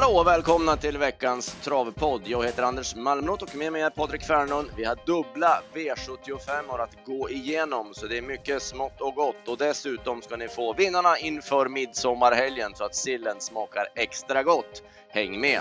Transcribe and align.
Hallå 0.00 0.18
och 0.18 0.26
välkomna 0.26 0.76
till 0.76 0.98
veckans 0.98 1.56
travpodd. 1.64 2.22
Jag 2.24 2.44
heter 2.44 2.62
Anders 2.62 2.94
Malmrot 2.94 3.42
och 3.42 3.54
med 3.54 3.72
mig 3.72 3.82
är 3.82 3.90
Patrik 3.90 4.22
Fernlund. 4.22 4.70
Vi 4.76 4.84
har 4.84 4.98
dubbla 5.06 5.62
V75 5.74 6.80
att 6.82 7.06
gå 7.06 7.30
igenom, 7.30 7.94
så 7.94 8.06
det 8.06 8.18
är 8.18 8.22
mycket 8.22 8.62
smått 8.62 9.00
och 9.00 9.14
gott. 9.14 9.48
Och 9.48 9.58
dessutom 9.58 10.22
ska 10.22 10.36
ni 10.36 10.48
få 10.48 10.72
vinnarna 10.72 11.18
inför 11.18 11.68
midsommarhelgen 11.68 12.74
så 12.74 12.84
att 12.84 12.94
sillen 12.94 13.40
smakar 13.40 13.86
extra 13.94 14.42
gott. 14.42 14.82
Häng 15.08 15.40
med! 15.40 15.60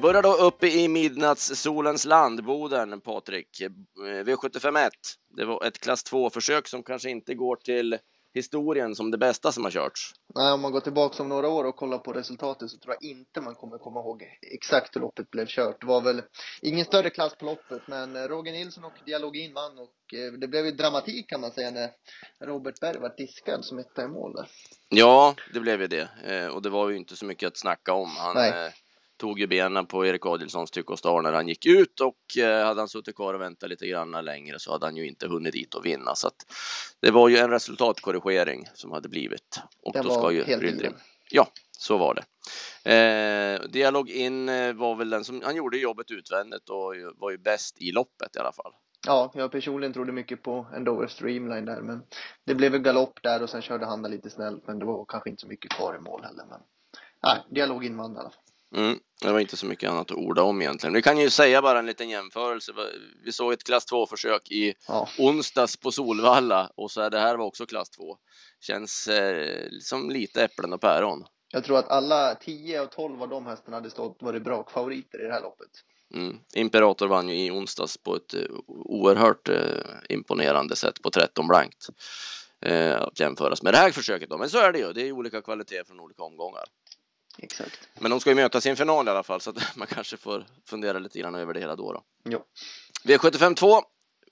Vi 0.00 0.02
börjar 0.02 0.22
då 0.22 0.34
uppe 0.34 0.68
i 0.68 0.88
midnattssolens 0.88 2.04
land, 2.04 2.44
Boden, 2.44 3.00
Patrik. 3.00 3.62
V751. 4.24 4.90
Det 5.36 5.44
var 5.44 5.66
ett 5.66 5.78
klass 5.78 6.04
2-försök 6.12 6.68
som 6.68 6.82
kanske 6.82 7.10
inte 7.10 7.34
går 7.34 7.56
till 7.56 7.98
historien 8.34 8.94
som 8.94 9.10
det 9.10 9.18
bästa 9.18 9.52
som 9.52 9.64
har 9.64 9.70
körts. 9.70 10.12
Nej, 10.34 10.52
om 10.52 10.60
man 10.60 10.72
går 10.72 10.80
tillbaka 10.80 11.22
om 11.22 11.28
några 11.28 11.48
år 11.48 11.64
och 11.64 11.76
kollar 11.76 11.98
på 11.98 12.12
resultatet 12.12 12.70
så 12.70 12.78
tror 12.78 12.96
jag 13.00 13.10
inte 13.10 13.40
man 13.40 13.54
kommer 13.54 13.78
komma 13.78 14.00
ihåg 14.00 14.24
exakt 14.54 14.96
hur 14.96 15.00
loppet 15.00 15.30
blev 15.30 15.46
kört. 15.46 15.80
Det 15.80 15.86
var 15.86 16.00
väl 16.00 16.22
ingen 16.62 16.84
större 16.84 17.10
klass 17.10 17.36
på 17.36 17.44
loppet, 17.44 17.82
men 17.86 18.28
Roger 18.28 18.52
Nilsson 18.52 18.84
och 18.84 18.98
Dialogin 19.06 19.54
vann 19.54 19.78
och 19.78 20.14
eh, 20.18 20.32
det 20.32 20.48
blev 20.48 20.64
ju 20.64 20.70
dramatik 20.70 21.28
kan 21.28 21.40
man 21.40 21.50
säga 21.50 21.70
när 21.70 21.90
Robert 22.46 22.80
Berg 22.80 22.98
var 22.98 23.14
diskad 23.16 23.64
som 23.64 23.78
etta 23.78 24.02
i 24.02 24.08
mål. 24.08 24.34
Ja, 24.88 25.34
det 25.52 25.60
blev 25.60 25.80
ju 25.80 25.86
det 25.86 26.08
eh, 26.24 26.46
och 26.46 26.62
det 26.62 26.70
var 26.70 26.88
ju 26.88 26.96
inte 26.96 27.16
så 27.16 27.24
mycket 27.24 27.46
att 27.46 27.56
snacka 27.56 27.92
om. 27.92 28.08
Han, 28.08 28.34
Nej 28.34 28.66
eh, 28.66 28.72
tog 29.20 29.40
ju 29.40 29.46
benen 29.46 29.86
på 29.86 30.06
Erik 30.06 30.26
Adielssons 30.26 30.70
tyck 30.70 30.90
och 30.90 30.98
star 30.98 31.22
när 31.22 31.32
han 31.32 31.48
gick 31.48 31.66
ut 31.66 32.00
och 32.00 32.38
eh, 32.38 32.66
hade 32.66 32.80
han 32.80 32.88
suttit 32.88 33.16
kvar 33.16 33.34
och 33.34 33.40
väntat 33.40 33.70
lite 33.70 33.86
grann 33.86 34.10
längre 34.10 34.58
så 34.58 34.72
hade 34.72 34.86
han 34.86 34.96
ju 34.96 35.08
inte 35.08 35.28
hunnit 35.28 35.52
dit 35.52 35.74
och 35.74 35.86
vinna. 35.86 36.14
Så 36.14 36.26
att 36.26 36.46
det 37.00 37.10
var 37.10 37.28
ju 37.28 37.36
en 37.36 37.50
resultatkorrigering 37.50 38.68
som 38.74 38.92
hade 38.92 39.08
blivit. 39.08 39.60
Och 39.82 39.92
det 39.92 40.02
då 40.02 40.10
ska 40.10 40.32
ju 40.32 40.42
Rydrim. 40.42 40.94
Ja, 41.30 41.46
så 41.78 41.98
var 41.98 42.14
det. 42.14 42.24
Eh, 42.94 43.68
Dialog 43.70 44.10
in 44.10 44.48
eh, 44.48 44.72
var 44.72 44.94
väl 44.94 45.10
den 45.10 45.24
som 45.24 45.42
han 45.44 45.56
gjorde 45.56 45.78
jobbet 45.78 46.10
utvändigt 46.10 46.68
och 46.68 46.94
var 47.16 47.30
ju 47.30 47.38
bäst 47.38 47.82
i 47.82 47.92
loppet 47.92 48.36
i 48.36 48.38
alla 48.38 48.52
fall. 48.52 48.72
Ja, 49.06 49.32
jag 49.34 49.52
personligen 49.52 49.92
trodde 49.92 50.12
mycket 50.12 50.42
på 50.42 50.66
en 50.74 50.84
Dover 50.84 51.06
Streamline 51.06 51.64
där, 51.64 51.80
men 51.80 52.02
det 52.46 52.54
blev 52.54 52.74
en 52.74 52.82
galopp 52.82 53.22
där 53.22 53.42
och 53.42 53.50
sen 53.50 53.62
körde 53.62 53.86
han 53.86 54.02
lite 54.02 54.30
snällt, 54.30 54.66
men 54.66 54.78
det 54.78 54.84
var 54.84 55.04
kanske 55.08 55.30
inte 55.30 55.40
så 55.40 55.48
mycket 55.48 55.70
kvar 55.70 55.96
i 55.96 55.98
mål 55.98 56.22
heller. 56.24 56.44
Men 56.48 56.60
nej, 57.22 57.44
Dialog 57.50 57.84
in 57.84 57.96
vann 57.96 58.16
i 58.16 58.18
alla 58.18 58.30
fall. 58.30 58.49
Mm, 58.76 58.98
det 59.20 59.32
var 59.32 59.40
inte 59.40 59.56
så 59.56 59.66
mycket 59.66 59.90
annat 59.90 60.10
att 60.10 60.16
orda 60.16 60.42
om 60.42 60.62
egentligen. 60.62 60.94
Vi 60.94 61.02
kan 61.02 61.18
ju 61.18 61.30
säga 61.30 61.62
bara 61.62 61.78
en 61.78 61.86
liten 61.86 62.08
jämförelse. 62.08 62.72
Vi 63.24 63.32
såg 63.32 63.52
ett 63.52 63.64
klass 63.64 63.84
2 63.86 64.06
försök 64.06 64.50
i 64.50 64.74
ja. 64.88 65.08
onsdags 65.18 65.76
på 65.76 65.92
Solvalla 65.92 66.70
och 66.76 66.90
så 66.90 67.00
är 67.00 67.10
det 67.10 67.20
här 67.20 67.36
var 67.36 67.46
också 67.46 67.66
klass 67.66 67.90
2. 67.90 68.16
Känns 68.60 69.08
eh, 69.08 69.68
som 69.80 70.10
lite 70.10 70.44
äpplen 70.44 70.72
och 70.72 70.80
päron. 70.80 71.24
Jag 71.52 71.64
tror 71.64 71.78
att 71.78 71.88
alla 71.88 72.34
10 72.34 72.80
och 72.80 72.90
12 72.90 73.22
av 73.22 73.28
de 73.28 73.46
hästarna 73.46 73.76
hade 73.76 73.90
stått 73.90 74.18
varit 74.20 74.42
bra 74.42 74.68
favoriter 74.70 75.20
i 75.24 75.26
det 75.26 75.32
här 75.32 75.42
loppet. 75.42 75.70
Mm. 76.14 76.36
Imperator 76.54 77.08
vann 77.08 77.28
ju 77.28 77.46
i 77.46 77.50
onsdags 77.50 77.96
på 77.96 78.16
ett 78.16 78.34
uh, 78.34 78.40
oerhört 78.66 79.48
uh, 79.48 79.56
imponerande 80.08 80.76
sätt 80.76 81.02
på 81.02 81.10
13 81.10 81.48
blankt. 81.48 81.88
Uh, 82.66 83.02
att 83.02 83.20
jämföras 83.20 83.62
med 83.62 83.74
det 83.74 83.78
här 83.78 83.90
försöket 83.90 84.30
då. 84.30 84.38
Men 84.38 84.50
så 84.50 84.58
är 84.58 84.72
det 84.72 84.78
ju. 84.78 84.92
Det 84.92 85.08
är 85.08 85.12
olika 85.12 85.42
kvalitet 85.42 85.84
från 85.86 86.00
olika 86.00 86.22
omgångar. 86.22 86.64
Exakt. 87.42 87.88
Men 88.00 88.10
de 88.10 88.20
ska 88.20 88.30
ju 88.30 88.36
mötas 88.36 88.66
i 88.66 88.68
en 88.68 88.76
final 88.76 89.06
i 89.06 89.10
alla 89.10 89.22
fall 89.22 89.40
så 89.40 89.50
att 89.50 89.56
man 89.76 89.86
kanske 89.86 90.16
får 90.16 90.46
fundera 90.66 90.98
lite 90.98 91.18
grann 91.18 91.34
över 91.34 91.54
det 91.54 91.60
hela 91.60 91.76
då. 91.76 91.92
då. 91.92 92.02
Jo. 92.24 92.44
V75 93.04 93.54
2 93.54 93.82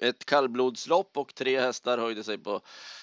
ett 0.01 0.25
kallblodslopp 0.25 1.17
och 1.17 1.35
tre 1.35 1.61
hästar 1.61 1.99
höjde 1.99 2.25
sig 2.25 2.39
på 2.39 2.61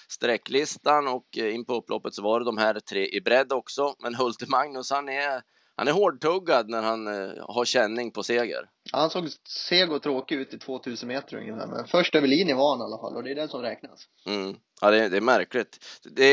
sträcklistan 0.08 1.08
och 1.08 1.38
eh, 1.38 1.54
in 1.54 1.64
på 1.64 1.74
upploppet 1.74 2.14
så 2.14 2.22
var 2.22 2.40
det 2.40 2.46
de 2.46 2.58
här 2.58 2.80
tre 2.80 3.08
i 3.08 3.20
bredd 3.20 3.52
också. 3.52 3.94
Men 3.98 4.14
Hulte 4.14 4.46
Magnus, 4.48 4.90
han 4.90 5.08
är 5.08 5.42
han 5.76 5.88
är 5.88 5.92
hårdtuggad 5.92 6.68
när 6.68 6.82
han 6.82 7.06
eh, 7.06 7.30
har 7.48 7.64
känning 7.64 8.10
på 8.10 8.22
seger. 8.22 8.70
Ja, 8.92 8.98
han 8.98 9.10
såg 9.10 9.28
seg 9.68 9.92
och 9.92 10.02
tråkig 10.02 10.36
ut 10.36 10.54
i 10.54 10.58
2000 10.58 11.08
meter 11.08 11.36
ungefär, 11.36 11.66
men 11.66 11.86
först 11.86 12.14
över 12.14 12.28
linjen 12.28 12.56
var 12.56 12.70
han 12.70 12.80
i 12.80 12.84
alla 12.84 12.98
fall 12.98 13.16
och 13.16 13.22
det 13.22 13.30
är 13.30 13.34
det 13.34 13.48
som 13.48 13.62
räknas. 13.62 14.08
Mm. 14.26 14.56
Ja, 14.80 14.90
det, 14.90 15.08
det, 15.08 15.16
är 15.16 15.20
märkligt. 15.20 15.78
Det 16.02 16.24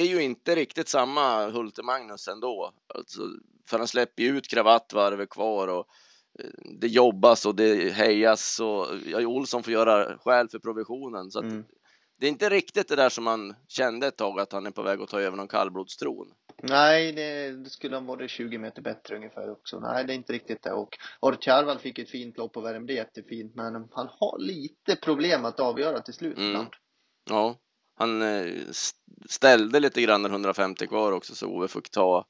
är 0.00 0.04
ju 0.04 0.22
inte 0.22 0.54
riktigt 0.54 0.88
samma 0.88 1.50
Hulte 1.50 1.82
Magnus 1.82 2.28
ändå, 2.28 2.72
alltså, 2.94 3.20
för 3.68 3.78
han 3.78 3.88
släpper 3.88 4.22
ju 4.22 4.38
ut 4.38 4.48
kravattvarvet 4.48 5.30
kvar 5.30 5.68
och 5.68 5.86
eh, 6.40 6.50
det 6.80 6.88
jobbas 6.88 7.46
och 7.46 7.54
det 7.54 7.92
hejas 7.92 8.60
och 8.60 8.86
ja, 9.06 9.26
Olsson 9.26 9.62
får 9.62 9.72
göra 9.72 10.18
skäl 10.18 10.48
för 10.48 10.58
provisionen. 10.58 11.30
Så 11.30 11.42
mm. 11.42 11.64
Det 12.22 12.26
är 12.26 12.30
inte 12.30 12.50
riktigt 12.50 12.88
det 12.88 12.96
där 12.96 13.08
som 13.08 13.24
man 13.24 13.54
kände 13.68 14.06
ett 14.06 14.16
tag 14.16 14.40
att 14.40 14.52
han 14.52 14.66
är 14.66 14.70
på 14.70 14.82
väg 14.82 15.00
att 15.00 15.08
ta 15.08 15.20
över 15.20 15.36
någon 15.36 15.48
kallblodstron. 15.48 16.32
Nej, 16.62 17.12
det, 17.12 17.50
det 17.50 17.70
skulle 17.70 17.96
ha 17.96 18.00
varit 18.00 18.30
20 18.30 18.58
meter 18.58 18.82
bättre 18.82 19.16
ungefär 19.16 19.50
också. 19.50 19.80
Nej, 19.80 20.04
det 20.04 20.12
är 20.12 20.14
inte 20.14 20.32
riktigt 20.32 20.62
det. 20.62 20.72
Och 20.72 20.88
Orcharval 21.20 21.78
fick 21.78 21.98
ett 21.98 22.10
fint 22.10 22.36
lopp 22.36 22.56
och 22.56 22.64
värmde 22.64 22.92
jättefint, 22.92 23.54
men 23.54 23.74
han 23.74 24.08
har 24.20 24.38
lite 24.38 24.96
problem 24.96 25.44
att 25.44 25.60
avgöra 25.60 26.00
till 26.00 26.14
slut 26.14 26.38
mm. 26.38 26.66
Ja, 27.30 27.56
han 27.94 28.22
eh, 28.22 28.52
ställde 29.28 29.80
lite 29.80 30.02
grann 30.02 30.22
när 30.22 30.30
150 30.30 30.86
kvar 30.86 31.12
också 31.12 31.34
så 31.34 31.46
Ove 31.46 31.68
fick 31.68 31.90
ta, 31.90 32.24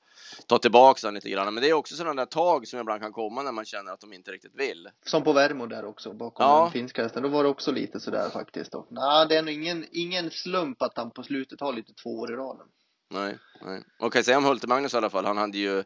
ta 0.47 0.59
tillbaka 0.59 1.11
lite 1.11 1.31
grann. 1.31 1.55
Men 1.55 1.62
det 1.62 1.71
är 1.71 1.73
också 1.73 1.95
sådana 1.95 2.15
där 2.15 2.27
tag 2.27 2.69
som 2.69 2.81
ibland 2.81 3.03
kan 3.03 3.12
komma 3.12 3.43
när 3.43 3.53
man 3.53 3.65
känner 3.65 3.93
att 3.93 4.01
de 4.01 4.12
inte 4.12 4.33
riktigt 4.33 4.55
vill. 4.55 4.89
Som 5.06 5.25
på 5.25 5.33
Värmo 5.33 5.67
där 5.67 5.84
också 5.84 6.12
bakom 6.12 6.47
ja. 6.47 6.62
den 6.62 6.72
finska 6.72 7.03
hästen. 7.03 7.22
Då 7.22 7.28
var 7.28 7.43
det 7.43 7.49
också 7.49 7.72
lite 7.72 8.01
sådär 8.01 8.31
faktiskt. 8.31 8.75
Nej, 8.89 9.27
det 9.28 9.37
är 9.37 9.43
nog 9.43 9.55
ingen, 9.55 9.87
ingen 9.93 10.31
slump 10.31 10.83
att 10.83 10.97
han 10.97 11.11
på 11.11 11.22
slutet 11.22 11.61
har 11.61 11.72
lite 11.72 11.93
två 11.95 12.11
år 12.11 12.33
i 12.33 12.37
raden. 12.37 12.67
Nej, 13.12 13.39
nej. 13.65 13.83
Och 13.99 14.12
kan 14.12 14.25
säga 14.25 14.39
om 14.39 14.45
Hulte 14.45 14.67
Magnus 14.67 14.95
i 14.95 14.97
alla 14.97 15.11
fall, 15.11 15.25
han 15.25 15.37
hade 15.39 15.59
ju 15.59 15.78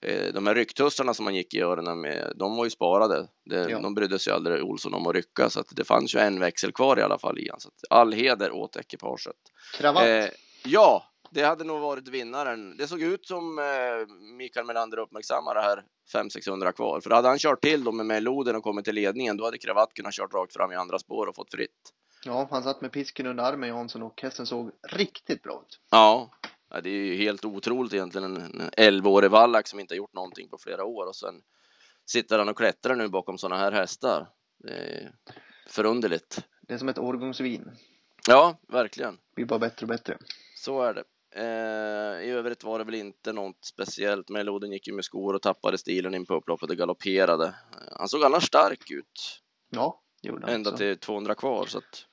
eh, 0.00 0.32
de 0.34 0.46
här 0.46 0.54
rycktussarna 0.54 1.14
som 1.14 1.26
han 1.26 1.34
gick 1.34 1.54
i 1.54 1.60
öronen 1.60 2.00
med, 2.00 2.32
de 2.36 2.56
var 2.56 2.64
ju 2.64 2.70
sparade. 2.70 3.28
Det, 3.44 3.70
ja. 3.70 3.80
De 3.80 3.94
brydde 3.94 4.18
sig 4.18 4.32
aldrig 4.32 4.64
Olsson 4.64 4.94
om 4.94 5.06
att 5.06 5.14
rycka, 5.14 5.50
så 5.50 5.60
att 5.60 5.68
det 5.70 5.84
fanns 5.84 6.14
ju 6.14 6.18
en 6.18 6.40
växel 6.40 6.72
kvar 6.72 6.98
i 6.98 7.02
alla 7.02 7.18
fall 7.18 7.38
i 7.38 7.48
han. 7.50 7.60
Så 7.60 7.68
att 7.68 7.98
all 7.98 8.12
heder 8.12 8.52
åt 8.52 8.76
ekipaget. 8.76 9.36
Kravatt? 9.78 10.06
Eh, 10.06 10.26
ja, 10.64 11.04
det 11.30 11.42
hade 11.42 11.64
nog 11.64 11.80
varit 11.80 12.08
vinnaren. 12.08 12.76
Det 12.76 12.86
såg 12.86 13.02
ut 13.02 13.26
som 13.26 13.58
eh, 13.58 13.64
Mikael 14.36 14.66
Melander 14.66 14.98
uppmärksammade 14.98 15.60
här 15.60 15.84
500-600 16.14 16.72
kvar. 16.72 17.00
För 17.00 17.10
hade 17.10 17.28
han 17.28 17.38
kört 17.38 17.62
till 17.62 17.84
dem 17.84 17.96
med 17.96 18.06
meloden 18.06 18.56
och 18.56 18.62
kommit 18.62 18.84
till 18.84 18.94
ledningen, 18.94 19.36
då 19.36 19.44
hade 19.44 19.58
Kravatt 19.58 19.94
kunnat 19.94 20.14
kört 20.14 20.34
rakt 20.34 20.52
fram 20.52 20.72
i 20.72 20.76
andra 20.76 20.98
spår 20.98 21.26
och 21.26 21.36
fått 21.36 21.50
fritt. 21.50 21.92
Ja, 22.24 22.48
han 22.50 22.62
satt 22.62 22.80
med 22.80 22.92
pisken 22.92 23.26
under 23.26 23.44
armen 23.44 23.68
Jansson 23.68 24.02
och 24.02 24.22
hästen 24.22 24.46
såg 24.46 24.70
riktigt 24.88 25.42
bra 25.42 25.62
ut. 25.66 25.80
Ja, 25.90 26.30
Ja, 26.70 26.80
det 26.80 26.90
är 26.90 27.04
ju 27.04 27.16
helt 27.16 27.44
otroligt 27.44 27.92
egentligen. 27.92 28.36
En 28.36 28.70
11-årig 28.70 29.30
vallack 29.30 29.66
som 29.66 29.80
inte 29.80 29.94
har 29.94 29.96
gjort 29.96 30.14
någonting 30.14 30.48
på 30.48 30.58
flera 30.58 30.84
år 30.84 31.06
och 31.06 31.16
sen 31.16 31.34
sitter 32.06 32.38
han 32.38 32.48
och 32.48 32.56
klättrar 32.56 32.96
nu 32.96 33.08
bakom 33.08 33.38
sådana 33.38 33.62
här 33.62 33.72
hästar. 33.72 34.28
Det 34.58 34.72
är 34.72 35.12
förunderligt. 35.68 36.44
Det 36.60 36.74
är 36.74 36.78
som 36.78 36.88
ett 36.88 36.98
årgångsvin. 36.98 37.70
Ja, 38.28 38.58
verkligen. 38.68 39.14
Det 39.14 39.34
blir 39.34 39.46
bara 39.46 39.58
bättre 39.58 39.84
och 39.84 39.88
bättre. 39.88 40.18
Så 40.56 40.82
är 40.82 40.94
det. 40.94 41.04
Eh, 41.34 42.28
I 42.28 42.30
övrigt 42.30 42.64
var 42.64 42.78
det 42.78 42.84
väl 42.84 42.94
inte 42.94 43.32
något 43.32 43.64
speciellt. 43.64 44.28
Meloden 44.28 44.72
gick 44.72 44.86
ju 44.86 44.92
med 44.94 45.04
skor 45.04 45.34
och 45.34 45.42
tappade 45.42 45.78
stilen 45.78 46.14
in 46.14 46.26
på 46.26 46.34
upploppet 46.34 46.70
och 46.70 46.76
galopperade. 46.76 47.54
Han 47.98 48.08
såg 48.08 48.24
annars 48.24 48.46
stark 48.46 48.90
ut. 48.90 49.40
Ja, 49.70 50.00
gjorde 50.22 50.46
han. 50.46 50.54
Ända 50.54 50.76
till 50.76 50.98
200 50.98 51.34
kvar 51.34 51.66
så 51.66 51.78
att. 51.78 52.06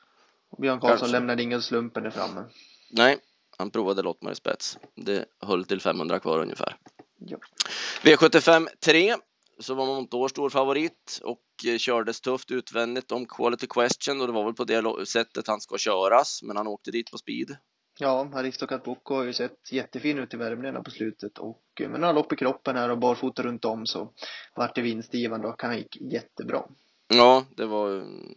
Björn 0.57 0.79
Karlsson 0.79 0.97
kanske... 0.97 1.11
lämnade 1.11 1.43
ingen 1.43 1.61
slumpen 1.61 2.03
där 2.03 2.09
framme. 2.09 2.43
Nej, 2.91 3.17
han 3.57 3.71
provade 3.71 4.01
Lottmar 4.01 4.31
i 4.31 4.35
spets. 4.35 4.77
Det 4.95 5.25
höll 5.39 5.65
till 5.65 5.81
500 5.81 6.19
kvar 6.19 6.39
ungefär. 6.39 6.77
Ja. 7.19 7.37
V75 8.01 8.67
3 8.85 9.15
så 9.59 9.73
var 9.73 9.85
Montour 9.85 10.27
stor 10.27 10.49
favorit 10.49 11.19
och 11.23 11.43
eh, 11.67 11.77
kördes 11.77 12.21
tufft 12.21 12.51
utvändigt 12.51 13.11
om 13.11 13.25
Quality 13.25 13.67
Question 13.67 14.21
och 14.21 14.27
det 14.27 14.33
var 14.33 14.43
väl 14.43 14.53
på 14.53 14.63
det 14.63 15.05
sättet 15.07 15.47
han 15.47 15.61
ska 15.61 15.77
köras, 15.77 16.43
men 16.43 16.57
han 16.57 16.67
åkte 16.67 16.91
dit 16.91 17.11
på 17.11 17.17
speed. 17.17 17.57
Ja, 17.99 18.29
Aristocat 18.33 18.83
Bocco 18.83 19.15
har 19.15 19.23
ju 19.23 19.33
sett 19.33 19.71
jättefin 19.71 20.19
ut 20.19 20.33
i 20.33 20.37
värmningarna 20.37 20.83
på 20.83 20.91
slutet 20.91 21.37
och 21.37 21.63
eh, 21.81 21.89
med 21.89 21.99
några 21.99 22.13
lopp 22.13 22.33
i 22.33 22.35
kroppen 22.35 22.75
här 22.75 22.89
och 22.89 22.99
barfota 22.99 23.43
runt 23.43 23.65
om 23.65 23.85
så 23.85 24.13
vart 24.55 24.75
det 24.75 24.81
vinstgivande 24.81 25.47
och 25.47 25.61
han 25.61 25.77
gick 25.77 25.97
jättebra. 26.01 26.63
Ja, 27.07 27.45
det 27.55 27.65
var 27.65 27.89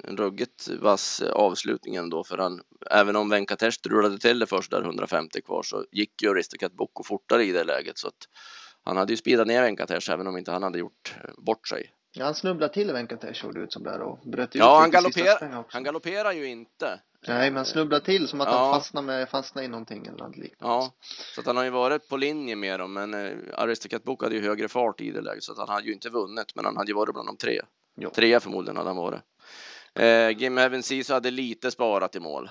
en 0.05 0.17
ruggigt 0.17 0.69
vass 0.69 1.23
avslutning 1.23 1.95
ändå 1.95 2.25
för 2.25 2.39
han, 2.39 2.61
även 2.91 3.17
om 3.17 3.29
Venkatesh 3.29 3.79
rullade 3.89 4.19
till 4.19 4.39
det 4.39 4.47
först 4.47 4.71
där 4.71 4.83
150 4.83 5.43
kvar 5.43 5.63
så 5.63 5.85
gick 5.93 6.23
ju 6.23 6.31
Aristocat 6.31 6.73
Bocco 6.73 7.03
fortare 7.03 7.45
i 7.45 7.53
det 7.53 7.65
läget 7.65 7.99
så 7.99 8.09
att 8.09 8.29
han 8.83 8.97
hade 8.97 9.13
ju 9.13 9.17
speedat 9.17 9.47
ner 9.47 9.63
Venkatesh 9.63 10.11
även 10.11 10.27
om 10.27 10.39
inte 10.39 10.51
han 10.51 10.63
hade 10.63 10.79
gjort 10.79 11.15
bort 11.39 11.69
sig. 11.69 11.91
Ja, 12.13 12.25
han 12.25 12.35
snubblade 12.35 12.75
till 12.75 12.93
Venkatesh 12.93 13.41
såg 13.41 13.55
det 13.55 13.61
ut 13.61 13.73
som 13.73 13.83
där 13.83 14.01
och 14.01 14.19
bröt 14.31 14.49
ut 14.49 14.55
Ja, 14.55 14.79
han, 14.81 14.91
galopper, 14.91 15.65
han 15.69 15.85
galopperar 15.85 16.33
ju 16.33 16.47
inte. 16.47 17.01
Nej, 17.29 17.51
men 17.51 17.65
snubblade 17.65 18.05
till 18.05 18.29
som 18.29 18.41
att 18.41 18.49
ja. 18.49 18.59
han 18.59 18.75
fastnade, 18.75 19.07
med, 19.07 19.29
fastnade 19.29 19.65
i 19.65 19.69
någonting 19.69 20.07
eller 20.07 20.19
något 20.19 20.37
liknande. 20.37 20.75
Ja, 20.75 20.93
så 21.35 21.41
att 21.41 21.47
han 21.47 21.57
har 21.57 21.65
ju 21.65 21.71
varit 21.71 22.09
på 22.09 22.17
linje 22.17 22.57
med 22.57 22.81
dem, 22.81 22.93
men 22.93 23.15
eh, 23.15 23.33
Aristocat 23.55 24.05
Bocco 24.05 24.25
hade 24.25 24.35
ju 24.35 24.43
högre 24.43 24.69
fart 24.69 25.01
i 25.01 25.11
det 25.11 25.21
läget 25.21 25.43
så 25.43 25.53
att 25.53 25.59
han 25.59 25.69
hade 25.69 25.87
ju 25.87 25.93
inte 25.93 26.11
vunnit, 26.11 26.55
men 26.55 26.65
han 26.65 26.77
hade 26.77 26.91
ju 26.91 26.95
varit 26.95 27.15
bland 27.15 27.29
de 27.29 27.37
tre. 27.37 27.61
Jo. 28.01 28.11
Trea 28.11 28.41
förmodligen 28.41 28.77
hade 28.77 28.89
han 28.89 28.97
varit. 28.97 29.21
Eh, 29.95 30.31
Jim 30.43 30.59
Evans 30.59 31.09
hade 31.09 31.31
lite 31.31 31.71
sparat 31.71 32.17
i 32.17 32.21
mål. 32.21 32.51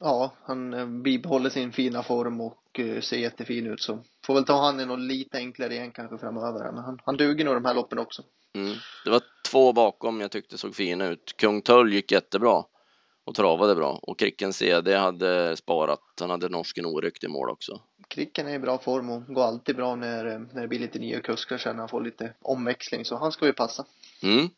Ja, 0.00 0.32
han 0.42 0.74
eh, 0.74 0.86
bibehåller 0.86 1.50
sin 1.50 1.72
fina 1.72 2.02
form 2.02 2.40
och 2.40 2.80
eh, 2.80 3.00
ser 3.00 3.16
jättefin 3.16 3.66
ut 3.66 3.80
så 3.80 4.04
får 4.26 4.34
väl 4.34 4.44
ta 4.44 4.64
han 4.64 4.80
i 4.80 4.86
något 4.86 5.00
lite 5.00 5.38
enklare 5.38 5.74
igen 5.74 5.90
kanske 5.90 6.18
framöver 6.18 6.72
men 6.72 6.84
han, 6.84 6.98
han 7.04 7.16
duger 7.16 7.44
nog 7.44 7.54
de 7.54 7.64
här 7.64 7.74
loppen 7.74 7.98
också. 7.98 8.22
Mm. 8.54 8.76
Det 9.04 9.10
var 9.10 9.22
två 9.50 9.72
bakom 9.72 10.20
jag 10.20 10.30
tyckte 10.30 10.58
såg 10.58 10.74
fina 10.74 11.06
ut. 11.06 11.34
Kung 11.36 11.62
Tull 11.62 11.92
gick 11.92 12.12
jättebra 12.12 12.64
och 13.24 13.34
travade 13.34 13.74
bra 13.74 13.98
och 14.02 14.18
Kricken 14.18 14.52
CD 14.52 14.96
hade 14.96 15.56
sparat. 15.56 16.00
Han 16.20 16.30
hade 16.30 16.48
norsken 16.48 16.86
oryckt 16.86 17.24
i 17.24 17.28
mål 17.28 17.50
också. 17.50 17.80
Kricken 18.08 18.48
är 18.48 18.54
i 18.54 18.58
bra 18.58 18.78
form 18.78 19.10
och 19.10 19.26
går 19.26 19.42
alltid 19.42 19.76
bra 19.76 19.94
när, 19.94 20.26
eh, 20.26 20.38
när 20.52 20.62
det 20.62 20.68
blir 20.68 20.78
lite 20.78 20.98
nya 20.98 21.20
kuskar 21.20 21.58
sen 21.58 21.78
han 21.78 21.88
får 21.88 22.00
lite 22.00 22.34
omväxling 22.42 23.04
så 23.04 23.16
han 23.16 23.32
ska 23.32 23.46
ju 23.46 23.52
passa. 23.52 23.84
Mm. 24.22 24.48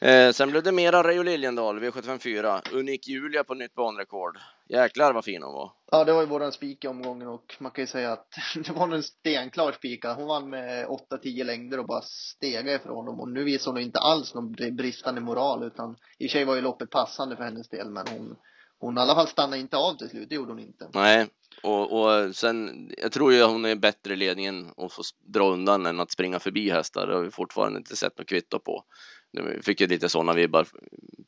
Eh, 0.00 0.32
sen 0.32 0.50
blev 0.50 0.62
det 0.62 0.72
mera 0.72 1.02
Reijo 1.02 1.22
Liljendal, 1.22 1.80
V754. 1.80 2.60
Unik 2.72 3.08
Julia 3.08 3.44
på 3.44 3.54
nytt 3.54 3.74
banrekord. 3.74 4.38
Jäklar 4.68 5.12
vad 5.12 5.24
fin 5.24 5.42
hon 5.42 5.52
var. 5.52 5.72
Ja, 5.90 6.04
det 6.04 6.12
var 6.12 6.20
ju 6.20 6.26
våran 6.26 6.52
spik 6.52 6.84
i 6.84 6.88
omgången 6.88 7.28
och 7.28 7.56
man 7.58 7.72
kan 7.72 7.82
ju 7.82 7.86
säga 7.86 8.12
att 8.12 8.26
det 8.64 8.72
var 8.72 8.88
en 8.88 9.02
stenklar 9.02 9.72
spika. 9.72 10.12
Hon 10.12 10.26
vann 10.26 10.50
med 10.50 10.86
8-10 10.86 11.44
längder 11.44 11.78
och 11.78 11.86
bara 11.86 12.02
stega 12.02 12.74
ifrån 12.74 13.06
dem 13.06 13.20
och 13.20 13.28
nu 13.28 13.44
visar 13.44 13.70
hon 13.70 13.80
inte 13.80 13.98
alls 13.98 14.34
någon 14.34 14.52
bristande 14.52 15.20
moral 15.20 15.64
utan 15.64 15.96
i 16.18 16.26
och 16.26 16.30
för 16.30 16.38
sig 16.38 16.44
var 16.44 16.54
ju 16.54 16.60
loppet 16.60 16.90
passande 16.90 17.36
för 17.36 17.44
hennes 17.44 17.68
del 17.68 17.90
men 17.90 18.06
hon 18.06 18.36
hon 18.80 18.98
i 18.98 19.00
alla 19.00 19.14
fall 19.14 19.28
stannade 19.28 19.58
inte 19.58 19.76
av 19.76 19.94
till 19.94 20.08
slut, 20.08 20.28
det 20.28 20.34
gjorde 20.34 20.52
hon 20.52 20.60
inte. 20.60 20.88
Nej, 20.94 21.26
och, 21.62 22.00
och 22.00 22.36
sen, 22.36 22.90
jag 22.98 23.12
tror 23.12 23.32
ju 23.32 23.42
att 23.42 23.50
hon 23.50 23.64
är 23.64 23.76
bättre 23.76 24.12
i 24.12 24.16
ledningen 24.16 24.70
och 24.76 24.92
får 24.92 25.04
dra 25.26 25.52
undan 25.52 25.86
än 25.86 26.00
att 26.00 26.10
springa 26.10 26.38
förbi 26.38 26.70
hästar. 26.70 27.06
Det 27.06 27.14
har 27.14 27.22
vi 27.22 27.30
fortfarande 27.30 27.78
inte 27.78 27.96
sett 27.96 28.18
något 28.18 28.28
kvitto 28.28 28.58
på 28.58 28.84
de 29.32 29.62
fick 29.62 29.80
ju 29.80 29.86
lite 29.86 30.08
sådana 30.08 30.32
vibbar 30.32 30.66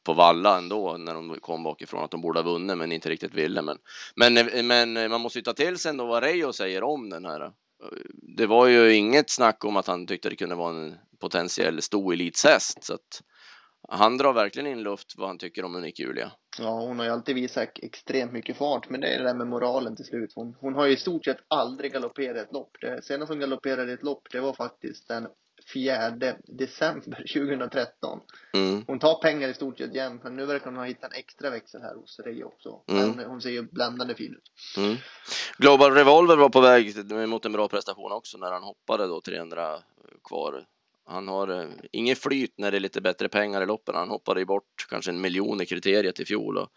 på 0.05 0.13
Valla 0.13 0.59
ändå 0.59 0.97
när 0.97 1.15
de 1.15 1.39
kom 1.41 1.63
bakifrån 1.63 2.05
att 2.05 2.11
de 2.11 2.21
borde 2.21 2.39
ha 2.39 2.53
vunnit 2.53 2.79
men 2.79 2.93
inte 2.93 3.09
riktigt 3.09 3.35
ville. 3.35 3.63
Men, 3.63 3.79
men, 4.17 4.67
men 4.67 5.11
man 5.11 5.21
måste 5.21 5.39
ju 5.39 5.43
ta 5.43 5.53
till 5.53 5.79
sig 5.79 5.91
ändå 5.91 6.07
vad 6.07 6.23
Reijo 6.23 6.53
säger 6.53 6.83
om 6.83 7.11
den 7.11 7.25
här. 7.25 7.53
Det 8.37 8.47
var 8.47 8.67
ju 8.67 8.95
inget 8.95 9.31
snack 9.31 9.65
om 9.65 9.77
att 9.77 9.87
han 9.87 10.07
tyckte 10.07 10.29
det 10.29 10.37
kunde 10.37 10.55
vara 10.55 10.77
en 10.77 10.95
potentiell 11.21 11.83
stor 11.83 12.13
elitshäst 12.13 12.85
så 12.85 12.95
att 12.95 13.23
han 13.89 14.19
drar 14.19 14.33
verkligen 14.33 14.67
in 14.67 14.83
luft 14.83 15.15
vad 15.17 15.29
han 15.29 15.39
tycker 15.39 15.65
om 15.65 15.77
Unique 15.77 16.03
Julia. 16.03 16.33
Ja, 16.59 16.81
hon 16.81 16.99
har 16.99 17.07
ju 17.07 17.13
alltid 17.13 17.35
visat 17.35 17.79
extremt 17.83 18.33
mycket 18.33 18.57
fart, 18.57 18.91
men 18.91 19.01
det 19.01 19.07
är 19.07 19.19
det 19.19 19.25
där 19.25 19.35
med 19.35 19.47
moralen 19.47 19.97
till 19.97 20.05
slut. 20.05 20.33
Hon, 20.35 20.57
hon 20.61 20.75
har 20.75 20.87
ju 20.87 20.93
i 20.93 20.97
stort 20.97 21.25
sett 21.25 21.39
aldrig 21.49 21.93
galopperat 21.93 22.37
ett 22.37 22.53
lopp. 22.53 22.77
Det 22.81 23.05
senaste 23.05 23.33
hon 23.33 23.41
galopperade 23.41 23.93
ett 23.93 24.03
lopp, 24.03 24.29
det 24.31 24.41
var 24.41 24.53
faktiskt 24.53 25.09
den 25.09 25.27
4 25.75 26.11
december 26.45 27.17
2013. 27.35 28.21
Mm. 28.53 28.85
Hon 28.87 28.99
tar 28.99 29.23
pengar 29.23 29.49
i 29.49 29.55
stort 29.55 29.79
sett 29.79 29.95
jämt, 29.95 30.25
men 30.25 30.37
nu 30.37 30.47
verkar 30.47 30.67
hon 30.67 30.77
ha 30.77 30.85
hittat 30.85 31.13
en 31.13 31.19
extra 31.19 31.51
växel 31.51 31.83
här 31.83 31.95
hos 31.95 32.21
Rej 32.21 32.45
också. 32.45 32.81
Mm. 32.89 33.09
Hon, 33.09 33.25
hon, 33.25 33.43
ser 33.43 33.51
ju 33.51 33.63
bländande 33.63 34.15
fin 34.15 34.33
ut. 34.33 34.77
Mm. 34.77 34.97
Global 35.59 35.95
Revolver 35.95 36.37
var 36.37 36.49
på 36.49 36.61
väg 36.61 37.13
mot 37.29 37.45
en 37.45 37.53
bra 37.53 37.69
prestation 37.69 38.13
också 38.13 38.39
när 38.39 38.53
han 38.53 38.63
hoppade 38.63 39.07
då 39.07 39.21
300 39.21 39.79
kvar. 40.25 40.65
Han 41.05 41.29
har 41.29 41.61
eh, 41.61 41.69
ingen 41.93 42.17
flyt 42.17 42.55
när 42.57 42.71
det 42.71 42.79
är 42.79 42.81
lite 42.81 43.01
bättre 43.01 43.29
pengar 43.29 43.63
i 43.63 43.67
loppen. 43.67 43.95
Han 43.95 44.09
hoppade 44.09 44.41
ju 44.41 44.47
bort 44.47 44.87
kanske 44.89 45.11
en 45.11 45.21
miljon 45.21 45.61
i 45.61 45.67
kriteriet 45.67 46.21
i 46.21 46.25
fjol 46.25 46.59
och 46.59 46.69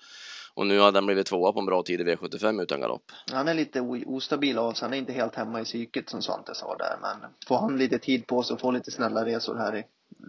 och 0.55 0.67
nu 0.67 0.79
hade 0.79 0.97
han 0.97 1.05
blivit 1.05 1.27
tvåa 1.27 1.51
på 1.51 1.59
en 1.59 1.65
bra 1.65 1.83
tid 1.83 2.01
i 2.01 2.03
V75 2.03 2.63
utan 2.63 2.81
galopp. 2.81 3.11
Han 3.31 3.47
är 3.47 3.53
lite 3.53 3.81
ostabil 4.05 4.57
av 4.57 4.73
sig. 4.73 4.85
Han 4.85 4.93
är 4.93 4.97
inte 4.97 5.13
helt 5.13 5.35
hemma 5.35 5.61
i 5.61 5.63
psyket 5.63 6.09
som 6.09 6.21
Svante 6.21 6.55
sa 6.55 6.75
där. 6.75 6.97
Men 7.01 7.29
får 7.47 7.57
han 7.57 7.77
lite 7.77 7.99
tid 7.99 8.27
på 8.27 8.43
sig 8.43 8.53
och 8.53 8.59
får 8.59 8.71
lite 8.71 8.91
snälla 8.91 9.25
resor 9.25 9.55
här 9.55 9.75
i 9.75 9.83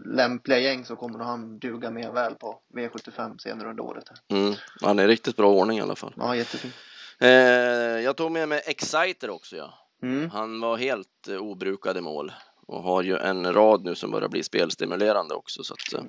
lämpliga 0.04 0.58
gäng 0.58 0.84
så 0.84 0.96
kommer 0.96 1.18
han 1.18 1.58
duga 1.58 1.90
mer 1.90 2.12
väl 2.12 2.34
på 2.34 2.58
V75 2.74 3.38
senare 3.38 3.70
under 3.70 3.84
året. 3.84 4.04
Mm. 4.28 4.54
Han 4.80 4.98
är 4.98 5.08
riktigt 5.08 5.36
bra 5.36 5.50
ordning 5.50 5.78
i 5.78 5.80
alla 5.80 5.96
fall. 5.96 6.14
Ja, 6.16 6.36
jättefin. 6.36 6.72
Eh, 7.18 7.28
jag 8.00 8.16
tog 8.16 8.32
med 8.32 8.48
mig 8.48 8.62
Exciter 8.66 9.30
också 9.30 9.56
ja. 9.56 9.74
Mm. 10.02 10.30
Han 10.30 10.60
var 10.60 10.76
helt 10.76 11.28
eh, 11.28 11.36
obrukad 11.36 11.96
i 11.96 12.00
mål 12.00 12.32
och 12.66 12.82
har 12.82 13.02
ju 13.02 13.16
en 13.16 13.52
rad 13.52 13.84
nu 13.84 13.94
som 13.94 14.10
börjar 14.10 14.28
bli 14.28 14.42
spelstimulerande 14.42 15.34
också 15.34 15.62
så 15.62 15.74
att 15.74 15.92
eh, 15.94 16.08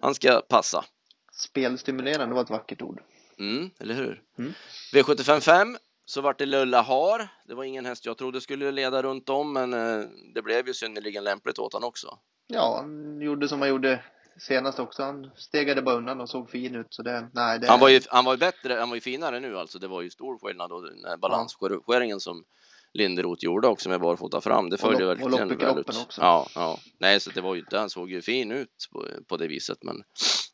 han 0.00 0.14
ska 0.14 0.40
passa. 0.48 0.84
Spelstimulerande 1.32 2.34
var 2.34 2.42
ett 2.42 2.50
vackert 2.50 2.82
ord. 2.82 3.00
Mm, 3.38 3.70
eller 3.80 3.94
hur? 3.94 4.22
Mm. 4.38 4.52
V755 4.92 5.76
så 6.06 6.20
vart 6.20 6.38
det 6.38 6.46
Lulla 6.46 6.82
Har. 6.82 7.28
Det 7.44 7.54
var 7.54 7.64
ingen 7.64 7.86
häst 7.86 8.06
jag 8.06 8.18
trodde 8.18 8.40
skulle 8.40 8.70
leda 8.70 9.02
runt 9.02 9.28
om, 9.28 9.52
men 9.52 9.72
eh, 9.74 10.08
det 10.34 10.42
blev 10.42 10.66
ju 10.66 10.74
synnerligen 10.74 11.24
lämpligt 11.24 11.58
åt 11.58 11.72
honom 11.72 11.88
också. 11.88 12.18
Ja, 12.46 12.76
han 12.80 13.20
gjorde 13.20 13.48
som 13.48 13.60
han 13.60 13.68
gjorde 13.68 14.04
senast 14.38 14.78
också. 14.78 15.02
Han 15.02 15.30
stegade 15.36 15.82
bara 15.82 15.94
undan 15.94 16.20
och 16.20 16.28
såg 16.28 16.50
fin 16.50 16.74
ut. 16.74 16.86
Så 16.90 17.02
det, 17.02 17.30
nej, 17.32 17.58
det... 17.58 17.68
Han 17.68 17.80
var 17.80 17.88
ju, 17.88 18.00
han 18.08 18.24
var 18.24 18.32
ju 18.32 18.38
bättre, 18.38 18.74
han 18.74 18.88
var 18.88 18.94
ju 18.94 19.00
finare 19.00 19.40
nu 19.40 19.58
alltså. 19.58 19.78
Det 19.78 19.88
var 19.88 20.02
ju 20.02 20.10
stor 20.10 20.38
skillnad 20.38 20.70
då, 20.70 20.80
den 20.80 21.20
balansskärningen 21.20 22.20
som 22.20 22.44
Linderoth 22.92 23.44
gjorde 23.44 23.68
också 23.68 23.88
med 23.88 24.00
barfota 24.00 24.40
fram. 24.40 24.70
Det 24.70 24.78
följde 24.78 25.06
väl 25.06 25.18
väl 25.18 25.78
ut. 25.78 25.88
Också. 25.88 26.20
Ja, 26.20 26.46
ja. 26.54 26.78
Nej, 26.98 27.20
så 27.20 27.30
det 27.30 27.40
var 27.40 27.54
ju 27.54 27.60
inte, 27.60 27.78
han 27.78 27.90
såg 27.90 28.10
ju 28.10 28.22
fin 28.22 28.52
ut 28.52 28.88
på, 28.92 29.06
på 29.28 29.36
det 29.36 29.46
viset, 29.46 29.78
men 29.82 30.02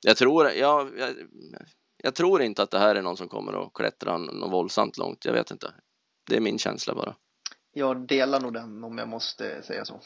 jag 0.01 0.17
tror, 0.17 0.51
ja, 0.51 0.89
jag, 0.99 1.15
jag 2.03 2.15
tror 2.15 2.43
inte 2.43 2.63
att 2.63 2.71
det 2.71 2.79
här 2.79 2.95
är 2.95 3.03
någon 3.03 3.17
som 3.17 3.29
kommer 3.29 3.67
att 3.67 3.73
klättra 3.73 4.17
något 4.17 4.53
våldsamt 4.53 4.99
långt. 4.99 5.25
Jag 5.25 5.33
vet 5.33 5.51
inte. 5.51 5.75
Det 6.27 6.37
är 6.37 6.41
min 6.41 6.59
känsla 6.59 6.95
bara. 6.95 7.17
Jag 7.73 8.07
delar 8.07 8.41
nog 8.41 8.53
den 8.53 8.85
om 8.85 8.99
jag 8.99 9.09
måste 9.09 9.63
säga 9.63 9.85
så. 9.85 10.01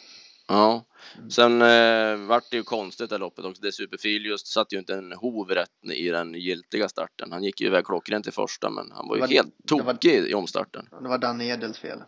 Ja, 0.49 0.85
mm. 1.17 1.31
sen 1.31 1.63
eh, 1.63 2.27
vart 2.27 2.51
det 2.51 2.57
ju 2.57 2.63
konstigt 2.63 3.11
det 3.11 3.19
loppet 3.19 3.45
också. 3.45 3.63
Det 3.63 3.73
Superfilius 3.73 4.47
satt 4.47 4.73
ju 4.73 4.79
inte 4.79 4.95
en 4.95 5.13
hov 5.13 5.51
rätt 5.51 5.91
i 5.95 6.09
den 6.09 6.35
giltiga 6.35 6.89
starten. 6.89 7.33
Han 7.33 7.43
gick 7.43 7.61
ju 7.61 7.67
iväg 7.67 7.85
klockrent 7.85 8.27
i 8.27 8.31
första, 8.31 8.71
men 8.71 8.91
han 8.93 9.09
var 9.09 9.17
ju 9.17 9.21
var, 9.21 9.29
helt 9.29 9.55
tokig 9.67 9.85
var, 9.85 10.29
i 10.29 10.35
omstarten. 10.35 10.89
Det 11.03 11.09
var 11.09 11.19
Danny 11.19 11.49
Edels 11.49 11.79
fel. 11.79 12.03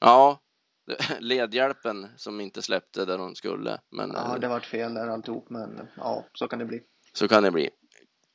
Ja, 0.00 0.40
ledhjälpen 1.18 2.08
som 2.16 2.40
inte 2.40 2.62
släppte 2.62 3.04
där 3.04 3.18
hon 3.18 3.36
skulle. 3.36 3.78
Men, 3.90 4.10
ja, 4.14 4.38
det 4.40 4.48
vart 4.48 4.66
fel 4.66 4.94
där 4.94 5.08
alltihop, 5.08 5.50
men 5.50 5.88
ja, 5.96 6.24
så 6.34 6.48
kan 6.48 6.58
det 6.58 6.64
bli. 6.64 6.82
Så 7.12 7.28
kan 7.28 7.42
det 7.42 7.50
bli. 7.50 7.70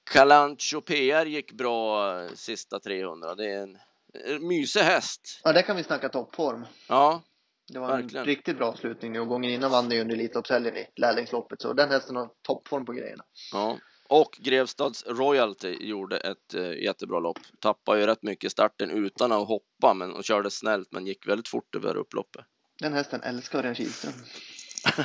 Calancho 0.10 0.82
PR 0.82 1.26
gick 1.26 1.52
bra 1.52 2.14
eh, 2.22 2.30
sista 2.34 2.80
300. 2.80 3.36
Det 3.36 3.46
är 3.46 3.64
en, 3.64 3.78
en 4.26 4.48
mysig 4.48 4.80
häst. 4.80 5.42
Ja, 5.44 5.54
det 5.54 5.64
kan 5.64 5.76
vi 5.76 5.84
snacka 5.84 6.10
toppform. 6.10 6.66
Ja, 6.88 7.22
det 7.68 7.80
var 7.80 7.88
verkligen. 7.88 8.22
en 8.22 8.26
riktigt 8.26 8.58
bra 8.58 8.68
avslutning 8.68 9.12
nu 9.12 9.20
och 9.20 9.28
gången 9.28 9.52
innan 9.52 9.72
vann 9.72 9.92
ju 9.92 10.02
under 10.02 10.16
Elitloppshelgen 10.16 10.78
i 10.78 10.88
lärlingsloppet 10.96 11.62
så 11.62 11.74
den 11.74 11.90
hästen 11.90 12.16
har 12.16 12.30
toppform 12.42 12.86
på 12.86 12.94
grejerna. 12.94 13.24
Ja, 13.52 13.78
och 14.10 14.38
Grevstads 14.40 15.06
Royalty 15.08 15.78
gjorde 15.80 16.18
ett 16.18 16.54
äh, 16.54 16.72
jättebra 16.72 17.20
lopp. 17.20 17.40
Tappade 17.60 18.00
ju 18.00 18.06
rätt 18.06 18.24
mycket 18.24 18.52
starten 18.52 18.92
utan 18.92 19.32
att 19.32 19.48
hoppa 19.48 19.94
men 19.94 20.14
och 20.14 20.24
körde 20.24 20.52
snällt 20.52 20.92
men 20.92 21.06
gick 21.08 21.28
väldigt 21.28 21.48
fort 21.48 21.76
över 21.76 21.98
upploppet. 21.98 22.46
Den 22.80 22.94
hästen 22.94 23.22
älskar 23.22 23.60
Örjan 23.60 23.76
Kihlström. 23.76 24.14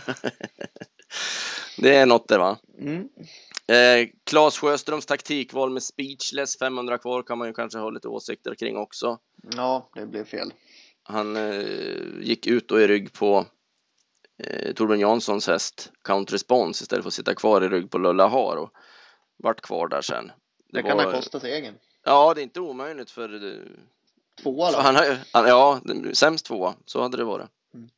det 1.77 1.97
är 1.97 2.07
något 2.07 2.29
det 2.29 2.39
va? 2.39 2.59
Mm. 2.79 3.09
Eh, 3.67 4.09
Claes 4.25 4.59
Sjöströms 4.59 5.07
taktikval 5.07 5.71
med 5.71 5.83
speechless 5.83 6.59
500 6.59 6.99
kvar 6.99 7.23
kan 7.23 7.39
man 7.39 7.49
ju 7.49 7.55
kanske 7.55 7.79
ha 7.79 7.91
lite 7.91 8.09
åsikter 8.09 8.55
kring 8.55 8.77
också. 8.77 9.19
Ja, 9.57 9.91
det 9.95 10.07
blev 10.07 10.25
fel. 10.25 10.53
Han 11.03 11.37
eh, 11.37 12.21
gick 12.21 12.47
ut 12.47 12.71
och 12.71 12.81
i 12.81 12.87
rygg 12.87 13.13
på 13.13 13.47
eh, 14.45 14.73
Torbjörn 14.73 15.01
Janssons 15.01 15.47
häst 15.47 15.93
Count 16.05 16.33
Response 16.33 16.83
istället 16.83 17.03
för 17.03 17.09
att 17.09 17.15
sitta 17.15 17.35
kvar 17.35 17.65
i 17.65 17.69
rygg 17.69 17.91
på 17.91 17.99
Lulla 17.99 18.27
Har 18.27 18.57
och 18.57 18.71
vart 19.37 19.61
kvar 19.61 19.89
där 19.89 20.01
sen. 20.01 20.27
Det, 20.27 20.33
det 20.73 20.83
kan 20.83 20.97
var, 20.97 21.05
ha 21.05 21.13
kostat 21.13 21.43
segern. 21.43 21.75
Ja, 22.05 22.35
det 22.35 22.41
är 22.41 22.43
inte 22.43 22.61
omöjligt 22.61 23.11
för 23.11 23.53
eh, 23.53 23.61
Tvåa 24.43 24.73
då? 24.73 24.79
Han, 24.79 24.97
han, 25.33 25.49
ja, 25.49 25.81
sämst 26.13 26.47
tvåa, 26.47 26.75
så 26.87 27.03
hade 27.03 27.17
det 27.17 27.25
varit. 27.25 27.49
Mm. 27.75 27.89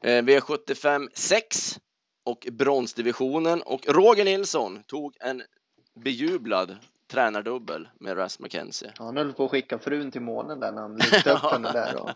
Eh, 0.00 0.22
V75 0.22 1.08
6 1.14 1.78
och 2.26 2.48
bronsdivisionen. 2.52 3.62
Och 3.62 3.86
Roger 3.88 4.24
Nilsson 4.24 4.82
tog 4.86 5.16
en 5.20 5.42
bejublad 5.94 6.76
tränardubbel 7.08 7.88
med 8.00 8.18
Ras 8.18 8.38
McKenzie. 8.38 8.92
Ja, 8.98 9.04
han 9.04 9.16
höll 9.16 9.32
på 9.32 9.44
att 9.44 9.50
skicka 9.50 9.78
frun 9.78 10.10
till 10.10 10.20
månen 10.20 10.60
där 10.60 10.72
när 10.72 10.82
han 10.82 10.96
lyfte 10.96 11.30
upp 11.30 11.52
henne 11.52 11.72
där. 11.72 12.02
Och... 12.02 12.10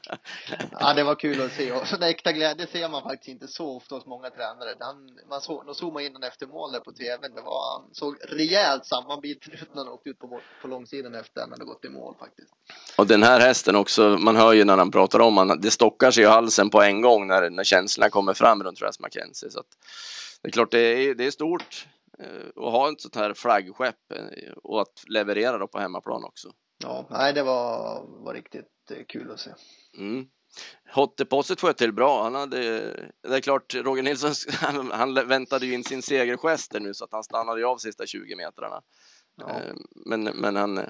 Ja, 0.81 0.95
det 0.95 1.05
var 1.05 1.15
kul 1.15 1.43
att 1.43 1.53
se. 1.53 1.73
Och 1.73 1.87
sån 1.87 2.03
äkta 2.03 2.33
glädje 2.33 2.67
ser 2.67 2.89
man 2.89 3.03
faktiskt 3.03 3.29
inte 3.29 3.49
så 3.49 3.77
ofta 3.77 3.95
hos 3.95 4.07
många 4.07 4.31
tränare. 4.31 4.75
Han, 4.81 5.19
man 5.29 5.41
såg, 5.41 5.67
de 5.67 5.75
zoomade 5.75 6.07
in 6.07 6.23
efter 6.23 6.47
mål 6.47 6.73
där 6.73 6.81
på 6.81 6.93
tvn. 6.93 7.35
Det 7.35 7.43
var, 7.43 7.81
han 7.81 7.95
såg 7.95 8.17
rejält 8.29 8.87
sammanbiten 8.87 9.53
ut 9.53 9.75
när 9.75 9.85
han 9.85 9.93
åkte 9.93 10.11
ut 10.11 10.19
på, 10.19 10.41
på 10.63 10.69
långsidan 10.69 11.15
efter 11.15 11.41
han 11.41 11.51
hade 11.51 11.65
gått 11.65 11.85
i 11.85 11.89
mål 11.89 12.15
faktiskt. 12.19 12.51
Och 12.97 13.07
den 13.07 13.23
här 13.23 13.41
hästen 13.41 13.77
också, 13.77 14.19
man 14.21 14.37
hör 14.37 14.53
ju 14.53 14.65
när 14.65 14.77
han 14.77 14.91
pratar 14.91 15.21
om 15.21 15.37
han, 15.37 15.61
det 15.61 15.71
stockar 15.71 16.11
sig 16.11 16.25
i 16.25 16.27
halsen 16.27 16.71
på 16.71 16.83
en 16.83 17.03
gång 17.03 17.27
när, 17.27 17.51
när 17.51 17.65
känslorna 17.65 18.11
kommer 18.11 18.35
fram 18.35 18.63
runt 18.63 18.83
Ras 18.83 19.01
McKenzie. 19.01 19.51
Så 19.51 19.61
att, 19.61 19.67
det 20.43 20.49
är 20.49 20.53
klart, 20.53 20.71
det 20.71 20.79
är, 20.79 21.15
det 21.15 21.27
är 21.27 21.31
stort 21.31 21.87
och 22.57 22.67
eh, 22.67 22.71
ha 22.71 22.93
ett 22.93 23.01
sånt 23.01 23.17
här 23.17 23.35
flaggskepp 23.35 24.13
eh, 24.15 24.53
och 24.63 24.81
att 24.81 25.05
leverera 25.09 25.59
då 25.59 25.69
på 25.69 25.79
hemmaplan 25.79 26.25
också. 26.25 26.53
Ja, 26.83 27.07
nej, 27.11 27.33
det 27.33 27.43
var, 27.43 28.05
var 28.25 28.35
riktigt 28.35 28.91
eh, 28.91 29.05
kul 29.09 29.31
att 29.31 29.41
se. 29.41 29.51
Mm. 29.99 30.27
Hot 30.95 31.17
Deposit 31.17 31.61
sköt 31.61 31.79
till 31.79 31.93
bra. 31.93 32.23
Han 32.23 32.35
hade, 32.35 32.59
det 33.29 33.37
är 33.37 33.41
klart, 33.41 33.75
Roger 33.75 34.03
Nilsson, 34.03 34.33
han 34.93 35.15
väntade 35.15 35.67
ju 35.67 35.75
in 35.75 35.85
sin 35.85 36.03
segergester 36.03 36.81
nu 36.81 36.95
så 36.95 37.05
att 37.05 37.13
han 37.13 37.25
stannade 37.25 37.67
av 37.67 37.77
sista 37.77 38.07
20 38.07 38.37
metrarna. 38.37 38.83
Ja. 39.37 39.61
Men, 40.07 40.23
men 40.23 40.57
han, 40.57 40.81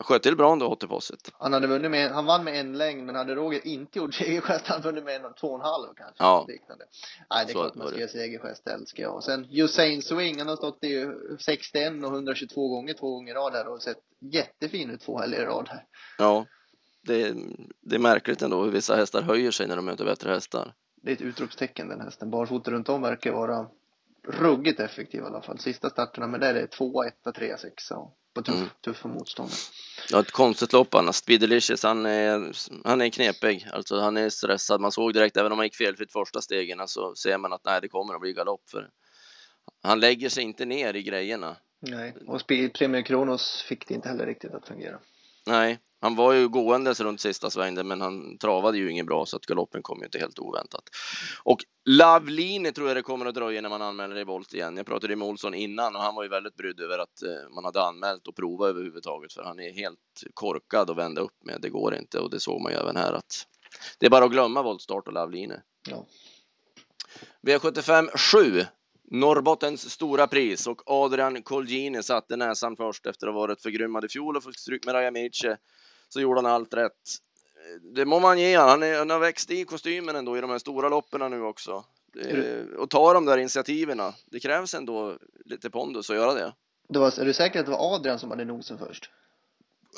sköt 0.00 0.22
till 0.22 0.36
bra 0.36 0.52
ändå, 0.52 0.68
Hotteposset. 0.68 1.32
Han 1.38 1.52
hade 1.52 1.66
vunnit 1.66 1.90
med, 1.90 2.10
han 2.10 2.26
vann 2.26 2.44
med 2.44 2.60
en 2.60 2.78
längd, 2.78 3.06
men 3.06 3.14
hade 3.14 3.34
Roger 3.34 3.66
inte 3.66 3.98
gjort 3.98 4.14
segergest 4.14 4.48
hade 4.66 4.72
han 4.72 4.82
vunnit 4.82 5.04
med 5.04 5.24
en 5.24 5.34
två 5.34 5.48
och 5.48 5.54
en 5.54 5.60
halv 5.60 5.86
kanske. 5.96 6.24
Ja. 6.24 6.44
Liknande. 6.48 6.84
Nej, 7.30 7.46
det 7.46 7.50
är 7.50 7.54
Så 7.54 7.60
klart 7.60 7.74
man 7.74 7.88
ska 7.88 7.98
göra 7.98 8.08
segergest, 8.08 8.64
det 8.64 8.70
älskar 8.70 9.02
jag. 9.02 9.14
Och 9.14 9.24
sen 9.24 9.46
Usain 9.50 10.02
Swing, 10.02 10.38
han 10.38 10.48
har 10.48 10.56
stått 10.56 10.84
i 10.84 11.06
61 11.38 12.04
och 12.04 12.12
122 12.12 12.68
gånger 12.68 12.94
två 12.94 13.14
gånger 13.14 13.32
i 13.32 13.34
rad 13.34 13.52
här 13.52 13.68
och 13.68 13.82
sett 13.82 13.98
jättefin 14.20 14.90
ut 14.90 15.00
två 15.00 15.18
helger 15.18 15.42
i 15.42 15.44
rad 15.44 15.68
här. 15.68 15.84
Ja, 16.18 16.46
det, 17.02 17.34
det 17.80 17.94
är 17.94 18.00
märkligt 18.00 18.42
ändå 18.42 18.62
hur 18.62 18.70
vissa 18.70 18.96
hästar 18.96 19.22
höjer 19.22 19.50
sig 19.50 19.66
när 19.66 19.76
de 19.76 19.84
möter 19.84 20.04
bättre 20.04 20.30
hästar. 20.30 20.74
Det 21.02 21.10
är 21.10 21.14
ett 21.14 21.22
utropstecken 21.22 21.88
den 21.88 22.00
hästen. 22.00 22.30
Barfota 22.30 22.70
runt 22.70 22.88
om 22.88 23.02
verkar 23.02 23.32
vara 23.32 23.66
ruggigt 24.28 24.80
effektiv 24.80 25.20
i 25.20 25.24
alla 25.24 25.42
fall. 25.42 25.58
Sista 25.58 25.90
starterna, 25.90 26.26
men 26.26 26.40
där 26.40 26.54
är 26.54 26.60
det 26.60 26.66
tvåa, 26.66 27.06
etta, 27.06 27.32
trea, 27.32 27.58
sexa 27.58 27.96
och 27.96 28.16
på 28.38 28.42
tuff, 28.42 28.54
Mm. 28.56 28.68
tuffa 28.84 29.08
motståndare. 29.08 29.58
Ja, 30.10 30.20
ett 30.20 30.30
konstigt 30.30 30.72
lopp 30.72 30.94
annars. 30.94 31.16
Speedelicious, 31.16 31.82
han 31.82 32.06
är, 32.06 32.52
han 32.84 33.00
är 33.00 33.08
knepig. 33.08 33.68
Alltså 33.72 34.00
han 34.00 34.16
är 34.16 34.30
stressad. 34.30 34.80
Man 34.80 34.92
såg 34.92 35.12
direkt, 35.14 35.36
även 35.36 35.52
om 35.52 35.58
han 35.58 35.66
gick 35.66 35.76
felfritt 35.76 36.12
första 36.12 36.40
stegen, 36.40 36.88
så 36.88 37.14
ser 37.14 37.38
man 37.38 37.52
att 37.52 37.64
nej, 37.64 37.80
det 37.80 37.88
kommer 37.88 38.14
att 38.14 38.20
bli 38.20 38.32
galopp 38.32 38.70
för 38.70 38.88
han 39.82 40.00
lägger 40.00 40.28
sig 40.28 40.44
inte 40.44 40.64
ner 40.64 40.94
i 40.94 41.02
grejerna. 41.02 41.56
Nej, 41.80 42.14
och 42.26 42.46
Premier 42.46 43.02
Kronos 43.02 43.62
fick 43.62 43.88
det 43.88 43.94
inte 43.94 44.08
heller 44.08 44.26
riktigt 44.26 44.54
att 44.54 44.68
fungera. 44.68 44.98
Nej, 45.46 45.78
han 46.00 46.14
var 46.14 46.32
ju 46.32 46.48
gåendes 46.48 47.00
runt 47.00 47.20
sista 47.20 47.50
svängen, 47.50 47.88
men 47.88 48.00
han 48.00 48.38
travade 48.38 48.78
ju 48.78 48.90
ingen 48.90 49.06
bra 49.06 49.26
så 49.26 49.36
att 49.36 49.46
galoppen 49.46 49.82
kom 49.82 49.98
ju 49.98 50.04
inte 50.04 50.18
helt 50.18 50.38
oväntat. 50.38 50.84
Och 51.42 51.64
Lavline 51.84 52.72
tror 52.72 52.88
jag 52.88 52.96
det 52.96 53.02
kommer 53.02 53.26
att 53.26 53.34
dröja 53.34 53.60
när 53.60 53.68
man 53.68 53.82
anmäler 53.82 54.18
i 54.18 54.24
volt 54.24 54.54
igen. 54.54 54.76
Jag 54.76 54.86
pratade 54.86 55.16
med 55.16 55.28
Olsson 55.28 55.54
innan 55.54 55.96
och 55.96 56.02
han 56.02 56.14
var 56.14 56.22
ju 56.22 56.28
väldigt 56.28 56.56
brydd 56.56 56.80
över 56.80 56.98
att 56.98 57.22
eh, 57.22 57.54
man 57.54 57.64
hade 57.64 57.82
anmält 57.82 58.28
och 58.28 58.36
provat 58.36 58.68
överhuvudtaget 58.68 59.32
för 59.32 59.42
han 59.42 59.60
är 59.60 59.72
helt 59.72 59.98
korkad 60.34 60.90
att 60.90 60.96
vända 60.96 61.20
upp 61.20 61.44
med. 61.44 61.58
Det 61.60 61.68
går 61.68 61.94
inte 61.94 62.18
och 62.18 62.30
det 62.30 62.40
såg 62.40 62.60
man 62.60 62.72
ju 62.72 62.78
även 62.78 62.96
här 62.96 63.12
att 63.12 63.46
det 63.98 64.06
är 64.06 64.10
bara 64.10 64.24
att 64.24 64.30
glömma 64.30 64.62
voltstart 64.62 65.06
och 65.06 65.12
Lavline. 65.12 65.54
Ja. 65.88 66.06
V75 67.46 68.16
7 68.16 68.66
Norrbottens 69.10 69.90
stora 69.90 70.26
pris 70.26 70.66
och 70.66 70.82
Adrian 70.86 71.42
Colgjini 71.42 72.02
satte 72.02 72.36
näsan 72.36 72.76
först 72.76 73.06
efter 73.06 73.26
att 73.26 73.34
ha 73.34 73.40
varit 73.40 73.62
förgrymmad 73.62 74.04
i 74.04 74.08
fjol 74.08 74.36
och 74.36 74.42
fått 74.42 74.58
stryk 74.58 74.86
med 74.86 74.94
Raja 74.94 75.10
Mice. 75.10 75.58
Så 76.08 76.20
gjorde 76.20 76.40
han 76.40 76.46
allt 76.52 76.74
rätt. 76.74 76.92
Det 77.94 78.04
må 78.04 78.20
man 78.20 78.38
ge 78.38 78.56
han. 78.56 78.82
Är, 78.82 78.98
han 78.98 79.10
har 79.10 79.18
växt 79.18 79.50
i 79.50 79.64
kostymen 79.64 80.16
ändå 80.16 80.38
i 80.38 80.40
de 80.40 80.50
här 80.50 80.58
stora 80.58 80.88
loppen 80.88 81.30
nu 81.30 81.42
också. 81.42 81.84
Är 82.24 82.64
Eh, 82.72 82.78
Och 82.80 82.90
ta 82.90 83.12
de 83.12 83.24
där 83.24 83.38
initiativen. 83.38 84.00
Det 84.26 84.40
krävs 84.40 84.74
ändå 84.74 85.18
lite 85.44 85.70
pondus 85.70 86.10
att 86.10 86.16
göra 86.16 86.34
det. 86.34 86.52
Det 86.88 86.98
var, 86.98 87.20
är 87.20 87.24
du 87.24 87.32
säker 87.32 87.60
att 87.60 87.66
det 87.66 87.72
var 87.72 87.94
Adrian 87.94 88.18
som 88.18 88.30
hade 88.30 88.44
nosen 88.44 88.78
först? 88.78 89.10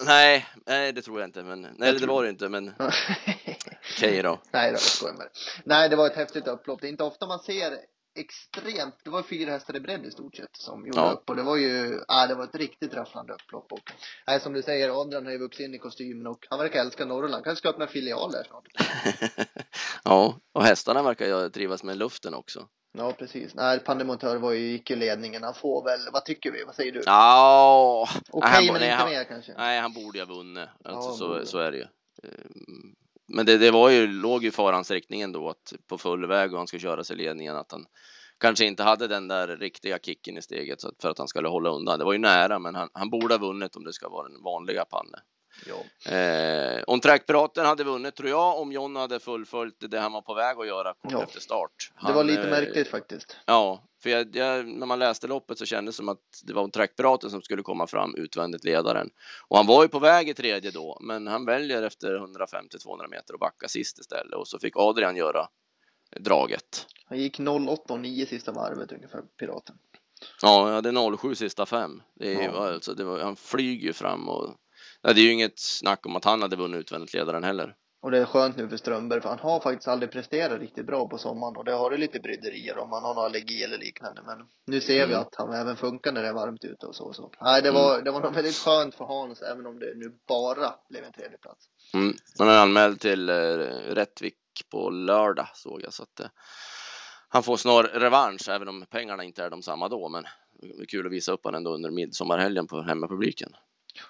Nej, 0.07 0.47
nej 0.67 0.93
det 0.93 1.03
tror 1.03 1.21
jag 1.21 1.29
inte. 1.29 1.43
Men, 1.43 1.61
nej, 1.61 1.93
det 1.93 1.99
tror- 1.99 2.09
var 2.09 2.23
det 2.23 2.29
inte. 2.31 2.49
Men 2.49 2.71
okej 3.97 4.23
då. 4.23 4.39
Nej 4.53 4.71
då, 4.71 4.75
jag 4.75 4.81
skojar 4.81 5.15
med 5.15 5.27
det. 5.27 5.63
Nej, 5.65 5.89
det 5.89 5.97
var 5.97 6.07
ett 6.07 6.17
häftigt 6.17 6.47
upplopp. 6.49 6.81
Det 6.81 6.87
är 6.87 6.91
inte 6.91 7.05
ofta 7.05 7.27
man 7.27 7.39
ser 7.39 7.71
extremt, 8.15 8.95
det 9.05 9.11
var 9.11 9.23
fyra 9.23 9.51
hästar 9.51 9.77
i 9.77 9.81
bredd 9.81 10.07
i 10.07 10.11
stort 10.11 10.37
sett 10.37 10.57
som 10.57 10.87
gjorde 10.87 10.99
Ja. 11.01 11.11
upp 11.11 11.31
och 11.31 11.37
det 11.37 11.43
var 11.43 11.57
ju, 11.57 12.01
ja 12.09 12.27
det 12.27 12.35
var 12.35 12.45
ett 12.45 12.55
riktigt 12.55 12.95
rafflande 12.95 13.33
upplopp 13.33 13.73
och 13.73 13.81
nej 14.27 14.41
som 14.41 14.53
du 14.53 14.63
säger, 14.63 15.01
Adrian 15.01 15.25
har 15.25 15.33
ju 15.33 15.39
vuxit 15.39 15.65
in 15.65 15.75
i 15.75 15.79
kostymen 15.79 16.27
och 16.27 16.47
han 16.51 16.59
verkar 16.59 16.81
älska 16.81 17.05
Norrland, 17.05 17.45
kanske 17.45 17.59
ska 17.59 17.69
öppna 17.69 17.87
filial 17.87 18.33
där 18.33 18.45
snart. 18.45 18.65
ja, 20.05 20.35
och 20.53 20.65
hästarna 20.65 21.03
verkar 21.03 21.27
ju 21.27 21.49
trivas 21.51 21.83
med 21.83 21.97
luften 21.97 22.35
också. 22.35 22.69
Ja 22.99 23.13
precis, 23.13 23.55
nej 23.55 23.79
Pandemotör 23.79 24.37
var 24.37 24.53
ju, 24.53 24.71
gick 24.71 24.91
ju 24.91 24.97
ledningen, 24.97 25.43
han 25.43 25.55
får 25.55 25.85
väl, 25.85 26.01
vad 26.13 26.25
tycker 26.25 26.53
vi, 26.53 26.65
vad 26.65 26.75
säger 26.75 26.93
du? 26.93 27.03
Ja, 27.07 28.09
Okej 28.31 28.51
han- 28.53 28.67
men 28.67 28.83
inte 28.93 29.05
mer 29.07 29.25
kanske? 29.25 29.55
Nej, 29.57 29.81
han 29.81 29.93
borde 29.93 30.19
ju 30.19 30.25
ha 30.25 30.35
vunnit. 30.35 30.69
Alltså, 30.85 31.09
han 31.09 31.17
så, 31.19 31.47
så 31.47 31.59
är 31.59 31.71
det 31.73 31.77
ju. 31.79 31.85
Men 33.33 33.47
det, 33.47 33.59
det 33.59 33.71
var 33.71 33.91
ju, 33.91 34.07
låg 34.07 34.43
ju 34.43 34.49
i 34.49 34.53
farans 34.53 34.91
riktning 34.91 35.21
ändå 35.21 35.49
att 35.49 35.73
på 35.87 35.99
full 35.99 36.27
väg 36.27 36.53
och 36.53 36.59
han 36.59 36.67
skulle 36.67 36.81
köra 36.81 37.05
sig 37.05 37.17
i 37.17 37.23
ledningen 37.23 37.57
att 37.57 37.73
han 37.73 37.87
kanske 38.39 38.65
inte 38.65 38.83
hade 38.83 39.09
den 39.09 39.29
där 39.29 39.57
riktiga 39.57 39.99
kicken 39.99 40.39
i 40.39 40.43
steget 40.43 40.81
för 41.03 41.09
att 41.09 41.19
han 41.19 41.29
skulle 41.29 41.49
hålla 41.49 41.71
undan. 41.71 41.99
Det 41.99 42.05
var 42.05 42.13
ju 42.13 42.19
nära, 42.19 42.59
men 42.59 42.75
han, 42.75 42.89
han 42.93 43.11
borde 43.11 43.35
ha 43.35 43.39
vunnit 43.39 43.77
om 43.77 43.85
det 43.85 43.93
ska 43.93 44.09
vara 44.09 44.29
den 44.29 44.43
vanliga 44.43 44.85
Panne. 44.85 45.19
Ja. 45.67 46.11
Eh, 46.13 46.83
On 46.87 47.01
Track-piraten 47.01 47.67
hade 47.67 47.85
vunnit 47.85 48.17
tror 48.17 48.29
jag 48.31 48.59
om 48.59 48.73
John 48.73 48.97
hade 48.97 49.21
fullföljt 49.21 49.77
det 49.91 49.99
han 50.01 50.13
var 50.13 50.23
på 50.23 50.35
väg 50.35 50.59
att 50.59 50.67
göra 50.67 50.95
kort 50.95 51.13
Ja. 51.13 51.23
efter 51.23 51.41
start. 51.41 51.93
Det 51.95 52.07
Han, 52.07 52.15
var 52.15 52.25
lite 52.25 52.43
eh, 52.43 52.51
märkligt 52.51 52.89
faktiskt. 52.89 53.37
Ja, 53.47 53.83
för 54.03 54.11
jag, 54.11 54.37
jag, 54.37 54.67
när 54.67 54.87
man 54.87 54.99
läste 54.99 55.27
loppet 55.27 55.59
så 55.59 55.67
kändes 55.67 55.95
det 55.95 55.97
som 55.97 56.09
att 56.09 56.19
det 56.45 56.53
var 56.53 56.69
trackpiraten 56.69 57.31
som 57.31 57.43
skulle 57.43 57.63
komma 57.63 57.87
fram 57.87 58.15
utvändigt 58.15 58.65
ledaren. 58.65 59.11
Och 59.49 59.57
han 59.57 59.67
var 59.67 59.83
ju 59.83 59.89
på 59.89 59.99
väg 59.99 60.29
i 60.29 60.35
tredje 60.35 60.71
då, 60.71 60.99
men 61.01 61.27
han 61.27 61.45
väljer 61.45 61.83
efter 61.83 62.19
150-200 62.19 63.09
meter 63.11 63.35
att 63.35 63.41
backa 63.41 63.69
sist 63.69 63.99
istället 63.99 64.35
och 64.35 64.49
så 64.49 64.59
fick 64.59 64.77
Adrian 64.77 65.17
göra 65.17 65.49
draget. 66.21 66.87
Han 67.05 67.19
gick 67.19 67.41
08 67.41 67.93
och 67.95 68.01
9 68.01 68.27
sista 68.27 68.53
varvet 68.53 68.93
ungefär, 68.93 69.21
Piraten. 69.39 69.77
Ja, 70.43 70.69
jag 70.69 70.75
hade 70.75 71.17
07 71.19 71.35
sista 71.35 71.67
fem. 71.67 72.03
Det 72.15 72.35
är, 72.35 72.43
Ja. 72.43 72.69
alltså, 72.73 72.95
det 72.95 73.05
var, 73.05 73.19
han 73.21 73.37
flyger 73.37 73.87
ju 73.87 73.93
fram 73.93 74.29
och 74.29 74.55
nej, 75.05 75.15
det 75.15 75.21
är 75.21 75.25
ju 75.25 75.33
inget 75.33 75.59
snack 75.59 76.07
om 76.07 76.17
att 76.17 76.25
han 76.25 76.43
hade 76.43 76.57
vunnit 76.57 76.81
utvändigt 76.81 77.15
ledaren 77.15 77.45
heller. 77.45 77.75
Och 78.03 78.11
det 78.11 78.19
är 78.19 78.25
skönt 78.25 78.57
nu 78.57 78.69
för 78.69 78.77
Strömberg 78.77 79.21
för 79.21 79.29
han 79.29 79.39
har 79.39 79.61
faktiskt 79.61 79.89
aldrig 79.89 80.13
presterat 80.13 80.61
riktigt 80.61 80.87
bra 80.87 81.09
på 81.09 81.19
sommaren 81.19 81.57
och 81.57 81.65
det 81.65 81.73
har 81.73 81.91
det 81.91 81.97
lite 81.97 82.21
bryderier 82.21 82.79
om 82.79 82.93
han 82.93 83.03
har 83.03 83.15
någon 83.15 83.25
allergi 83.25 83.63
eller 83.63 83.79
liknande 83.79 84.23
men 84.27 84.39
nu 84.67 84.81
ser 84.81 85.07
vi 85.07 85.13
Mm. 85.13 85.21
att 85.21 85.35
han 85.37 85.53
även 85.53 85.77
funkar 85.77 86.13
när 86.13 86.23
det 86.23 86.29
är 86.29 86.33
varmt 86.33 86.65
ute 86.65 86.87
och 86.87 86.95
så 86.95 87.05
och 87.05 87.17
så. 87.17 87.33
Nej 87.41 87.63
det 87.63 87.71
var, 87.71 88.03
det 88.03 88.11
var 88.11 88.21
nog 88.21 88.35
väldigt 88.35 88.57
skönt 88.57 88.95
för 88.95 89.05
Hans 89.05 89.43
även 89.43 89.67
om 89.67 89.79
det 89.79 89.93
nu 89.97 90.13
bara 90.29 90.75
blev 90.89 91.05
en 91.05 91.13
tredje 91.13 91.39
plats. 91.39 91.65
Mm. 91.95 92.17
Han 92.39 92.49
är 92.49 92.59
anmäld 92.59 93.01
till 93.01 93.29
eh, 93.29 93.35
Rättvik 93.95 94.35
på 94.71 94.91
lördag 94.91 95.49
såg 95.55 95.83
jag 95.83 95.93
så 95.93 96.03
att 96.03 96.21
eh, 96.21 96.27
han 97.29 97.43
får 97.43 97.57
snar 97.57 97.83
revansch 97.85 98.49
även 98.49 98.69
om 98.69 98.85
pengarna 98.91 99.25
inte 99.25 99.45
är 99.45 99.51
de 99.51 99.63
samma 99.63 99.89
då. 99.89 100.09
Men 100.09 100.25
det 100.63 100.83
är 100.83 100.87
kul 100.87 101.07
att 101.07 101.13
visa 101.13 101.33
upp 101.33 101.41
han 101.45 101.55
ändå 101.55 101.75
under 101.75 101.91
midsommarhelgen 101.91 102.67
på 102.67 102.83
hemmapubliken. 102.83 103.53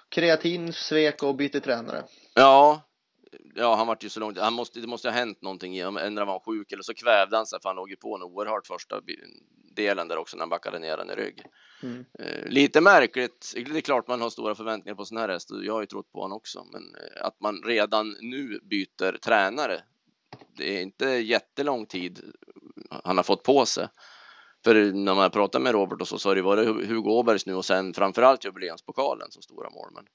Kreatin, 0.09 0.73
svek 0.73 1.23
och 1.23 1.35
bytte 1.35 1.59
tränare. 1.59 2.03
Ja, 2.33 2.81
ja, 3.55 3.75
han 3.75 3.87
vart 3.87 4.03
ju 4.03 4.09
så 4.09 4.19
långt. 4.19 4.37
Han 4.37 4.53
måste, 4.53 4.79
det 4.79 4.87
måste 4.87 5.09
ha 5.09 5.15
hänt 5.15 5.41
någonting. 5.41 5.77
Ändå 5.77 6.25
var 6.25 6.33
han 6.33 6.39
sjuk 6.39 6.71
eller 6.71 6.83
så 6.83 6.93
kvävde 6.93 7.37
han 7.37 7.45
sig 7.45 7.59
för 7.61 7.69
han 7.69 7.75
låg 7.75 7.89
ju 7.89 7.95
på 7.95 8.15
en 8.15 8.23
oerhört 8.23 8.67
första 8.67 9.01
delen 9.75 10.07
där 10.07 10.17
också 10.17 10.37
när 10.37 10.41
han 10.41 10.49
backade 10.49 10.79
ner 10.79 10.97
den 10.97 11.09
i 11.09 11.15
rygg. 11.15 11.43
Mm. 11.83 12.05
Eh, 12.19 12.45
lite 12.45 12.81
märkligt. 12.81 13.53
Det 13.55 13.77
är 13.77 13.81
klart 13.81 14.07
man 14.07 14.21
har 14.21 14.29
stora 14.29 14.55
förväntningar 14.55 14.95
på 14.95 15.05
sån 15.05 15.17
här 15.17 15.29
häst 15.29 15.49
jag 15.63 15.73
har 15.73 15.81
ju 15.81 15.87
trott 15.87 16.11
på 16.11 16.21
honom 16.21 16.37
också. 16.37 16.65
Men 16.71 16.95
eh, 16.95 17.25
att 17.25 17.39
man 17.39 17.63
redan 17.65 18.15
nu 18.21 18.59
byter 18.63 19.17
tränare. 19.17 19.83
Det 20.57 20.77
är 20.77 20.81
inte 20.81 21.05
jättelång 21.05 21.85
tid 21.85 22.19
han 23.03 23.17
har 23.17 23.23
fått 23.23 23.43
på 23.43 23.65
sig. 23.65 23.87
För 24.63 24.91
när 24.91 25.15
man 25.15 25.31
pratar 25.31 25.59
med 25.59 25.71
Robert 25.71 26.01
och 26.01 26.07
så, 26.07 26.19
så 26.19 26.29
har 26.29 26.35
det 26.35 26.41
varit 26.41 26.67
Hu- 26.67 26.85
Hugo 26.87 27.09
Åbergs 27.11 27.45
nu 27.45 27.55
och 27.55 27.65
sen 27.65 27.93
framförallt 27.93 28.45
jubileumspokalen 28.45 29.31
som 29.31 29.41
stora 29.41 29.69
mål. 29.69 29.89
Men 29.93 30.05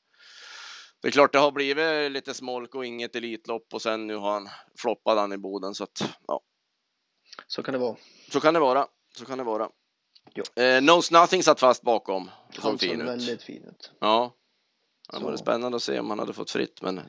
det 1.03 1.09
är 1.09 1.13
klart 1.13 1.33
det 1.33 1.39
har 1.39 1.53
blivit 1.53 2.13
lite 2.13 2.35
smolk 2.35 2.75
och 2.75 2.87
inget 2.87 3.17
Elitlopp 3.17 3.75
och 3.75 3.83
sen 3.83 4.07
nu 4.07 4.17
har 4.17 4.31
han 4.33 4.49
floppat 4.79 5.19
han 5.19 5.33
i 5.33 5.39
Boden 5.39 5.75
så 5.75 5.85
att 5.85 6.17
ja, 6.27 6.41
Så 7.47 7.63
kan 7.63 7.73
det 7.73 7.79
vara. 7.79 7.97
så 8.33 8.41
kan 8.41 8.55
det 8.55 8.61
vara. 8.61 8.87
Så 9.19 9.25
kan 9.25 9.39
det 9.39 9.45
vara. 9.45 9.69
Jo. 10.35 10.63
Eh, 10.63 10.81
Knows 10.81 11.11
Nothing 11.11 11.43
satt 11.43 11.61
fast 11.61 11.83
bakom. 11.83 12.31
Såg 12.53 12.65
Han 12.65 12.79
fin 12.79 12.91
såg 12.91 13.01
ut. 13.01 13.07
väldigt 13.09 13.43
fin 13.43 13.65
ut. 13.65 13.91
Ja. 14.01 14.35
Det 15.13 15.19
var 15.25 15.37
spännande 15.37 15.77
att 15.77 15.83
se 15.83 16.01
om 16.01 16.11
han 16.11 16.19
hade 16.19 16.33
fått 16.33 16.51
fritt, 16.51 16.83
men 16.83 17.01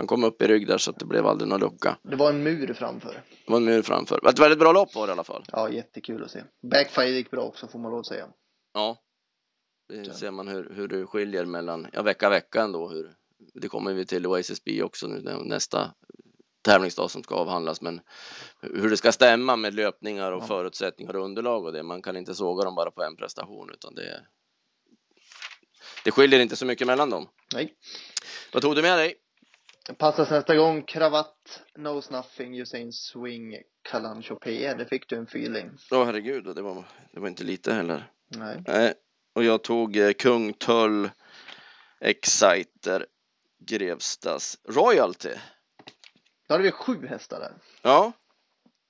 han 0.00 0.06
kom 0.06 0.24
upp 0.24 0.42
i 0.42 0.46
rygg 0.46 0.66
där 0.66 0.78
så 0.78 0.90
att 0.90 0.98
det 0.98 1.04
blev 1.04 1.26
aldrig 1.26 1.48
någon 1.48 1.60
lucka. 1.60 1.96
Det 2.02 2.16
var 2.16 2.30
en 2.30 2.42
mur 2.42 2.74
framför. 2.74 3.12
Det 3.46 3.50
var 3.52 3.56
en 3.56 3.64
mur 3.64 3.82
framför. 3.82 4.28
Ett 4.28 4.38
väldigt 4.38 4.58
bra 4.58 4.72
lopp 4.72 4.94
var 4.94 5.06
det 5.06 5.10
i 5.10 5.12
alla 5.12 5.24
fall. 5.24 5.44
Ja, 5.52 5.70
jättekul 5.70 6.24
att 6.24 6.30
se. 6.30 6.42
Backfire 6.62 7.10
gick 7.10 7.30
bra 7.30 7.42
också 7.42 7.68
får 7.68 7.78
man 7.78 7.90
lov 7.90 8.00
att 8.00 8.06
säga. 8.06 8.28
Ja. 8.74 8.98
Det 9.88 10.14
ser 10.14 10.30
man 10.30 10.48
hur, 10.48 10.72
hur 10.74 10.88
det 10.88 11.06
skiljer 11.06 11.44
mellan, 11.44 11.86
ja 11.92 12.02
vecka 12.02 12.30
vecka 12.30 12.62
ändå. 12.62 12.88
Hur, 12.88 13.14
det 13.54 13.68
kommer 13.68 13.92
vi 13.94 14.06
till 14.06 14.26
Oasis 14.26 14.64
B 14.64 14.82
också 14.82 15.06
nu 15.06 15.20
nästa 15.44 15.94
tävlingsdag 16.62 17.10
som 17.10 17.22
ska 17.22 17.34
avhandlas. 17.34 17.80
Men 17.80 18.00
hur 18.60 18.90
det 18.90 18.96
ska 18.96 19.12
stämma 19.12 19.56
med 19.56 19.74
löpningar 19.74 20.32
och 20.32 20.42
Ja. 20.42 20.46
förutsättningar 20.46 21.16
och 21.16 21.24
underlag 21.24 21.64
och 21.64 21.72
det. 21.72 21.82
Man 21.82 22.02
kan 22.02 22.16
inte 22.16 22.34
såga 22.34 22.64
dem 22.64 22.74
bara 22.74 22.90
på 22.90 23.02
en 23.02 23.16
prestation 23.16 23.70
utan 23.74 23.94
det 23.94 24.26
det 26.04 26.10
skiljer 26.10 26.40
inte 26.40 26.56
så 26.56 26.66
mycket 26.66 26.86
mellan 26.86 27.10
dem. 27.10 27.28
Nej. 27.54 27.74
Vad 28.52 28.62
tog 28.62 28.76
du 28.76 28.82
med 28.82 28.98
dig? 28.98 29.14
Passas 29.98 30.30
nästa 30.30 30.56
gång. 30.56 30.82
Kravatt, 30.82 31.62
Knows 31.74 32.10
Nothing, 32.10 32.60
Usain 32.60 32.92
Swing, 32.92 33.56
Kalan 33.82 34.22
Chopé. 34.22 34.74
Det 34.74 34.86
fick 34.86 35.08
du 35.08 35.16
en 35.16 35.24
feeling. 35.24 35.70
Åh 35.90 36.04
herregud, 36.06 36.46
och 36.46 36.54
det 36.54 36.62
var, 36.62 36.84
det 37.12 37.20
var 37.20 37.28
inte 37.28 37.44
lite 37.44 37.72
heller. 37.72 38.10
Nej. 38.28 38.62
Nej, 38.66 38.94
och 39.34 39.44
jag 39.44 39.62
tog 39.62 39.96
eh, 39.96 40.12
Kung 40.12 40.52
Tull, 40.52 41.10
Exciter, 42.00 43.06
Grevstas, 43.64 44.58
Royalty. 44.68 45.34
Då 46.48 46.54
hade 46.54 46.64
vi 46.64 46.70
sju 46.70 47.06
hästar 47.06 47.40
där. 47.40 47.52
Ja, 47.82 48.12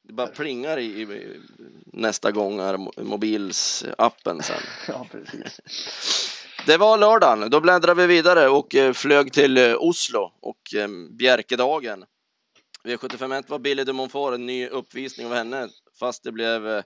det 0.03 0.13
bara 0.13 0.27
plingar 0.27 0.79
i, 0.79 0.85
i 1.03 1.41
nästa 1.87 2.31
gång 2.33 2.59
är 2.61 2.75
mo- 2.77 3.03
mobils 3.05 3.85
appen 3.99 4.43
sen. 4.43 4.61
Ja, 4.89 5.07
precis. 5.11 5.61
Det 6.67 6.77
var 6.77 6.99
lördagen. 6.99 7.51
Då 7.51 7.61
bläddrade 7.61 8.07
vi 8.07 8.07
vidare 8.07 8.49
och 8.49 8.75
eh, 8.75 8.93
flög 8.93 9.33
till 9.33 9.59
eh, 9.59 9.75
Oslo 9.79 10.33
och 10.41 10.75
eh, 10.77 10.89
Bjerkedagen. 11.19 12.05
V751 12.85 13.45
var 13.49 13.59
Billy 13.59 13.85
de 13.85 13.93
Montfort, 13.93 14.35
en 14.35 14.47
ny 14.47 14.69
uppvisning 14.69 15.27
av 15.27 15.35
henne, 15.35 15.69
fast 16.01 16.25
det 16.25 16.33
blev 16.33 16.83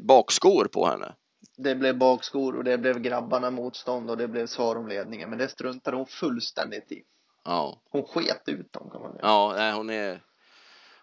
bakskor 0.00 0.64
på 0.64 0.86
henne. 0.86 1.14
Det 1.56 1.74
blev 1.74 1.98
bakskor 1.98 2.56
och 2.56 2.64
det 2.64 2.78
blev 2.78 2.98
grabbarna 2.98 3.50
motstånd 3.50 4.10
och 4.10 4.16
det 4.16 4.28
blev 4.28 4.46
svar 4.46 4.76
om 4.76 4.88
ledningen. 4.88 5.30
Men 5.30 5.38
det 5.38 5.48
struntade 5.48 5.96
hon 5.96 6.06
fullständigt 6.06 6.92
i. 6.92 7.02
Ja, 7.44 7.82
Hon 7.90 8.02
sket 8.02 8.42
ut 8.46 8.72
dem 8.72 8.90
kan 8.90 9.00
man 9.00 9.12
säga. 9.12 9.20
ja 9.22 9.52
nej, 9.56 9.72
hon 9.72 9.90
är 9.90 10.20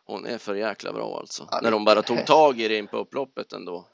hon 0.06 0.26
är 0.26 0.38
för 0.38 0.56
jäkla 0.56 0.94
bra 0.94 1.18
alltså. 1.20 1.48
Ja, 1.52 1.60
När 1.64 1.72
de 1.72 1.86
bara 1.86 2.02
tog 2.02 2.26
tag 2.26 2.60
i 2.60 2.68
det 2.68 2.78
in 2.78 2.88
på 2.88 2.98
upploppet 2.98 3.54
ändå. 3.54 3.88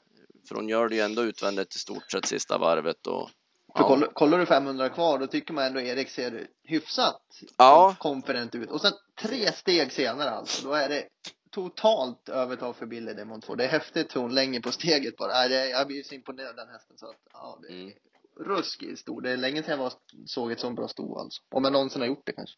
För 0.48 0.54
hon 0.54 0.68
gör 0.68 0.88
det 0.88 0.94
ju 0.94 1.00
ändå 1.00 1.22
utvändigt 1.22 1.74
i 1.74 1.78
stort 1.78 2.10
sett 2.12 2.26
sista 2.26 2.58
varvet 2.58 3.06
och 3.06 3.30
För 3.78 3.84
ja, 3.84 3.88
kollar, 3.88 4.06
kollar 4.08 4.38
du 4.38 4.46
500 4.46 4.88
kvar 4.88 5.18
då 5.18 5.26
tycker 5.26 5.54
man 5.54 5.64
ändå 5.64 5.80
Erik 5.80 6.08
ser 6.08 6.46
hyfsat 6.64 7.22
Ja. 7.58 7.96
konfident 7.98 8.54
ut. 8.54 8.70
Och 8.70 8.80
sen 8.80 8.92
tre 9.22 9.52
steg 9.52 9.92
senare 9.92 10.30
alltså, 10.30 10.68
då 10.68 10.74
är 10.74 10.88
det 10.88 11.04
totalt 11.50 12.28
övertag 12.28 12.76
för 12.76 12.86
Billy 12.86 13.12
Demont 13.12 13.44
2. 13.44 13.54
Det 13.54 13.64
är 13.64 13.68
häftigt 13.68 14.16
hur 14.16 14.20
hon 14.20 14.34
länger 14.34 14.60
på 14.60 14.72
steget 14.72 15.16
bara. 15.16 15.46
Jag 15.46 15.86
blir 15.86 16.02
så 16.02 16.14
imponerad 16.14 16.50
av 16.50 16.56
den 16.56 16.68
hästen 16.68 16.98
så 16.98 17.06
att 17.06 17.16
ja, 17.32 17.58
det 17.62 17.68
är 17.74 17.80
Mm. 17.82 17.92
ruskigt 18.40 18.98
stor. 18.98 19.20
Det 19.22 19.30
är 19.30 19.36
länge 19.36 19.62
sedan 19.62 19.80
jag 19.80 19.92
såg 20.26 20.52
ett 20.52 20.60
sånt 20.60 20.76
bra 20.76 20.88
sto 20.88 21.18
alltså. 21.18 21.42
Om 21.50 21.64
jag 21.64 21.72
någonsin 21.72 22.00
har 22.00 22.08
gjort 22.08 22.26
det 22.26 22.32
kanske. 22.32 22.56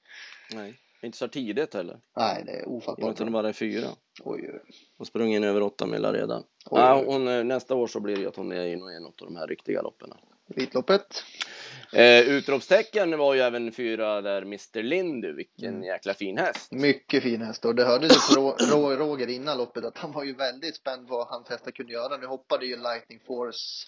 nej, 0.52 0.78
inte 1.02 1.18
så 1.18 1.28
tidigt 1.28 1.74
heller. 1.74 2.00
Nej, 2.16 2.42
det 2.46 2.52
är 2.52 2.68
ofattbart. 2.68 3.10
att 3.10 3.18
hon 3.18 3.32
bara 3.32 3.48
är 3.48 3.52
fyra. 3.52 3.88
Oj, 4.24 4.50
oj, 4.52 4.60
och 4.98 5.06
sprungit 5.06 5.36
in 5.36 5.44
över 5.44 5.62
åtta 5.62 5.86
mil 5.86 6.04
redan. 6.12 6.42
oj. 6.70 6.80
Ja, 6.80 7.04
hon, 7.06 7.28
eh, 7.28 7.44
nästa 7.44 7.74
år 7.74 7.86
så 7.86 8.00
blir 8.00 8.16
det 8.16 8.26
att 8.26 8.36
hon 8.36 8.52
är 8.52 8.64
i 8.64 8.76
något 8.76 9.22
av 9.22 9.28
de 9.28 9.36
här 9.36 9.46
riktiga 9.46 9.82
loppen. 9.82 10.12
Vitloppet. 10.56 11.24
Eh, 11.92 12.20
utropstecken 12.20 13.18
var 13.18 13.34
ju 13.34 13.40
även 13.40 13.72
fyra 13.72 14.20
där 14.20 14.42
Mr 14.42 14.82
Lindy, 14.82 15.32
vilken 15.32 15.68
Mm. 15.74 15.82
jäkla 15.82 16.14
fin 16.14 16.38
häst. 16.38 16.72
Mycket 16.72 17.22
fin 17.22 17.42
häst 17.42 17.64
och 17.64 17.74
det 17.74 17.84
hördes 17.84 18.12
ju 18.30 18.34
på 18.34 18.40
Ro- 18.40 18.56
Ro- 18.70 18.96
Roger 18.96 19.26
innan 19.26 19.58
loppet 19.58 19.84
att 19.84 19.98
han 19.98 20.12
var 20.12 20.24
ju 20.24 20.34
väldigt 20.34 20.76
spänd 20.76 21.08
på 21.08 21.16
vad 21.16 21.26
hans 21.26 21.48
hästar 21.48 21.70
kunde 21.70 21.92
göra. 21.92 22.16
Nu 22.16 22.26
hoppade 22.26 22.66
ju 22.66 22.76
Lightning 22.76 23.20
Force 23.26 23.86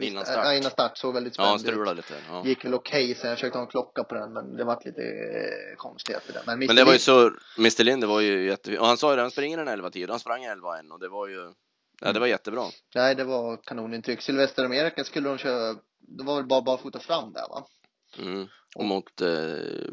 Innan 0.00 0.24
start. 0.24 0.44
Ja, 0.44 0.54
innan 0.54 0.70
start 0.70 0.98
såg 0.98 1.14
väldigt 1.14 1.34
Ja, 1.38 1.44
spänd 1.44 1.60
ut. 1.60 1.66
strulade 1.74 1.96
lite. 1.96 2.14
Ja. 2.28 2.42
Gick 2.46 2.64
väl 2.64 2.74
okej 2.74 3.14
sen 3.14 3.28
jag 3.30 3.38
försökte 3.38 3.58
ha 3.58 3.64
en 3.64 3.70
klocka 3.70 4.04
på 4.04 4.14
den 4.14 4.32
men 4.32 4.56
det 4.56 4.64
vart 4.64 4.84
lite 4.84 5.02
eh, 5.02 5.76
konstigheter 5.76 6.32
där. 6.32 6.42
Men, 6.46 6.58
Men 6.58 6.76
det 6.76 6.84
var 6.84 6.92
ju 6.92 6.98
så, 6.98 7.30
Mr 7.58 7.84
Lindy 7.84 8.06
var 8.06 8.20
ju 8.20 8.46
jättefin. 8.46 8.78
Och 8.78 8.86
han 8.86 8.96
sa 8.96 9.10
ju 9.10 9.16
det, 9.16 9.22
han 9.22 9.30
springer 9.30 9.58
en 9.58 9.68
11 9.68 9.90
tid. 9.90 10.10
Han 10.10 10.20
sprang 10.20 10.44
11 10.44 10.78
en 10.78 10.92
och 10.92 11.00
det 11.00 11.08
var 11.08 11.28
ju, 11.28 11.52
ja 12.00 12.12
det 12.12 12.20
var 12.20 12.26
jättebra. 12.26 12.64
Nej 12.94 13.14
det 13.14 13.24
var 13.24 13.56
kanonintryck. 13.56 14.20
Sylvester 14.22 14.64
Amerika 14.64 15.04
skulle 15.04 15.28
de 15.28 15.38
köra, 15.38 15.74
det 15.98 16.24
var 16.24 16.36
väl 16.36 16.46
bara 16.46 16.62
barfota 16.62 16.98
fram 16.98 17.32
där 17.32 17.48
va? 17.48 17.66
Mm. 18.18 18.46
Och 18.76 18.84
mot, 18.84 19.20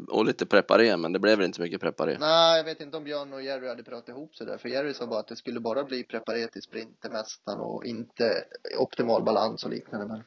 och 0.08 0.24
lite 0.24 0.46
preparé, 0.46 0.96
men 0.96 1.12
det 1.12 1.18
blev 1.18 1.38
väl 1.38 1.44
inte 1.46 1.56
så 1.56 1.62
mycket 1.62 1.80
preparé. 1.80 2.16
Nej 2.20 2.56
jag 2.56 2.64
vet 2.64 2.80
inte 2.80 2.96
om 2.96 3.04
Björn 3.04 3.32
och 3.32 3.42
Jerry 3.42 3.68
hade 3.68 3.82
pratat 3.84 4.08
ihop 4.08 4.34
sig 4.36 4.46
där. 4.46 4.58
För 4.58 4.68
Jerry 4.68 4.94
sa 4.94 5.06
bara 5.06 5.20
att 5.20 5.28
det 5.28 5.36
skulle 5.36 5.60
bara 5.60 5.84
bli 5.84 6.04
preparerat 6.04 6.52
till 6.52 6.62
sprintermästaren 6.62 7.60
och 7.60 7.84
inte 7.84 8.44
optimal 8.78 9.22
balans 9.24 9.64
och 9.64 9.70
liknande. 9.70 10.06
Men 10.06 10.22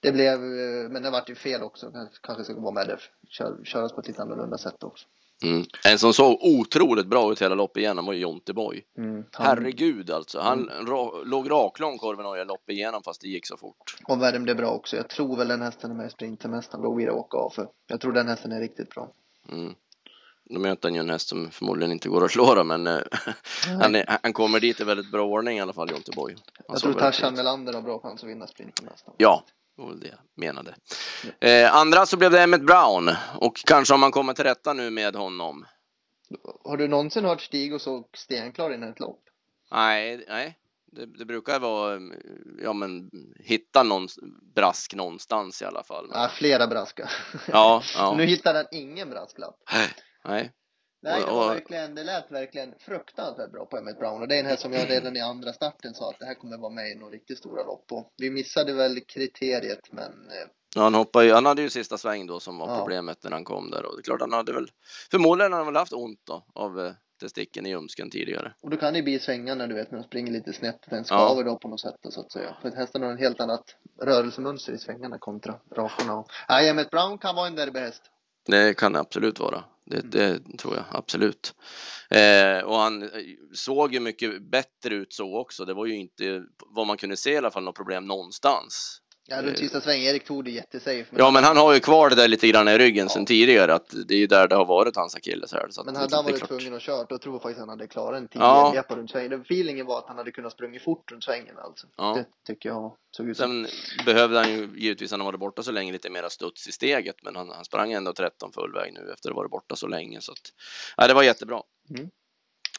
det 0.00 0.12
blev, 0.12 0.34
eh, 0.34 0.90
men 0.90 1.02
det 1.02 1.10
vart 1.10 1.30
ju 1.30 1.34
fel 1.34 1.62
också. 1.62 1.90
Kanske- 1.90 2.18
Kanske 2.22 2.44
ska 2.44 2.60
vara 2.60 2.74
med 2.74 2.86
det. 2.88 2.98
Kör, 3.28 3.64
köras 3.64 3.92
på 3.92 4.00
ett 4.00 4.08
lite 4.08 4.22
annorlunda 4.22 4.58
sätt 4.58 4.82
också. 4.82 5.06
Mm. 5.42 5.66
En 5.86 5.98
som 5.98 6.12
såg 6.12 6.38
otroligt 6.42 7.06
bra 7.06 7.32
ut 7.32 7.42
hela 7.42 7.54
loppet 7.54 7.76
igenom 7.76 8.06
var 8.06 8.12
ju 8.12 8.20
Jonte 8.20 8.52
Boy. 8.52 8.84
Mm. 8.98 9.24
Han, 9.32 9.46
Herregud 9.46 10.10
alltså. 10.10 10.40
Han 10.40 10.70
ra, 10.86 11.12
låg 11.24 11.50
raklång 11.50 11.98
korven 11.98 12.26
och 12.26 12.46
loppet 12.46 12.72
igenom 12.72 13.02
fast 13.02 13.20
det 13.20 13.28
gick 13.28 13.46
så 13.46 13.56
fort. 13.56 13.96
och 14.04 14.18
blev 14.42 14.56
bra 14.56 14.70
också. 14.70 14.96
Jag 14.96 15.08
tror 15.08 15.36
väl 15.36 15.48
den 15.48 15.62
hästen 15.62 15.90
är 15.90 15.94
med 15.94 16.06
i 16.06 16.10
sprintermästaren. 16.10 16.82
Då 16.84 16.94
vill 16.94 17.06
jag 17.06 17.16
åka 17.16 17.38
av 17.38 17.50
för. 17.50 17.68
Jag 17.86 18.00
tror 18.00 18.12
den 18.12 18.28
hästen 18.28 18.52
är 18.52 18.60
riktigt 18.60 18.90
bra. 18.90 19.12
Mm. 19.52 19.74
Då 20.44 20.60
möter 20.60 20.88
han 20.88 20.94
ju 20.94 21.00
en 21.00 21.10
häst 21.10 21.28
som 21.28 21.50
förmodligen 21.50 21.92
inte 21.92 22.08
går 22.08 22.24
att 22.24 22.30
slå 22.30 22.54
då, 22.54 22.64
men 22.64 22.86
han, 23.80 23.94
är, 23.94 24.18
han 24.22 24.32
kommer 24.32 24.60
dit 24.60 24.80
i 24.80 24.84
väldigt 24.84 25.10
bra 25.12 25.26
ordning 25.26 25.58
i 25.58 25.60
alla 25.60 25.72
fall, 25.72 25.90
Jonte 25.90 26.12
Boy. 26.16 26.34
Han 26.34 26.64
Jag 26.68 26.78
tror 26.78 26.92
Tarzan. 26.92 27.34
Melander 27.34 27.72
har 27.72 27.82
bra 27.82 27.98
chans 27.98 28.22
att 28.22 28.28
vinna 28.28 28.46
sprintermästaren. 28.46 29.14
Ja, 29.18 29.44
det 29.76 29.82
var 29.82 29.88
väl 29.88 30.00
det 30.00 30.08
jag 30.08 30.18
menade. 30.34 30.74
Eh, 31.40 31.74
andra 31.74 32.06
så 32.06 32.16
blev 32.16 32.30
det 32.30 32.42
Emmett 32.42 32.66
Brown 32.66 33.10
och 33.36 33.56
kanske 33.56 33.94
om 33.94 34.00
man 34.00 34.12
kommer 34.12 34.32
till 34.32 34.44
rätta 34.44 34.72
nu 34.72 34.90
med 34.90 35.16
honom. 35.16 35.66
Har 36.64 36.76
du 36.76 36.88
någonsin 36.88 37.24
hört 37.24 37.40
Stig 37.40 37.74
och 37.74 37.80
så 37.80 38.08
stenklar 38.14 38.74
innan 38.74 38.90
ett 38.90 39.00
lopp? 39.00 39.22
Nej, 39.70 40.24
nej. 40.28 40.56
Det, 40.92 41.06
det 41.06 41.24
brukar 41.24 41.60
vara, 41.60 42.00
ja 42.62 42.72
men 42.72 43.10
hitta 43.44 43.82
någon 43.82 44.08
brask 44.54 44.94
någonstans 44.94 45.62
i 45.62 45.64
alla 45.64 45.82
fall. 45.82 46.10
Ja, 46.12 46.30
flera 46.34 46.66
braskar. 46.66 47.10
ja, 47.46 47.82
ja. 47.94 48.14
Nu 48.16 48.24
hittade 48.24 48.58
han 48.58 48.66
ingen 48.72 49.10
brasklapp. 49.10 49.56
Nej, 50.24 50.52
Nej, 51.02 51.20
det 51.26 51.30
var 51.30 51.48
verkligen, 51.54 51.94
det 51.94 52.04
lät 52.04 52.30
verkligen 52.30 52.74
fruktansvärt 52.78 53.50
bra 53.52 53.66
på 53.66 53.76
Emmett 53.78 53.98
Brown. 53.98 54.22
Och 54.22 54.28
det 54.28 54.34
är 54.36 54.40
en 54.40 54.46
häst 54.46 54.62
som 54.62 54.72
jag 54.72 54.90
redan 54.90 55.16
i 55.16 55.20
andra 55.20 55.52
starten 55.52 55.94
sa 55.94 56.10
att 56.10 56.18
det 56.18 56.26
här 56.26 56.34
kommer 56.34 56.56
vara 56.58 56.72
med 56.72 56.90
i 56.90 56.94
några 56.94 57.12
riktigt 57.12 57.38
stora 57.38 57.62
lopp. 57.64 57.92
Och 57.92 58.12
vi 58.16 58.30
missade 58.30 58.72
väl 58.72 59.00
kriteriet, 59.00 59.92
men 59.92 60.12
eh, 60.30 60.48
Ja, 60.76 60.82
han 60.82 60.94
hoppade 60.94 61.24
ju, 61.26 61.32
han 61.32 61.46
hade 61.46 61.62
ju 61.62 61.70
sista 61.70 61.98
sväng 61.98 62.26
då 62.26 62.40
som 62.40 62.58
var 62.58 62.68
Ja. 62.68 62.78
problemet 62.78 63.18
när 63.24 63.30
han 63.30 63.44
kom 63.44 63.70
där 63.70 63.84
och 63.86 63.96
det 63.96 64.00
är 64.00 64.02
klart 64.02 64.20
han 64.20 64.32
hade 64.32 64.52
väl 64.52 64.70
förmodligen 65.10 65.52
har 65.52 65.58
han 65.58 65.66
väl 65.66 65.76
haft 65.76 65.92
ont 65.92 66.20
då 66.24 66.44
av 66.54 66.80
eh, 66.80 66.92
testikeln 67.20 67.66
i 67.66 67.70
ljumsken 67.70 68.10
tidigare. 68.10 68.52
och 68.62 68.70
då 68.70 68.76
kan 68.76 68.94
det 68.94 69.02
bli 69.02 69.18
svängarna 69.18 69.66
du 69.66 69.74
vet 69.74 69.90
när 69.90 69.98
de 69.98 70.04
springer 70.04 70.32
lite 70.32 70.52
snett. 70.52 70.80
Den 70.90 70.98
Ja. 70.98 71.04
skaver 71.04 71.44
då 71.44 71.58
på 71.58 71.68
något 71.68 71.80
sätt 71.80 71.94
så 72.10 72.20
att 72.20 72.32
säga. 72.32 72.56
För 72.62 72.68
att 72.68 72.74
hästen 72.74 73.02
har 73.02 73.10
en 73.10 73.18
helt 73.18 73.40
annat 73.40 73.64
rörelsemönster 74.02 74.72
i 74.72 74.78
svängarna 74.78 75.18
kontra 75.18 75.54
rakorna. 75.76 76.14
Och, 76.18 76.30
nej, 76.48 76.68
Emmett 76.68 76.90
Brown 76.90 77.18
kan 77.18 77.34
vara 77.36 77.46
en 77.46 77.54
derbyhäst. 77.54 78.02
Det 78.46 78.76
kan 78.78 78.92
det 78.92 79.00
absolut 79.00 79.40
vara. 79.40 79.64
Det, 79.90 79.96
Mm. 79.98 80.10
det 80.10 80.58
tror 80.58 80.76
jag 80.76 80.84
absolut. 80.90 81.54
Eh, 82.10 82.58
och 82.64 82.76
han 82.76 83.02
eh, 83.02 83.08
såg 83.54 83.94
ju 83.94 84.00
mycket 84.00 84.42
bättre 84.42 84.94
ut 84.94 85.12
så 85.12 85.38
också. 85.38 85.64
Det 85.64 85.74
var 85.74 85.86
ju 85.86 85.96
inte 85.96 86.44
vad 86.66 86.86
man 86.86 86.96
kunde 86.96 87.16
se 87.16 87.30
i 87.32 87.36
alla 87.36 87.50
fall 87.50 87.62
något 87.64 87.76
problem 87.76 88.06
någonstans. 88.06 89.00
Ja, 89.32 89.42
runt 89.42 89.48
Eh. 89.48 89.54
sista 89.54 89.80
sväng. 89.80 90.02
Erik 90.02 90.24
tog 90.24 90.44
det 90.44 90.50
jättesafe. 90.50 91.06
Men, 91.10 91.18
Ja, 91.18 91.30
men 91.30 91.44
han 91.44 91.56
har 91.56 91.74
ju 91.74 91.80
kvar 91.80 92.10
det 92.10 92.16
där 92.16 92.28
lite 92.28 92.48
grann 92.48 92.68
i 92.68 92.78
ryggen 92.78 93.06
Ja. 93.06 93.08
sedan 93.14 93.26
tidigare 93.26 93.74
att 93.74 93.94
det 94.06 94.14
är 94.14 94.18
ju 94.18 94.26
där 94.26 94.48
det 94.48 94.54
har 94.54 94.64
varit 94.64 94.96
hans 94.96 95.14
akilleshäl. 95.14 95.68
men 95.84 95.96
hade 95.96 96.16
han 96.16 96.24
varit 96.24 96.48
tvungen 96.48 96.74
att 96.74 96.82
köra, 96.82 97.04
då 97.04 97.18
tror 97.18 97.34
jag 97.34 97.42
faktiskt 97.42 97.60
han 97.60 97.68
hade 97.68 97.86
klarat 97.86 98.18
en 98.18 98.28
10 98.28 98.38
Ja. 98.42 98.84
på 98.88 98.94
runt 98.96 99.10
svängen. 99.10 99.30
Den 99.30 99.40
Feelingen 99.40 99.86
var 99.86 99.98
att 99.98 100.08
han 100.08 100.16
hade 100.16 100.30
kunnat 100.32 100.52
sprungit 100.52 100.82
fort 100.82 101.12
runt 101.12 101.24
svängen 101.24 101.58
alltså. 101.58 101.86
Ja. 101.96 102.14
Det 102.14 102.26
tycker 102.52 102.68
jag 102.68 102.96
såg 103.16 103.28
ut. 103.28 103.36
Sen 103.36 103.66
behövde 104.06 104.38
han 104.38 104.52
ju 104.52 104.68
givetvis, 104.76 105.10
han 105.10 105.20
har 105.20 105.26
varit 105.26 105.40
borta 105.40 105.62
så 105.62 105.72
länge, 105.72 105.92
lite 105.92 106.10
mera 106.10 106.30
studs 106.30 106.68
i 106.68 106.72
steget, 106.72 107.16
men 107.22 107.36
han, 107.36 107.50
han 107.50 107.64
sprang 107.64 107.92
ändå 107.92 108.12
13 108.12 108.52
full 108.52 108.72
väg 108.74 108.92
nu 108.92 109.10
efter 109.12 109.28
att 109.30 109.34
ha 109.34 109.40
varit 109.42 109.50
borta 109.50 109.76
så 109.76 109.86
länge. 109.86 110.20
Så 110.20 110.32
att, 110.32 110.38
ja, 110.96 111.06
det 111.08 111.14
var 111.14 111.22
jättebra. 111.22 111.62
Mm. 111.90 112.10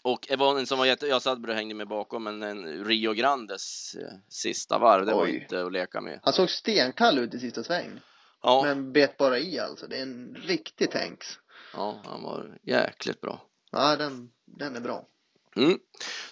Och 0.03 0.25
det 0.29 0.35
var 0.35 0.59
en 0.59 0.65
som 0.67 0.77
var 0.77 0.85
jätte, 0.85 1.07
jag 1.07 1.21
Sadbro 1.21 1.53
hängde 1.53 1.75
med 1.75 1.87
bakom, 1.87 2.23
men 2.23 2.43
en 2.43 2.85
Rio 2.85 3.13
Grandes 3.13 3.95
eh, 3.95 4.17
sista 4.29 4.77
varv, 4.77 5.05
det 5.05 5.13
var 5.13 5.23
Oj. 5.23 5.35
inte 5.35 5.65
att 5.65 5.71
leka 5.71 6.01
med. 6.01 6.19
Han 6.23 6.33
såg 6.33 6.49
stenkall 6.49 7.19
ut 7.19 7.33
i 7.33 7.39
sista 7.39 7.63
sväng. 7.63 8.01
Ja, 8.43 8.61
Men 8.63 8.91
bet 8.93 9.17
bara 9.17 9.39
i 9.39 9.59
alltså. 9.59 9.87
Det 9.87 9.97
är 9.97 10.01
en 10.01 10.35
riktig 10.35 10.91
tanks. 10.91 11.27
ja, 11.73 12.01
han 12.05 12.23
var 12.23 12.57
jäkligt 12.63 13.21
bra. 13.21 13.45
Ja, 13.71 13.95
den, 13.95 14.31
den 14.45 14.75
är 14.75 14.79
bra. 14.81 15.07
Mm. 15.55 15.79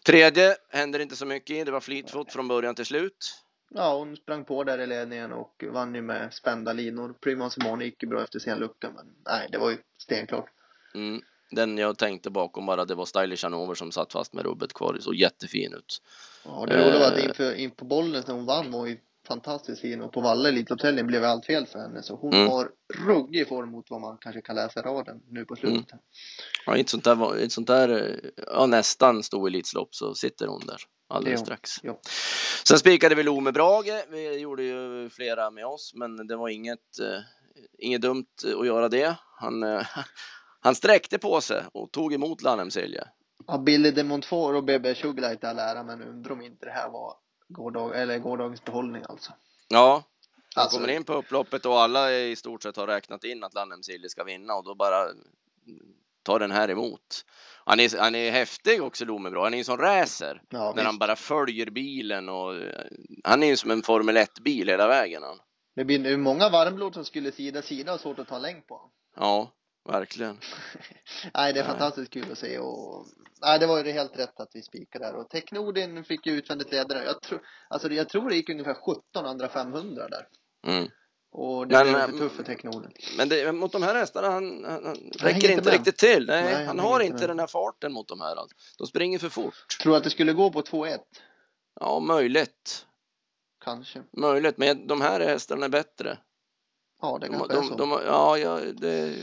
Tredje 0.05 0.55
händer 0.69 0.99
inte 0.99 1.15
så 1.15 1.25
mycket 1.25 1.55
i, 1.55 1.63
det 1.63 1.71
var 1.71 1.79
Fleetfoot 1.79 2.33
från 2.33 2.47
början 2.47 2.75
till 2.75 2.85
slut. 2.85 3.43
Ja, 3.69 3.97
hon 3.97 4.15
sprang 4.17 4.45
på 4.45 4.63
där 4.63 4.79
i 4.79 4.87
ledningen 4.87 5.31
och 5.31 5.63
vann 5.71 5.95
ju 5.95 6.01
med 6.01 6.33
spända 6.33 6.73
linor. 6.73 7.13
Prima 7.21 7.49
Simone 7.49 7.85
gick 7.85 8.03
ju 8.03 8.09
bra 8.09 8.23
efter 8.23 8.39
sin 8.39 8.57
lucka, 8.57 8.91
men 8.95 9.05
nej, 9.25 9.47
det 9.51 9.57
var 9.57 9.69
ju 9.71 9.77
stenklart. 9.97 10.49
Mm. 10.95 11.21
Den 11.51 11.77
jag 11.77 11.97
tänkte 11.97 12.29
bakom 12.29 12.65
bara, 12.65 12.85
det 12.85 12.95
var 12.95 13.05
Stylish 13.05 13.43
Hanover 13.45 13.75
som 13.75 13.91
satt 13.91 14.11
fast 14.11 14.33
med 14.33 14.45
rubbet 14.45 14.73
kvar, 14.73 14.93
det 14.93 15.01
såg 15.01 15.15
jättefin 15.15 15.73
ut. 15.73 16.01
Ja, 16.45 16.65
det 16.65 16.77
roliga 16.85 16.99
var 16.99 17.07
att 17.07 17.17
Eh. 17.17 17.25
inför, 17.25 17.53
in 17.53 17.71
på 17.71 17.85
bollen 17.85 18.23
när 18.27 18.33
hon 18.33 18.45
vann 18.45 18.71
var 18.71 18.85
ju 18.87 18.97
fantastiskt 19.27 19.81
fin 19.81 20.01
och 20.01 20.13
på 20.13 20.21
Valle 20.21 20.49
Elitloppshelgen 20.49 21.07
blev 21.07 21.23
allt 21.23 21.45
fel 21.45 21.65
för 21.65 21.79
henne 21.79 22.03
så 22.03 22.15
hon 22.15 22.33
Mm. 22.33 22.47
har 22.47 22.69
ruggig 23.07 23.47
form 23.47 23.71
mot 23.71 23.89
vad 23.89 24.01
man 24.01 24.17
kanske 24.17 24.41
kan 24.41 24.55
läsa 24.55 24.81
raden 24.81 25.21
nu 25.29 25.45
på 25.45 25.55
slutet. 25.55 25.99
Ja, 26.65 26.77
i 26.77 26.81
ett 26.81 26.89
sånt 26.89 27.03
där, 27.03 27.15
var- 27.15 27.37
i 27.37 27.43
ett 27.43 27.51
sånt 27.51 27.67
där 27.67 28.19
ja, 28.47 28.65
nästan 28.65 29.23
stor 29.23 29.47
elitslopp 29.47 29.95
så 29.95 30.15
sitter 30.15 30.47
hon 30.47 30.61
där 30.65 30.81
alldeles 31.09 31.39
Ja, 31.39 31.45
strax. 31.45 31.71
ja. 31.83 31.99
Sen 32.67 32.79
spikade 32.79 33.15
vi 33.15 33.23
Lo 33.23 33.39
med 33.39 33.53
Brage. 33.53 34.05
Vi 34.09 34.37
gjorde 34.39 34.63
ju 34.63 35.09
flera 35.09 35.51
med 35.51 35.65
oss, 35.65 35.91
men 35.95 36.27
det 36.27 36.35
var 36.35 36.49
inget, 36.49 36.99
eh, 37.01 37.19
inget 37.79 38.01
dumt 38.01 38.25
att 38.59 38.67
göra 38.67 38.89
det. 38.89 39.15
Han, 39.39 39.63
eh, 39.63 39.87
han 40.59 40.75
sträckte 40.75 41.17
på 41.17 41.41
sig 41.41 41.63
och 41.73 41.91
tog 41.91 42.13
emot 42.13 42.41
Lannemselje. 42.41 43.07
Ja, 43.47 43.57
Billy 43.57 43.91
de 43.91 44.03
Montfort 44.03 44.55
och 44.55 44.63
BB 44.63 44.95
Sugarlight 44.95 45.43
all 45.43 45.59
ära, 45.59 45.83
men 45.83 46.01
undrar 46.01 46.31
om 46.31 46.41
inte 46.41 46.65
det 46.65 46.71
här 46.71 46.89
var 46.89 47.13
gårdag, 47.47 48.01
eller 48.01 48.19
gårdagens 48.19 48.63
behållning 48.65 49.03
alltså. 49.09 49.31
Ja, 49.67 50.03
han 50.55 50.61
Alltså- 50.63 50.77
kommer 50.77 50.93
in 50.93 51.03
på 51.03 51.13
upploppet 51.13 51.65
och 51.65 51.79
alla 51.81 52.11
i 52.13 52.35
stort 52.35 52.63
sett 52.63 52.75
har 52.77 52.87
räknat 52.87 53.23
in 53.23 53.43
att 53.43 53.53
Lannemselje 53.53 54.09
ska 54.09 54.23
vinna 54.23 54.53
och 54.55 54.63
då 54.63 54.75
bara 54.75 55.05
tar 56.23 56.39
den 56.39 56.51
här 56.51 56.69
emot. 56.69 57.25
Han 57.65 57.79
är, 57.79 57.97
han 57.99 58.15
är 58.15 58.31
häftig 58.31 58.83
också, 58.83 59.05
Lomebra. 59.05 59.43
Han 59.43 59.53
är 59.53 59.57
en 59.57 59.65
sån 59.65 59.77
racer. 59.77 60.41
Ja, 60.49 60.73
när 60.75 60.83
han 60.83 60.93
visst. 60.93 60.99
bara 60.99 61.15
följer 61.15 61.69
bilen 61.69 62.29
och 62.29 62.55
eh, 62.55 62.85
han 63.23 63.43
är 63.43 63.47
ju 63.47 63.57
som 63.57 63.71
en 63.71 63.81
Formel 63.81 64.17
1-bil 64.17 64.69
hela 64.69 64.87
vägen. 64.87 65.23
Han. 65.23 65.39
Det 65.75 65.85
blir 65.85 65.99
nu 65.99 66.17
många 66.17 66.49
varmblod 66.49 66.93
som 66.93 67.05
skulle 67.05 67.31
sida 67.31 67.61
sida 67.61 67.93
och 67.93 67.99
svårt 67.99 68.19
att 68.19 68.27
ta 68.27 68.37
längd 68.39 68.67
på. 68.67 68.81
Ja, 69.15 69.51
verkligen. 69.91 70.39
nej, 71.33 71.53
det 71.53 71.59
är 71.59 71.63
fantastiskt 71.63 72.13
kul 72.13 72.31
att 72.31 72.37
se 72.37 72.59
och 72.59 73.05
nej, 73.41 73.59
det 73.59 73.67
var 73.67 73.83
ju 73.83 73.91
helt 73.91 74.19
rätt 74.19 74.39
att 74.39 74.51
vi 74.53 74.61
spikade 74.61 75.05
där 75.05 75.15
och 75.15 75.29
Technodin 75.29 76.03
fick 76.03 76.25
ju 76.25 76.33
utvändigt 76.33 76.71
ledare. 76.71 77.03
Jag 77.03 77.21
tror, 77.21 77.41
alltså 77.69 77.89
jag 77.89 78.09
tror 78.09 78.29
det 78.29 78.35
gick 78.35 78.49
ungefär 78.49 78.73
17 78.73 79.25
andra 79.25 79.49
500 79.49 80.07
där. 80.07 80.27
Mm. 80.67 80.89
Och 81.31 81.67
det 81.67 81.75
Men, 81.75 81.83
blev 81.83 81.97
eh, 81.97 82.05
för 82.05 82.17
tufft 82.17 82.35
för 82.35 82.43
Technodin. 82.43 82.91
Men 83.17 83.29
det, 83.29 83.51
mot 83.51 83.71
de 83.71 83.83
här 83.83 83.95
hästarna, 83.95 84.29
han, 84.29 84.65
han, 84.65 84.85
han 84.85 84.95
räcker 85.19 85.51
inte 85.51 85.63
med. 85.63 85.73
riktigt 85.73 85.97
till. 85.97 86.25
Nej, 86.27 86.43
Nej, 86.43 86.53
han, 86.53 86.65
han 86.67 86.79
har 86.79 86.99
inte 86.99 87.19
med. 87.19 87.29
den 87.29 87.39
här 87.39 87.47
farten 87.47 87.93
mot 87.93 88.07
de 88.07 88.21
här. 88.21 88.35
Alltså. 88.35 88.55
De 88.77 88.87
springer 88.87 89.19
för 89.19 89.29
fort. 89.29 89.53
Tror 89.81 89.91
du 89.93 89.97
att 89.97 90.03
det 90.03 90.09
skulle 90.09 90.33
gå 90.33 90.51
på 90.51 90.61
2-1? 90.61 90.97
Ja, 91.79 91.99
möjligt. 91.99 92.85
Kanske. 93.63 94.03
Möjligt, 94.17 94.57
men 94.57 94.87
de 94.87 95.01
här 95.01 95.19
hästarna 95.19 95.65
är 95.65 95.69
bättre. 95.69 96.17
Ja, 97.01 97.17
det 97.21 97.27
De, 97.27 97.33
kanske 97.33 97.53
är 97.53 97.61
de, 97.61 97.67
så. 97.67 97.75
de, 97.75 97.91
ja, 98.05 98.37
ja, 98.37 98.59
det, 98.73 99.15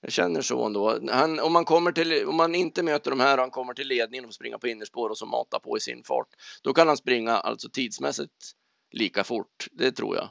jag 0.00 0.12
känner 0.12 0.42
så 0.42 0.64
ändå. 0.66 1.00
Han, 1.10 1.40
om, 1.40 1.52
man 1.52 1.64
kommer 1.64 1.92
till, 1.92 2.26
om 2.26 2.36
man 2.36 2.54
inte 2.54 2.82
möter 2.82 3.10
de 3.10 3.20
här 3.20 3.34
och 3.36 3.40
han 3.40 3.50
kommer 3.50 3.74
till 3.74 3.88
ledningen 3.88 4.24
och 4.24 4.28
får 4.28 4.32
springa 4.34 4.58
på 4.58 4.68
innerspår 4.68 5.10
och 5.10 5.18
så 5.18 5.26
mata 5.26 5.58
på 5.58 5.76
i 5.76 5.80
sin 5.80 6.02
fart, 6.04 6.28
då 6.62 6.72
kan 6.72 6.88
han 6.88 6.96
springa 6.96 7.32
alltså 7.36 7.68
tidsmässigt 7.68 8.52
lika 8.92 9.24
fort. 9.24 9.66
Det 9.72 9.92
tror 9.92 10.16
jag. 10.16 10.28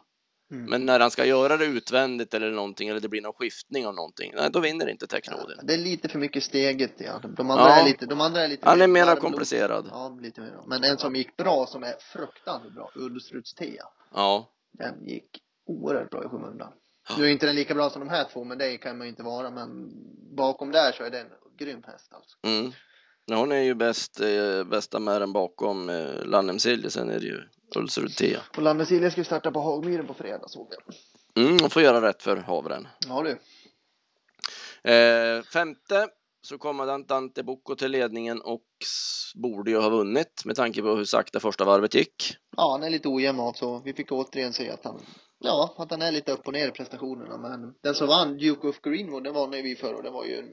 Mm. 0.51 0.65
Men 0.69 0.85
när 0.85 0.99
han 0.99 1.11
ska 1.11 1.25
göra 1.25 1.57
det 1.57 1.65
utvändigt 1.65 2.33
eller 2.33 2.51
någonting 2.51 2.89
eller 2.89 2.99
det 2.99 3.09
blir 3.09 3.21
någon 3.21 3.33
skiftning 3.33 3.87
av 3.87 3.95
någonting, 3.95 4.31
nej, 4.35 4.49
då 4.53 4.59
vinner 4.59 4.89
inte 4.89 5.07
Technodin. 5.07 5.57
Det 5.63 5.73
är 5.73 5.77
lite 5.77 6.09
för 6.09 6.19
mycket 6.19 6.43
steget, 6.43 6.93
ja. 6.97 7.19
De 7.37 7.49
andra 7.51 7.65
Ja. 7.65 7.81
är 7.81 7.85
lite, 7.85 8.05
de 8.05 8.21
andra 8.21 8.41
är 8.41 8.47
lite 8.47 8.69
Han 8.69 8.81
är 8.81 8.87
varmblod. 8.87 9.19
komplicerad. 9.19 9.87
Ja, 9.91 10.17
lite 10.21 10.41
mer. 10.41 10.59
Men 10.67 10.83
en 10.83 10.97
som 10.97 11.15
gick 11.15 11.37
bra, 11.37 11.65
som 11.65 11.83
är 11.83 11.93
fruktansvärt 12.13 12.73
bra, 12.73 12.91
Ulstruts. 12.95 13.55
Ja, 14.13 14.49
Den 14.71 15.07
gick 15.07 15.29
oerhört 15.65 16.09
bra 16.09 16.25
i 16.25 16.27
skymundan. 16.27 16.73
Nu 17.17 17.25
är 17.25 17.29
inte 17.29 17.45
den 17.45 17.55
lika 17.55 17.75
bra 17.75 17.89
som 17.89 17.99
de 17.99 18.09
här 18.09 18.27
två, 18.33 18.43
men 18.43 18.57
det 18.57 18.77
kan 18.77 18.97
man 18.97 19.07
ju 19.07 19.09
inte 19.09 19.23
vara. 19.23 19.49
Men 19.49 19.91
bakom 20.35 20.71
där 20.71 20.91
så 20.91 21.03
är 21.03 21.09
det 21.09 21.19
en 21.19 21.27
grym 21.59 21.83
häst 21.87 22.13
alltså. 22.13 22.37
mm. 22.43 22.71
Ja, 23.25 23.35
Hon 23.35 23.51
är 23.51 23.61
ju 23.61 23.75
bäst, 23.75 24.19
eh, 24.19 24.63
bästa 24.63 24.99
med 24.99 25.21
den 25.21 25.33
bakom 25.33 25.89
eh, 25.89 26.25
Lannemsilje, 26.25 26.89
sen 26.89 27.09
är 27.09 27.19
det 27.19 27.25
ju 27.25 27.41
Ulsrud 27.75 28.15
Tea. 28.15 28.39
Och 28.57 28.61
Lanne 28.63 28.85
Silja 28.85 29.11
ska 29.11 29.21
ju 29.21 29.25
starta 29.25 29.51
på 29.51 29.59
Hagmyren 29.59 30.07
på 30.07 30.13
fredag 30.13 30.47
såg 30.47 30.73
jag. 30.73 30.95
Mm, 31.45 31.57
hon 31.61 31.69
får 31.69 31.81
göra 31.81 32.01
rätt 32.09 32.23
för 32.23 32.37
havren. 32.37 32.87
Ja 33.07 33.23
du. 33.23 33.31
Eh, 34.91 35.43
femte 35.43 36.07
så 36.41 36.57
kommer 36.57 37.03
Dante 37.07 37.43
Bocco 37.43 37.75
till 37.75 37.91
ledningen 37.91 38.41
och 38.41 38.65
borde 39.35 39.71
ju 39.71 39.77
ha 39.77 39.89
vunnit 39.89 40.45
med 40.45 40.55
tanke 40.55 40.81
på 40.81 40.95
hur 40.95 41.05
sakta 41.05 41.39
första 41.39 41.65
varvet 41.65 41.93
gick. 41.93 42.35
Ja, 42.57 42.71
han 42.71 42.83
är 42.83 42.89
lite 42.89 43.07
ojämn 43.07 43.53
så 43.55 43.81
vi 43.85 43.93
fick 43.93 44.11
återigen 44.11 44.53
se 44.53 44.69
att 44.69 44.85
han, 44.85 45.01
ja, 45.39 45.75
att 45.77 45.91
han 45.91 46.01
är 46.01 46.11
lite 46.11 46.31
upp 46.31 46.47
och 46.47 46.53
ner 46.53 46.67
i 46.67 46.71
prestationerna. 46.71 47.37
Men 47.37 47.73
den 47.81 47.95
som 47.95 48.07
vann, 48.07 48.37
Duke 48.37 48.67
of 48.67 48.81
Greenwood, 48.81 49.23
den 49.23 49.33
vann 49.33 49.51
vi 49.51 49.75
för 49.75 49.93
och 49.93 50.03
det 50.03 50.09
var 50.09 50.25
ju 50.25 50.37
en 50.39 50.49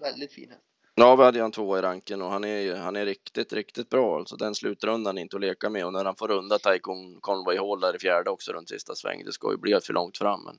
väldigt 0.00 0.32
fin 0.32 0.50
häst. 0.50 0.60
Ja, 0.96 1.16
vi 1.16 1.22
hade 1.24 1.38
ju 1.38 1.42
han 1.42 1.52
tvåa 1.52 1.78
i 1.78 1.82
ranken 1.82 2.22
och 2.22 2.30
han 2.30 2.44
är, 2.44 2.60
ju- 2.60 2.74
han 2.74 2.96
är 2.96 3.06
riktigt, 3.06 3.52
riktigt 3.52 3.88
bra. 3.90 4.16
Alltså 4.18 4.36
den 4.36 4.54
slutrundan 4.54 5.18
är 5.18 5.22
inte 5.22 5.36
att 5.36 5.40
leka 5.42 5.70
med 5.70 5.86
och 5.86 5.92
när 5.92 6.04
han 6.04 6.16
får 6.16 6.28
runda 6.28 6.58
Taikon 6.58 7.20
Conway 7.20 7.58
Hall 7.58 7.80
där 7.80 7.96
i 7.96 7.98
fjärde 7.98 8.30
också 8.30 8.52
runt 8.52 8.68
sista 8.68 8.94
sväng, 8.94 9.24
det 9.24 9.32
ska 9.32 9.50
ju 9.52 9.56
bli 9.58 9.80
för 9.82 9.92
långt 9.92 10.18
fram. 10.18 10.44
Men 10.44 10.56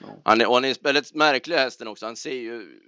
Ja. 0.00 0.06
han 0.24 0.40
är, 0.40 0.48
och 0.48 0.54
han 0.54 0.64
är 0.64 0.76
väldigt 0.82 1.14
märklig 1.14 1.56
hästen 1.56 1.88
också. 1.88 2.06
Han 2.06 2.16
ser 2.16 2.34
ju 2.34 2.80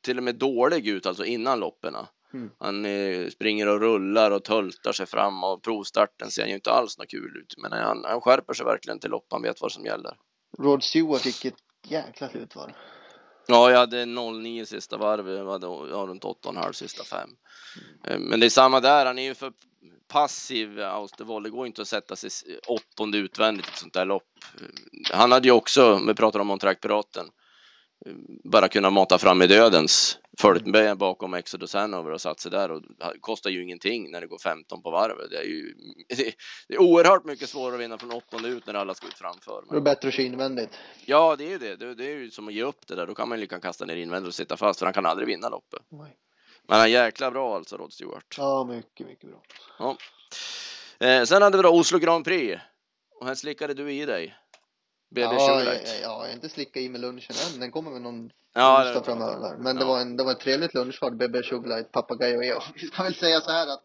till 0.00 0.18
och 0.18 0.24
med 0.24 0.34
dålig 0.34 0.88
ut 0.88 1.06
alltså 1.06 1.24
innan 1.24 1.60
loppen. 1.60 1.94
Mm. 2.34 2.50
Han 2.58 2.84
eh, 2.84 3.28
springer 3.28 3.68
och 3.68 3.80
rullar 3.80 4.30
och 4.30 4.44
tultar 4.44 4.92
sig 4.92 5.06
fram 5.06 5.44
och 5.44 5.62
provstarten 5.62 6.30
ser 6.30 6.46
ju 6.46 6.54
inte 6.54 6.70
alls 6.70 6.98
något 6.98 7.10
kul 7.10 7.36
ut. 7.36 7.54
Men 7.58 7.72
han, 7.72 8.04
han 8.04 8.20
skärper 8.20 8.54
sig 8.54 8.66
verkligen 8.66 8.98
till 8.98 9.10
lopp, 9.10 9.26
han 9.30 9.42
vet 9.42 9.60
vad 9.60 9.72
som 9.72 9.84
gäller. 9.84 10.16
Rod 10.58 10.82
Stewart 10.82 11.20
fick 11.20 11.44
ett 11.44 11.54
jäkla 11.88 12.28
slutvarv. 12.28 12.72
Ja, 13.46 13.70
jag 13.70 13.78
hade 13.78 14.04
0,9 14.04 14.64
sista 14.64 14.96
varvet, 14.96 15.38
jag 15.38 15.50
hade 15.50 15.66
ja, 15.66 16.06
runt 16.08 16.24
8,5 16.24 16.72
sista 16.72 17.04
fem. 17.04 17.30
Eh, 18.04 18.18
Men 18.18 18.40
det 18.40 18.46
är 18.46 18.50
samma 18.50 18.80
där, 18.80 19.06
han 19.06 19.18
är 19.18 19.22
ju 19.22 19.34
för 19.34 19.52
passiv, 20.08 20.80
Austervoll. 20.80 21.42
Det 21.42 21.50
går 21.50 21.66
inte 21.66 21.82
att 21.82 21.88
sätta 21.88 22.16
sig 22.16 22.30
åttonde 22.66 23.18
utvändigt 23.18 23.66
i 23.66 23.70
ett 23.70 23.78
sånt 23.78 23.94
där 23.94 24.04
lopp. 24.04 24.28
Han 25.12 25.32
hade 25.32 25.48
ju 25.48 25.52
också, 25.52 26.00
vi 26.06 26.14
pratar 26.14 26.40
om 26.40 26.46
Montreal-piraten, 26.46 27.26
eh, 28.06 28.12
bara 28.44 28.68
kunna 28.68 28.90
mata 28.90 29.18
fram 29.18 29.42
i 29.42 29.46
dödens, 29.46 30.18
följt 30.38 30.66
med 30.66 30.98
bakom 30.98 31.34
Exodus 31.34 31.74
Hanover 31.74 32.10
och 32.10 32.20
satt 32.20 32.40
sig 32.40 32.50
där 32.50 32.70
och 32.70 32.82
kostar 33.20 33.50
ju 33.50 33.62
ingenting 33.62 34.10
när 34.10 34.20
det 34.20 34.26
går 34.26 34.38
15 34.38 34.82
på 34.82 34.90
varvet. 34.90 35.30
Det 35.30 35.36
är 35.36 35.44
ju 35.44 35.74
det 36.68 36.74
är 36.74 36.80
oerhört 36.80 37.24
mycket 37.24 37.48
svårare 37.48 37.74
att 37.74 37.80
vinna 37.80 37.98
från 37.98 38.12
åttonde 38.12 38.48
ut 38.48 38.66
när 38.66 38.74
alla 38.74 38.94
ska 38.94 39.06
ut 39.06 39.14
framför. 39.14 39.64
Det 39.70 39.76
är 39.76 39.80
bättre 39.80 40.08
att 40.08 40.14
köra 40.14 40.26
invändigt. 40.26 40.78
Ja, 41.04 41.36
det 41.36 41.44
är 41.44 41.50
ju 41.50 41.58
det. 41.58 41.76
det. 41.76 41.94
Det 41.94 42.04
är 42.04 42.16
ju 42.16 42.30
som 42.30 42.48
att 42.48 42.54
ge 42.54 42.62
upp 42.62 42.86
det 42.86 42.94
där. 42.94 43.06
Då 43.06 43.14
kan 43.14 43.28
man 43.28 43.38
ju 43.38 43.40
lika 43.40 43.60
kasta 43.60 43.84
ner 43.84 43.96
invändigt 43.96 44.28
och 44.28 44.34
sitta 44.34 44.56
fast 44.56 44.78
för 44.78 44.86
han 44.86 44.92
kan 44.92 45.06
aldrig 45.06 45.28
vinna 45.28 45.48
loppet. 45.48 45.82
Nej. 45.88 46.16
Men 46.68 46.78
han 46.78 46.86
är 46.86 46.90
jäkla 46.90 47.30
bra 47.30 47.56
alltså, 47.56 47.76
Rod 47.76 47.92
Stewart. 47.92 48.34
Ja, 48.38 48.64
mycket, 48.64 49.06
mycket 49.06 49.30
bra. 49.30 49.96
Eh, 51.08 51.24
sen 51.24 51.42
hade 51.42 51.56
vi 51.56 51.62
då 51.62 51.68
Oslo 51.68 51.98
Grand 51.98 52.24
Prix. 52.24 52.62
Och 53.20 53.26
här 53.26 53.34
slickade 53.34 53.74
du 53.74 53.92
i 53.92 54.06
dig. 54.06 54.36
BB 55.14 55.20
ja, 55.20 55.32
ja, 55.32 55.38
Sugarlight. 55.60 55.88
ja, 55.94 56.00
jag 56.02 56.08
har 56.08 56.28
inte 56.28 56.48
slickat 56.48 56.76
i 56.82 56.88
med 56.88 57.00
lunchen 57.00 57.36
än. 57.54 57.60
Den 57.60 57.70
kommer 57.70 57.90
med 57.90 58.02
någon 58.02 58.30
Ja, 58.54 58.78
onsdag 58.84 58.98
det- 59.00 59.04
framöver. 59.04 59.56
Men 59.58 59.76
det 59.76 59.82
ja. 59.82 59.88
var, 59.88 60.00
en, 60.00 60.16
det 60.16 60.24
var 60.24 60.32
ett 60.32 60.40
trevligt 60.40 60.74
lunchfart. 60.74 61.12
BB 61.12 61.42
Sugarlight, 61.42 61.92
Papagayo 61.92 62.36
och 62.36 62.44
jag. 62.44 62.62
Vi 62.74 62.86
ska 62.86 63.02
väl 63.02 63.14
säga 63.14 63.40
så 63.40 63.50
här 63.50 63.66
att 63.66 63.82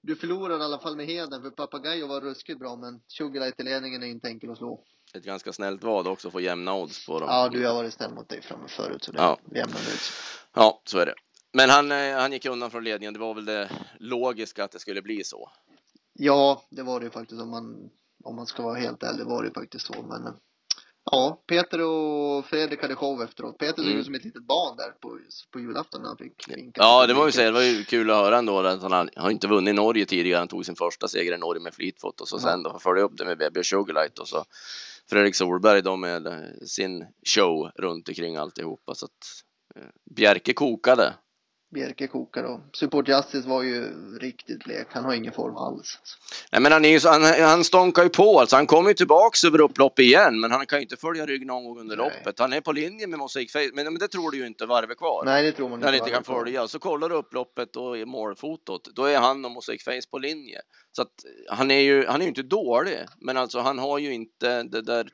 du 0.00 0.16
förlorar 0.16 0.58
i 0.60 0.62
alla 0.62 0.78
fall 0.78 0.96
med 0.96 1.06
heden 1.06 1.42
för 1.42 1.50
Papagayo 1.50 2.06
var 2.06 2.20
ruskigt 2.20 2.58
bra 2.58 2.76
men 2.76 3.00
Sugarlight 3.08 3.60
i 3.60 3.62
ledningen 3.62 4.02
är 4.02 4.06
inte 4.06 4.28
enkel 4.28 4.50
att 4.50 4.58
slå. 4.58 4.84
Ett 5.14 5.24
ganska 5.24 5.52
snällt 5.52 5.82
vad 5.84 6.06
också 6.06 6.30
få 6.30 6.40
jämna 6.40 6.74
odds 6.74 7.06
på 7.06 7.20
dem. 7.20 7.28
Ja, 7.30 7.48
du 7.48 7.66
har 7.66 7.74
varit 7.74 7.92
snäll 7.92 8.14
mot 8.14 8.28
dig 8.28 8.42
framme 8.42 8.68
förut 8.68 9.04
så 9.04 9.12
det 9.12 9.18
Ja. 9.18 9.38
jämnar 9.54 9.78
ut. 9.80 10.12
Ja, 10.54 10.82
så 10.84 10.98
är 10.98 11.06
det. 11.06 11.14
Men 11.52 11.70
han, 11.70 11.92
eh, 11.92 12.14
han 12.16 12.32
gick 12.32 12.46
undan 12.46 12.70
från 12.70 12.84
ledningen. 12.84 13.14
Det 13.14 13.20
var 13.20 13.34
väl 13.34 13.44
det 13.44 13.70
logiska 14.00 14.64
att 14.64 14.70
det 14.72 14.78
skulle 14.78 15.02
bli 15.02 15.24
så. 15.24 15.50
Ja, 16.12 16.62
det 16.70 16.82
var 16.82 17.00
det 17.00 17.04
ju 17.04 17.10
faktiskt 17.10 17.40
om 17.42 17.50
man, 17.50 17.90
om 18.24 18.36
man 18.36 18.46
ska 18.46 18.62
vara 18.62 18.74
helt 18.78 19.02
ärlig 19.02 19.24
var 19.26 19.42
det 19.44 19.50
faktiskt 19.54 19.86
så. 19.86 20.02
Men 20.02 20.34
ja, 21.10 21.42
Peter 21.48 21.80
och 21.80 22.46
Fredrik 22.46 22.82
hade 22.82 22.94
show 22.96 23.22
efteråt. 23.22 23.58
Peter 23.58 23.76
såg 23.82 23.86
Mm. 23.86 23.98
ut 23.98 24.04
som 24.04 24.14
ett 24.14 24.24
litet 24.24 24.42
barn 24.46 24.76
där 24.76 24.90
på, 24.90 25.18
på 25.52 25.60
julafton 25.60 26.02
när 26.02 26.08
han 26.08 26.16
fick 26.16 26.48
vinka. 26.48 26.80
Ja, 26.82 27.06
det 27.06 27.14
må 27.14 27.24
vi 27.24 27.32
säga. 27.32 27.46
Det 27.46 27.52
var 27.52 27.62
ju 27.62 27.84
kul 27.84 28.10
att 28.10 28.16
höra 28.16 28.38
ändå. 28.38 28.58
Att 28.60 28.82
han 28.82 29.08
har 29.16 29.30
inte 29.30 29.48
vunnit 29.48 29.74
Norge 29.74 30.04
tidigare. 30.06 30.38
Han 30.38 30.48
tog 30.48 30.66
sin 30.66 30.76
första 30.76 31.08
seger 31.08 31.34
i 31.34 31.38
Norge 31.38 31.62
med 31.62 31.74
Fleetfoot 31.74 32.20
och 32.20 32.28
så 32.28 32.36
Ja. 32.36 32.40
sen 32.40 32.62
då 32.62 32.78
följa 32.78 33.02
upp 33.04 33.16
det 33.16 33.24
med 33.24 33.38
BB 33.38 33.64
Sugarlight 33.64 34.18
och 34.18 34.28
så 34.28 34.44
Fredrik 35.10 35.34
Solberg 35.34 35.82
då 35.82 35.96
med 35.96 36.26
eh, 36.26 36.38
sin 36.66 37.06
show 37.36 37.70
runt 37.76 38.08
omkring 38.08 38.36
alltihopa. 38.36 38.94
Så 38.94 39.04
att 39.06 39.10
eh, 39.76 39.88
Bjerke 40.16 40.52
kokade. 40.52 41.14
Bjerke 41.72 42.06
kokar 42.06 42.44
och 42.44 42.60
Support 42.72 43.08
Justice 43.08 43.48
var 43.48 43.62
ju 43.62 43.84
riktigt 44.18 44.64
blek. 44.64 44.86
Han 44.90 45.04
har 45.04 45.14
ingen 45.14 45.32
form 45.32 45.56
alls. 45.56 45.98
Nej, 46.52 46.60
men 46.60 46.72
han, 46.72 46.84
är 46.84 46.88
ju 46.88 47.00
han, 47.04 47.48
han 47.48 47.64
stånkar 47.64 48.02
ju 48.02 48.08
på 48.08 48.40
alltså. 48.40 48.56
Han 48.56 48.66
kommer 48.66 48.90
ju 48.90 48.94
tillbaks 48.94 49.44
över 49.44 49.60
upplopp 49.60 49.98
igen, 49.98 50.40
men 50.40 50.50
han 50.50 50.66
kan 50.66 50.78
ju 50.78 50.82
inte 50.82 50.96
följa 50.96 51.26
rygg 51.26 51.46
någon 51.46 51.64
gång 51.64 51.80
under 51.80 51.96
Nej. 51.96 52.06
loppet. 52.06 52.38
Han 52.38 52.52
är 52.52 52.60
på 52.60 52.72
linje 52.72 53.06
med 53.06 53.18
Mosaic 53.18 53.54
men, 53.54 53.84
men 53.84 53.98
det 53.98 54.08
tror 54.08 54.30
du 54.30 54.38
ju 54.38 54.46
inte 54.46 54.66
varvet 54.66 54.98
kvar. 54.98 55.22
Nej, 55.24 55.42
det 55.42 55.52
tror 55.52 55.68
man 55.68 55.80
när 55.80 55.86
han 55.86 55.94
inte 55.94 56.10
kan 56.10 56.24
följa. 56.24 56.68
Så 56.68 56.78
kollar 56.78 57.08
du 57.08 57.14
upploppet 57.14 57.76
och 57.76 58.08
målfotot, 58.08 58.88
då 58.94 59.04
är 59.04 59.18
han 59.18 59.44
och 59.44 59.50
Mosaic 59.50 59.84
Face 59.84 60.10
på 60.10 60.18
linje. 60.18 60.60
Så 60.92 61.02
att 61.02 61.14
han 61.48 61.70
är 61.70 61.80
ju, 61.80 62.06
han 62.06 62.20
är 62.20 62.24
ju 62.24 62.28
inte 62.28 62.42
dålig, 62.42 62.98
men 63.20 63.36
alltså 63.36 63.60
han 63.60 63.78
har 63.78 63.98
ju 63.98 64.12
inte 64.12 64.62
det 64.62 64.82
där, 64.82 65.10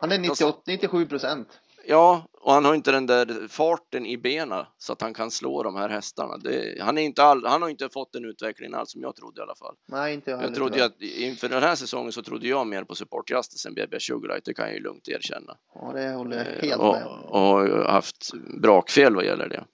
Han 0.00 0.12
är 0.12 0.18
98, 0.18 0.62
97 0.66 1.06
procent. 1.06 1.48
Ja, 1.86 2.26
och 2.40 2.52
han 2.52 2.64
har 2.64 2.74
inte 2.74 2.92
den 2.92 3.06
där 3.06 3.48
farten 3.48 4.06
i 4.06 4.18
benen 4.18 4.64
så 4.78 4.92
att 4.92 5.02
han 5.02 5.14
kan 5.14 5.30
slå 5.30 5.62
de 5.62 5.76
här 5.76 5.88
hästarna. 5.88 6.36
Det, 6.36 6.82
han, 6.82 6.98
är 6.98 7.02
inte 7.02 7.22
all, 7.22 7.46
han 7.46 7.62
har 7.62 7.68
inte 7.68 7.88
fått 7.88 8.12
den 8.12 8.24
utvecklingen 8.24 8.74
alls 8.74 8.90
som 8.92 9.02
jag 9.02 9.16
trodde 9.16 9.40
i 9.40 9.42
alla 9.42 9.54
fall. 9.54 9.74
Nej, 9.88 10.14
inte 10.14 10.30
jag 10.30 10.42
Jag 10.42 10.54
trodde 10.54 10.78
ju 10.78 10.84
att 10.84 11.02
inför 11.02 11.48
den 11.48 11.62
här 11.62 11.74
säsongen 11.74 12.12
så 12.12 12.22
trodde 12.22 12.48
jag 12.48 12.66
mer 12.66 12.84
på 12.84 12.94
Support 12.94 13.30
Justice 13.30 13.68
än 13.68 13.74
BB 13.74 14.00
Sugarlight, 14.00 14.44
det 14.44 14.54
kan 14.54 14.66
jag 14.66 14.74
ju 14.74 14.80
lugnt 14.82 15.08
erkänna. 15.08 15.56
Ja, 15.74 15.92
det 15.94 16.10
håller 16.12 16.36
jag 16.36 16.46
Eh, 16.46 16.68
helt 16.68 16.80
och, 16.82 16.92
med 16.94 17.06
om. 17.06 17.24
och 17.24 17.90
haft 17.92 18.30
brakfel 18.62 19.14
vad 19.14 19.24
gäller 19.24 19.48
det. 19.48 19.64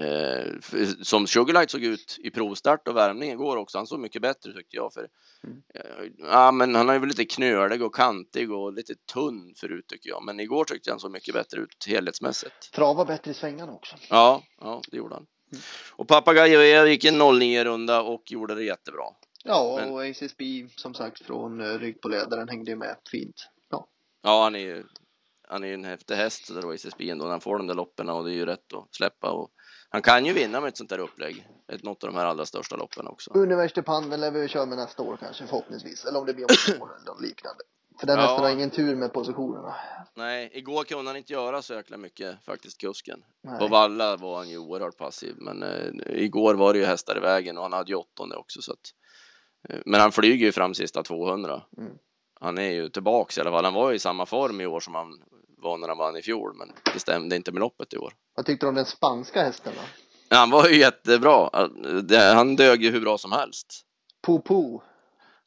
Eh, 0.00 0.52
som 1.02 1.26
Sugarlight 1.26 1.70
såg 1.70 1.84
ut 1.84 2.16
i 2.22 2.30
provstart 2.30 2.88
och 2.88 2.96
värmning 2.96 3.30
igår 3.30 3.56
också, 3.56 3.78
han 3.78 3.86
såg 3.86 4.00
mycket 4.00 4.22
bättre 4.22 4.52
tyckte 4.52 4.76
jag. 4.76 4.92
För, 4.92 5.08
Mm. 5.44 5.62
eh, 5.74 6.12
ja, 6.18 6.52
men 6.52 6.74
han 6.74 6.88
är 6.88 6.98
väl 6.98 7.08
lite 7.08 7.24
knölig 7.24 7.82
och 7.82 7.94
kantig 7.94 8.52
och 8.52 8.72
lite 8.72 8.94
tunn 9.12 9.54
förut 9.56 9.86
tycker 9.88 10.10
jag. 10.10 10.24
Men 10.24 10.40
igår 10.40 10.64
tyckte 10.64 10.88
jag 10.90 10.94
han 10.94 11.00
såg 11.00 11.10
mycket 11.10 11.34
bättre 11.34 11.60
ut 11.60 11.84
helhetsmässigt. 11.86 12.72
Trava 12.72 13.04
bättre 13.04 13.30
i 13.30 13.34
svängarna 13.34 13.72
också. 13.72 13.96
Ja, 14.10 14.42
ja 14.60 14.82
det 14.90 14.96
gjorde 14.96 15.14
han. 15.14 15.26
Mm. 15.52 15.62
Och 15.96 16.08
Papagayo 16.08 16.86
gick 16.86 17.04
en 17.04 17.18
09 17.38 17.64
runda 17.64 18.02
och 18.02 18.22
gjorde 18.32 18.54
det 18.54 18.64
jättebra. 18.64 19.04
Ja, 19.44 19.76
Men- 19.80 19.90
och 19.92 20.04
ACSB 20.04 20.68
som 20.76 20.94
sagt 20.94 21.22
från 21.26 21.60
uh, 21.60 21.78
rygg 21.78 22.00
på 22.00 22.08
ledaren 22.08 22.48
hängde 22.48 22.70
ju 22.70 22.76
med 22.76 22.96
fint. 23.10 23.48
Ja, 23.70 23.88
Ja, 24.22 24.42
han 24.42 24.54
är 24.54 24.58
ju 24.58 24.84
han 25.48 25.64
är 25.64 25.68
ju 25.68 25.74
en 25.74 25.84
häftig 25.84 26.14
häst 26.14 26.54
där 26.54 26.62
då 26.62 26.72
SSB 26.72 27.10
ändå 27.10 27.24
när 27.24 27.30
han 27.30 27.40
får 27.40 27.58
de 27.58 27.66
där 27.66 27.74
loppen 27.74 28.08
och 28.08 28.24
det 28.24 28.30
är 28.30 28.34
ju 28.34 28.46
rätt 28.46 28.72
att 28.74 28.94
släppa 28.94 29.30
och 29.30 29.50
han 29.90 30.02
kan 30.02 30.26
ju 30.26 30.32
vinna 30.32 30.60
med 30.60 30.68
ett 30.68 30.76
sånt 30.76 30.90
där 30.90 30.98
upplägg. 30.98 31.46
Ett, 31.72 31.82
något 31.82 32.04
av 32.04 32.10
de 32.12 32.16
här 32.18 32.26
allra 32.26 32.46
största 32.46 32.76
loppen 32.76 33.06
också. 33.06 33.30
University 33.34 33.82
Panden 33.82 34.20
lär 34.20 34.30
vi 34.30 34.48
köra 34.48 34.66
med 34.66 34.78
nästa 34.78 35.02
år 35.02 35.16
kanske 35.20 35.46
förhoppningsvis. 35.46 36.04
Eller 36.04 36.18
om 36.20 36.26
det 36.26 36.34
blir 36.34 36.44
om 36.44 36.82
år 36.82 36.96
eller 36.96 37.06
något 37.06 37.20
liknande. 37.20 37.62
För 38.00 38.06
den 38.06 38.16
Ja. 38.18 38.22
hästen 38.22 38.44
har 38.44 38.50
ingen 38.50 38.70
tur 38.70 38.96
med 38.96 39.12
positionerna. 39.12 39.74
Nej, 40.14 40.50
igår 40.54 40.84
kunde 40.84 41.10
han 41.10 41.16
inte 41.16 41.32
göra 41.32 41.62
så 41.62 41.74
jäkla 41.74 41.96
mycket 41.96 42.44
faktiskt, 42.44 42.80
kusken. 42.80 43.22
Nej. 43.42 43.58
På 43.58 43.68
valla 43.68 44.16
var 44.16 44.36
han 44.36 44.48
ju 44.48 44.58
oerhört 44.58 44.96
passiv, 44.96 45.34
men 45.38 45.62
eh, 45.62 46.22
igår 46.22 46.54
var 46.54 46.72
det 46.72 46.78
ju 46.78 46.84
hästar 46.84 47.16
i 47.16 47.20
vägen 47.20 47.56
och 47.56 47.62
han 47.62 47.72
hade 47.72 47.90
ju 47.90 47.96
åttonde 47.96 48.36
också 48.36 48.62
så 48.62 48.72
att. 48.72 48.78
Eh, 49.68 49.78
men 49.86 50.00
han 50.00 50.12
flyger 50.12 50.46
ju 50.46 50.52
fram 50.52 50.74
sista 50.74 51.02
200. 51.02 51.62
Mm. 51.78 51.92
Han 52.40 52.58
är 52.58 52.70
ju 52.72 52.88
tillbaks 52.88 53.38
i 53.38 53.40
alla 53.40 53.50
fall. 53.50 53.64
Han 53.64 53.74
var 53.74 53.90
ju 53.90 53.96
i 53.96 53.98
samma 53.98 54.26
form 54.26 54.60
i 54.60 54.66
år 54.66 54.80
som 54.80 54.94
han 54.94 55.22
var 55.58 55.78
när 55.78 55.88
han 55.88 55.98
vann 55.98 56.16
i 56.16 56.22
fjol, 56.22 56.54
men 56.56 56.72
det 56.94 57.00
stämde 57.00 57.36
inte 57.36 57.52
med 57.52 57.60
loppet 57.60 57.92
i 57.92 57.96
år. 57.96 58.12
Vad 58.40 58.46
tyckte 58.46 58.66
du 58.66 58.68
om 58.68 58.74
den 58.74 58.84
spanska 58.86 59.42
hästen 59.42 59.72
då? 59.76 60.36
Han 60.36 60.50
var 60.50 60.68
ju 60.68 60.76
jättebra. 60.78 61.68
Det- 62.02 62.18
Han 62.34 62.56
dög 62.56 62.82
ju 62.82 62.90
hur 62.90 63.00
bra 63.00 63.18
som 63.18 63.32
helst. 63.32 63.82
Po 64.22 64.40
Po. 64.40 64.82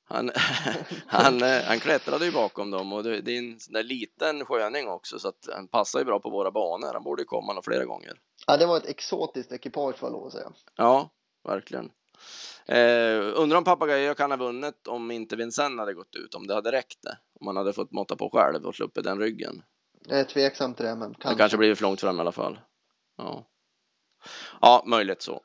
Han, 0.03 0.31
han, 1.07 1.41
han 1.41 1.79
klättrade 1.79 2.25
ju 2.25 2.31
bakom 2.31 2.71
dem 2.71 2.93
och 2.93 3.03
det, 3.03 3.21
det 3.21 3.31
är 3.31 3.39
en 3.39 3.59
sån 3.59 3.73
där 3.73 3.83
liten 3.83 4.45
sköning 4.45 4.87
också 4.87 5.19
så 5.19 5.27
att 5.27 5.49
han 5.55 5.67
passar 5.67 5.99
ju 5.99 6.05
bra 6.05 6.19
på 6.19 6.29
våra 6.29 6.51
banor. 6.51 6.93
Han 6.93 7.03
borde 7.03 7.21
ju 7.21 7.25
komma 7.25 7.47
några 7.53 7.61
flera 7.61 7.85
gånger. 7.85 8.13
Ja, 8.47 8.57
det 8.57 8.65
var 8.65 8.77
ett 8.77 8.85
exotiskt 8.89 9.51
ekipage 9.51 9.97
får 9.97 10.09
jag 10.09 10.13
lov 10.13 10.25
att 10.27 10.33
säga. 10.33 10.51
Ja, 10.75 11.09
verkligen. 11.47 11.89
Eh, 12.65 13.19
undrar 13.41 13.57
om 13.57 13.63
Papagayo 13.63 14.13
kan 14.15 14.31
ha 14.31 14.37
vunnit 14.37 14.87
om 14.87 15.11
inte 15.11 15.35
Vincennes 15.35 15.79
hade 15.79 15.93
gått 15.93 16.15
ut, 16.15 16.35
om 16.35 16.47
det 16.47 16.53
hade 16.53 16.71
räckt 16.71 16.99
det. 17.03 17.17
Om 17.39 17.45
man 17.45 17.57
hade 17.57 17.73
fått 17.73 17.91
måtta 17.91 18.15
på 18.15 18.29
själv 18.29 18.65
och 18.65 18.75
sluppit 18.75 19.03
den 19.03 19.19
ryggen. 19.19 19.63
Jag 20.07 20.19
är 20.19 20.23
tveksam 20.23 20.73
till 20.73 20.85
det, 20.85 20.95
men 20.95 21.11
Det 21.11 21.17
kanske. 21.21 21.39
kanske 21.39 21.57
blivit 21.57 21.77
för 21.77 21.83
långt 21.85 22.01
fram 22.01 22.17
i 22.17 22.21
alla 22.21 22.31
fall. 22.31 22.59
Ja, 23.17 23.45
ja 24.61 24.83
möjligt 24.85 25.21
så. 25.21 25.41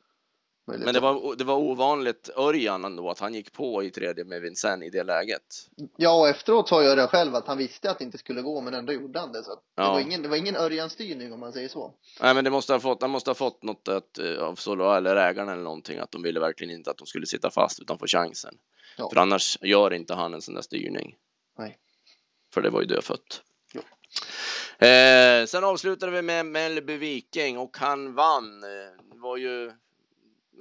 möjligt. 0.66 0.84
Men 0.84 0.94
det 0.94 1.00
var, 1.00 1.36
det 1.36 1.44
var 1.44 1.56
ovanligt 1.56 2.30
Örjan 2.36 2.84
ändå 2.84 3.10
att 3.10 3.18
han 3.18 3.34
gick 3.34 3.52
på 3.52 3.82
i 3.82 3.90
tredje 3.90 4.24
med 4.24 4.40
Vincennes 4.42 4.86
i 4.86 4.90
det 4.90 5.02
läget. 5.02 5.42
Ja, 5.96 6.20
och 6.20 6.28
efteråt 6.28 6.68
sa 6.68 6.82
jag 6.82 6.98
det 6.98 7.06
själv 7.06 7.34
att 7.34 7.46
han 7.46 7.58
visste 7.58 7.90
att 7.90 7.98
det 7.98 8.04
inte 8.04 8.18
skulle 8.18 8.42
gå, 8.42 8.60
men 8.60 8.74
ändå 8.74 8.92
gjorde 8.92 9.20
han 9.20 9.32
det. 9.32 9.42
Så 9.44 9.52
att 9.52 9.58
det, 9.76 9.82
Ja. 9.82 9.92
var 9.92 10.00
ingen, 10.00 10.22
det 10.22 10.28
var 10.28 10.36
ingen 10.36 10.56
Örjan-styrning 10.56 11.32
om 11.32 11.40
man 11.40 11.52
säger 11.52 11.68
så. 11.68 11.94
Nej, 12.20 12.34
men 12.34 12.44
det 12.44 12.50
måste 12.50 12.72
ha 12.72 12.80
fått, 12.80 13.02
han 13.02 13.10
måste 13.10 13.30
ha 13.30 13.34
fått 13.34 13.62
något 13.62 13.88
att, 13.88 14.18
eh, 14.18 14.38
av 14.38 14.54
Solo 14.54 14.92
eller 14.92 15.16
ägarna 15.16 15.52
eller 15.52 15.62
någonting 15.62 15.98
att 15.98 16.10
de 16.10 16.22
ville 16.22 16.40
verkligen 16.40 16.74
inte 16.74 16.90
att 16.90 16.98
de 16.98 17.06
skulle 17.06 17.26
sitta 17.26 17.50
fast 17.50 17.80
utan 17.80 17.98
få 17.98 18.06
chansen. 18.06 18.54
Ja. 18.96 19.10
För 19.12 19.20
annars 19.20 19.58
gör 19.62 19.92
inte 19.92 20.14
han 20.14 20.34
en 20.34 20.42
sån 20.42 20.54
där 20.54 20.62
styrning. 20.62 21.16
Nej. 21.58 21.78
För 22.54 22.62
det 22.62 22.70
var 22.70 22.80
ju 22.80 22.86
dödfött. 22.86 23.42
Eh, 24.78 25.46
sen 25.46 25.64
avslutade 25.64 26.12
vi 26.12 26.22
med 26.22 26.46
Mellby 26.46 26.96
Viking 26.96 27.58
och 27.58 27.76
han 27.78 28.14
vann. 28.14 28.62
Eh, 28.62 29.04
Det 29.12 29.18
var 29.18 29.36
ju 29.36 29.72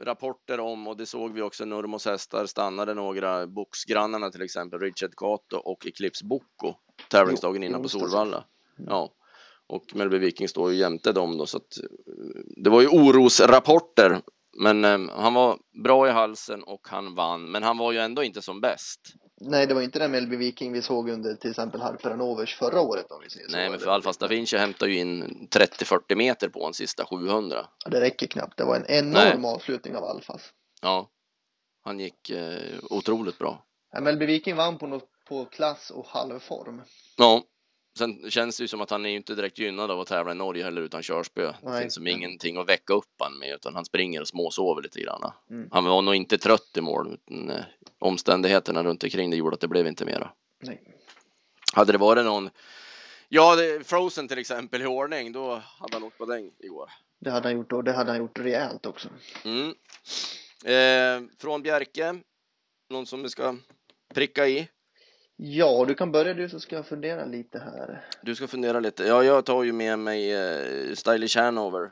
rapporter 0.02 0.60
om 0.60 0.88
och 0.88 0.98
det 0.98 1.06
såg 1.06 1.34
vi 1.34 1.42
också 1.42 1.66
Nurmos 1.66 2.06
hästar 2.06 2.46
stannade 2.46 2.94
några 2.94 3.48
boxgrannarna 3.48 4.32
till 4.32 4.42
exempel 4.42 4.80
Richard 4.80 5.16
Cato 5.16 5.58
och 5.58 5.88
Eclipse 5.88 6.26
Bocco 6.26 6.74
tävlingsdagen 7.10 7.64
innan 7.64 7.82
på. 7.82 7.90
Solvalla. 7.90 8.44
Ja. 8.88 9.14
Och 9.68 9.96
Mellby 9.96 10.18
Viking 10.18 10.48
står 10.48 10.72
ju 10.72 10.78
jämte 10.78 11.12
dem 11.12 11.38
då 11.38 11.46
så 11.46 11.58
att 11.58 11.78
eh, 11.78 11.90
det 12.64 12.70
var 12.70 12.82
ju 12.82 12.88
orosrapporter 12.88 14.22
men 14.58 14.86
eh, 14.86 15.00
han 15.16 15.34
var 15.34 15.58
bra 15.84 16.08
i 16.08 16.12
halsen 16.12 16.64
och 16.64 16.88
han 16.88 17.16
vann 17.16 17.52
men 17.52 17.64
han 17.64 17.78
var 17.78 17.92
ju 17.92 18.00
ändå 18.00 18.24
inte 18.24 18.42
som 18.42 18.62
bäst. 18.62 19.14
Nej, 19.42 19.68
det 19.68 19.74
var 19.74 19.82
inte 19.82 20.00
den 20.00 20.12
Melby 20.12 20.36
Viking 20.36 20.74
vi 20.74 20.82
såg 20.82 21.10
under 21.10 21.36
till 21.36 21.50
exempel 21.50 21.82
Harper 21.82 22.10
Hanovers 22.10 22.56
förra 22.56 22.82
året 22.82 23.12
om 23.12 23.22
vi 23.24 23.30
säger 23.30 23.48
så. 23.48 23.52
Nej, 23.56 23.64
men 23.66 23.74
Eller- 23.74 23.84
för 23.84 23.92
Alfa 23.92 24.14
Stavinci 24.14 24.58
hämtar 24.58 24.88
ju 24.88 25.00
in 25.00 25.48
30-40 25.52 26.16
meter 26.16 26.50
på 26.50 26.66
en 26.66 26.74
sista 26.74 27.06
700. 27.06 27.68
Ja, 27.86 27.90
det 27.92 28.02
räcker 28.02 28.28
knappt. 28.28 28.58
Det 28.58 28.64
var 28.64 28.76
en 28.76 28.86
enorm 28.86 29.46
avslutning 29.46 29.96
av 29.96 30.04
Alfas. 30.04 30.42
Ja, 30.82 31.10
han 31.84 32.00
gick 32.00 32.30
eh, 32.30 32.80
otroligt 32.90 33.38
bra. 33.40 33.64
Ja, 33.92 34.02
Melby 34.02 34.26
Viking 34.26 34.56
vann 34.56 34.78
på, 34.78 34.88
något, 34.88 35.10
på 35.30 35.46
klass 35.46 35.90
och 35.90 36.08
halvform. 36.08 36.82
Ja, 37.18 37.44
sen 37.98 38.32
känns 38.32 38.58
det 38.58 38.64
ju 38.64 38.68
som 38.68 38.82
att 38.82 38.90
han 38.90 39.06
är 39.06 39.10
ju 39.10 39.16
inte 39.16 39.36
direkt 39.36 39.60
gynnad 39.60 39.92
av 39.92 40.00
att 40.00 40.08
tävla 40.08 40.32
i 40.32 40.36
Norge 40.36 40.64
heller 40.64 40.82
utan 40.82 41.04
körspö. 41.04 41.46
Det 41.46 41.56
Nej. 41.64 41.82
finns 41.82 41.94
som 41.94 42.08
ingenting 42.08 42.58
att 42.58 42.70
väcka 42.70 42.94
upp 42.94 43.16
han 43.20 43.40
med 43.40 43.56
utan 43.56 43.76
han 43.76 43.86
springer 43.86 44.22
och 44.22 44.28
småsover 44.28 44.82
lite 44.82 45.02
grann. 45.02 45.32
Mm. 45.50 45.70
Han 45.72 45.86
var 45.86 46.02
nog 46.02 46.16
inte 46.16 46.38
trött 46.38 46.78
i 46.78 46.82
mål 46.82 47.14
utan 47.14 47.50
eh, 47.50 47.64
omständigheterna 48.00 48.84
runt 48.84 49.04
omkring 49.04 49.30
det 49.30 49.38
gjorde 49.38 49.54
att 49.54 49.62
det 49.62 49.68
blev 49.68 49.88
inte 49.88 50.06
mera. 50.06 50.32
Nej. 50.64 50.82
Hade 51.74 51.92
det 51.92 51.98
varit 51.98 52.26
någon 52.26 52.50
Ja, 53.30 53.56
det, 53.56 53.88
Frozen 53.88 54.28
till 54.28 54.38
exempel 54.38 54.82
i 54.82 54.86
ordning, 54.86 55.32
då 55.32 55.62
hade 55.80 55.94
han 55.94 56.04
åkt 56.04 56.18
på 56.18 56.26
den 56.26 56.52
igår. 56.60 56.90
Det 57.20 57.32
hade 57.32 57.48
han 57.48 57.58
gjort 57.58 57.72
och 57.72 57.84
det 57.84 57.92
hade 57.92 58.12
han 58.12 58.20
gjort 58.20 58.40
rejält 58.40 58.86
också. 58.86 59.10
Mm. 59.46 59.74
Eh, 60.66 61.30
från 61.40 61.62
Bjerke, 61.62 62.16
någon 62.90 63.06
som 63.06 63.24
vi 63.24 63.30
ska 63.30 63.56
pricka 64.14 64.48
i? 64.48 64.68
Ja, 65.40 65.86
du 65.88 65.96
kan 65.96 66.12
börja 66.12 66.34
du 66.34 66.50
så 66.50 66.60
ska 66.60 66.76
jag 66.76 66.88
fundera 66.88 67.26
lite 67.26 67.60
här. 67.60 68.06
Du 68.22 68.36
ska 68.36 68.48
fundera 68.48 68.80
lite. 68.80 69.04
Ja, 69.04 69.24
jag 69.24 69.46
tar 69.46 69.64
ju 69.64 69.72
med 69.72 70.00
mig 70.00 70.34
eh, 70.34 70.94
Stylish 70.94 71.38
Hanover 71.38 71.92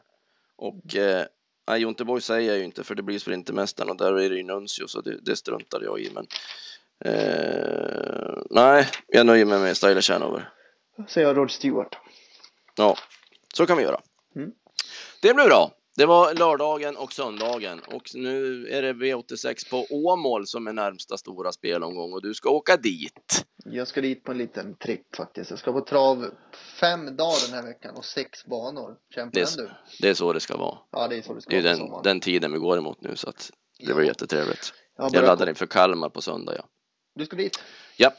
och 0.56 0.96
eh, 0.96 1.26
nej, 1.68 1.82
Jonteboy 1.82 2.22
säger 2.22 2.50
jag 2.50 2.58
ju 2.58 2.64
inte 2.64 2.84
för 2.84 2.96
det 2.96 3.04
blir 3.04 3.20
Sprintermästaren 3.20 3.90
och 3.90 3.98
där 3.98 4.14
är 4.14 4.30
det 4.30 4.36
ju 4.36 4.44
Nuncio 4.44 4.88
så 4.88 5.02
det, 5.02 5.18
det 5.22 5.36
struntar 5.36 5.82
jag 5.82 6.00
i. 6.00 6.12
Men 6.14 6.28
eh, 7.06 8.38
nej, 8.50 8.88
jag 9.08 9.26
nöjer 9.26 9.46
mig 9.46 9.60
med 9.60 9.78
Stylish 9.78 10.12
Hanover. 10.12 10.50
Säger 11.08 11.28
jag 11.28 11.38
Rod 11.38 11.52
Stewart. 11.52 11.96
Ja, 12.76 12.98
så 13.54 13.66
kan 13.66 13.78
vi 13.78 13.84
göra. 13.84 14.02
Mm. 14.36 14.52
Det 15.22 15.34
blir 15.34 15.46
bra. 15.46 15.72
Det 15.98 16.06
var 16.06 16.34
lördagen 16.34 16.98
och 16.98 17.14
söndagen 17.14 17.80
och 17.80 18.10
nu 18.14 18.68
är 18.68 18.82
det 18.82 18.94
V86 18.94 19.70
på 19.70 19.86
Åmål 19.90 20.48
som 20.48 20.68
är 20.68 20.74
närmsta 20.74 21.18
stora 21.18 21.52
spelomgång 21.52 22.14
och 22.14 22.22
du 22.22 22.34
ska 22.34 22.50
åka 22.50 22.78
dit. 22.78 23.46
Jag 23.66 23.88
ska 23.88 24.02
dit 24.02 24.24
på 24.24 24.32
en 24.32 24.38
liten 24.38 24.76
tripp 24.78 25.16
faktiskt. 25.16 25.50
Jag 25.50 25.60
ska 25.60 25.72
på 25.74 25.82
trav 25.82 26.26
fem 26.80 27.06
dagar 27.16 27.46
den 27.52 27.56
här 27.56 27.64
veckan 27.68 27.96
och 27.96 28.06
sex 28.06 28.46
banor. 28.46 28.96
Känn 29.16 29.32
på 29.32 29.40
Det 29.40 29.58
du. 29.58 29.70
Det 30.02 30.10
är 30.10 30.14
så 30.14 30.34
det 30.34 30.40
ska 30.40 30.58
vara. 30.58 30.78
Ja, 30.92 31.08
det 31.08 31.18
är 31.18 31.22
så 31.22 31.34
det 31.34 31.42
ska 31.42 31.50
Det 31.52 31.58
är 31.58 31.62
den, 31.62 31.90
den 32.04 32.20
tiden 32.20 32.52
vi 32.54 32.60
går 32.60 32.78
emot 32.78 33.02
nu 33.02 33.16
så 33.16 33.30
att 33.30 33.52
det 33.80 33.94
var 33.94 34.02
Ja. 34.02 34.08
jättetrevligt. 34.08 34.74
Jag 34.98 35.16
Jag 35.16 35.24
laddar 35.24 35.50
inför 35.50 35.66
Kalmar 35.66 36.10
på 36.10 36.22
söndag 36.22 36.56
ja. 36.56 36.64
Du 37.16 37.26
ska 37.26 37.36
dit. 37.36 37.60
Ja, 37.98 38.14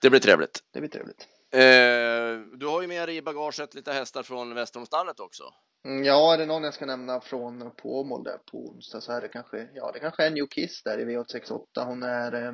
det 0.00 0.10
blir 0.10 0.20
trevligt. 0.20 0.60
Det 0.72 0.80
blir 0.80 0.90
trevligt. 0.90 1.28
Eh, 1.52 2.58
du 2.58 2.66
har 2.66 2.82
ju 2.82 2.88
med 2.88 3.08
dig 3.08 3.16
i 3.16 3.22
bagaget 3.22 3.74
lite 3.74 3.92
hästar 3.92 4.22
från 4.22 4.54
Västerholmsstallet 4.54 5.20
också. 5.20 5.44
Mm, 5.84 6.04
ja, 6.04 6.34
är 6.34 6.38
det 6.38 6.46
någon 6.46 6.64
jag 6.64 6.74
ska 6.74 6.86
nämna 6.86 7.20
från 7.20 7.70
på 7.82 8.22
där 8.24 8.38
på 8.50 8.58
onsdag 8.58 9.00
så 9.00 9.12
är 9.12 9.20
det 9.20 9.28
kanske, 9.28 9.68
ja 9.74 9.90
det 9.92 10.00
kanske 10.00 10.26
är 10.26 10.30
New 10.30 10.46
Kiss 10.46 10.82
där 10.82 10.98
i 10.98 11.04
V868. 11.04 11.84
Hon 11.84 12.02
är 12.02 12.44
eh, 12.44 12.52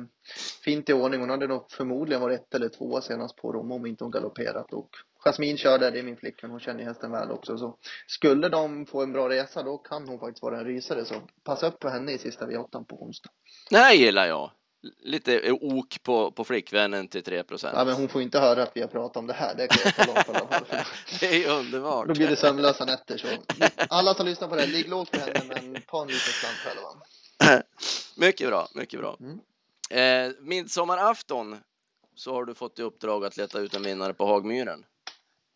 fint 0.63 0.89
i 0.89 0.93
ordning. 0.93 1.19
Hon 1.19 1.29
hade 1.29 1.47
nog 1.47 1.71
förmodligen 1.71 2.21
varit 2.21 2.39
ett 2.39 2.55
eller 2.55 2.69
två 2.69 3.01
senast 3.01 3.35
på 3.35 3.51
Rom 3.51 3.71
om 3.71 3.85
inte 3.85 4.03
hon 4.03 4.11
galopperat 4.11 4.73
och 4.73 4.89
Jasmin 5.23 5.57
kör 5.57 5.79
där, 5.79 5.91
det 5.91 5.99
är 5.99 6.03
min 6.03 6.17
flickvän, 6.17 6.51
hon 6.51 6.59
känner 6.59 6.79
ju 6.79 6.85
hästen 6.85 7.11
väl 7.11 7.31
också 7.31 7.57
så 7.57 7.77
skulle 8.07 8.49
de 8.49 8.85
få 8.85 9.03
en 9.03 9.13
bra 9.13 9.29
resa 9.29 9.63
då 9.63 9.77
kan 9.77 10.07
hon 10.07 10.19
faktiskt 10.19 10.43
vara 10.43 10.59
en 10.59 10.65
rysare 10.65 11.05
så 11.05 11.15
passa 11.43 11.67
upp 11.67 11.79
på 11.79 11.89
henne 11.89 12.11
i 12.11 12.17
sista 12.17 12.47
V8 12.47 12.85
på 12.85 13.03
onsdag. 13.03 13.29
Det 13.69 13.77
här 13.77 13.93
gillar 13.93 14.25
jag. 14.25 14.51
Lite 14.99 15.51
ok 15.51 16.03
på, 16.03 16.31
på 16.31 16.43
flickvännen 16.43 17.07
till 17.07 17.23
3 17.23 17.43
procent. 17.43 17.73
Ja 17.77 17.85
men 17.85 17.93
hon 17.93 18.09
får 18.09 18.21
inte 18.21 18.39
höra 18.39 18.63
att 18.63 18.71
vi 18.73 18.81
har 18.81 18.87
pratat 18.87 19.17
om 19.17 19.27
det 19.27 19.33
här, 19.33 19.55
det 19.55 19.67
kan 19.67 19.91
jag 19.97 20.25
för 20.25 20.33
alla. 20.33 20.65
Det 21.19 21.45
är 21.45 21.49
underbart. 21.51 22.07
Då 22.07 22.13
blir 22.13 22.27
det 22.27 22.35
sömnlösa 22.35 22.85
nätter 22.85 23.17
så 23.17 23.27
alla 23.89 24.13
som 24.13 24.25
lyssnar 24.25 24.47
på 24.47 24.55
det 24.55 24.67
ligg 24.67 24.89
lågt 24.89 25.13
med 25.13 25.21
henne 25.21 25.61
men 25.71 25.81
ta 25.81 26.01
en 26.01 26.07
liten 26.07 26.19
slant 26.19 26.57
själva. 26.57 27.63
Mycket 28.15 28.47
bra, 28.47 28.67
mycket 28.75 28.99
bra. 28.99 29.17
Mm. 29.19 29.39
Eh, 29.89 30.33
midsommarafton 30.39 31.57
så 32.15 32.33
har 32.33 32.45
du 32.45 32.53
fått 32.53 32.79
i 32.79 32.81
uppdrag 32.81 33.25
att 33.25 33.37
leta 33.37 33.59
ut 33.59 33.73
en 33.73 33.83
vinnare 33.83 34.13
på 34.13 34.25
Hagmyren. 34.25 34.85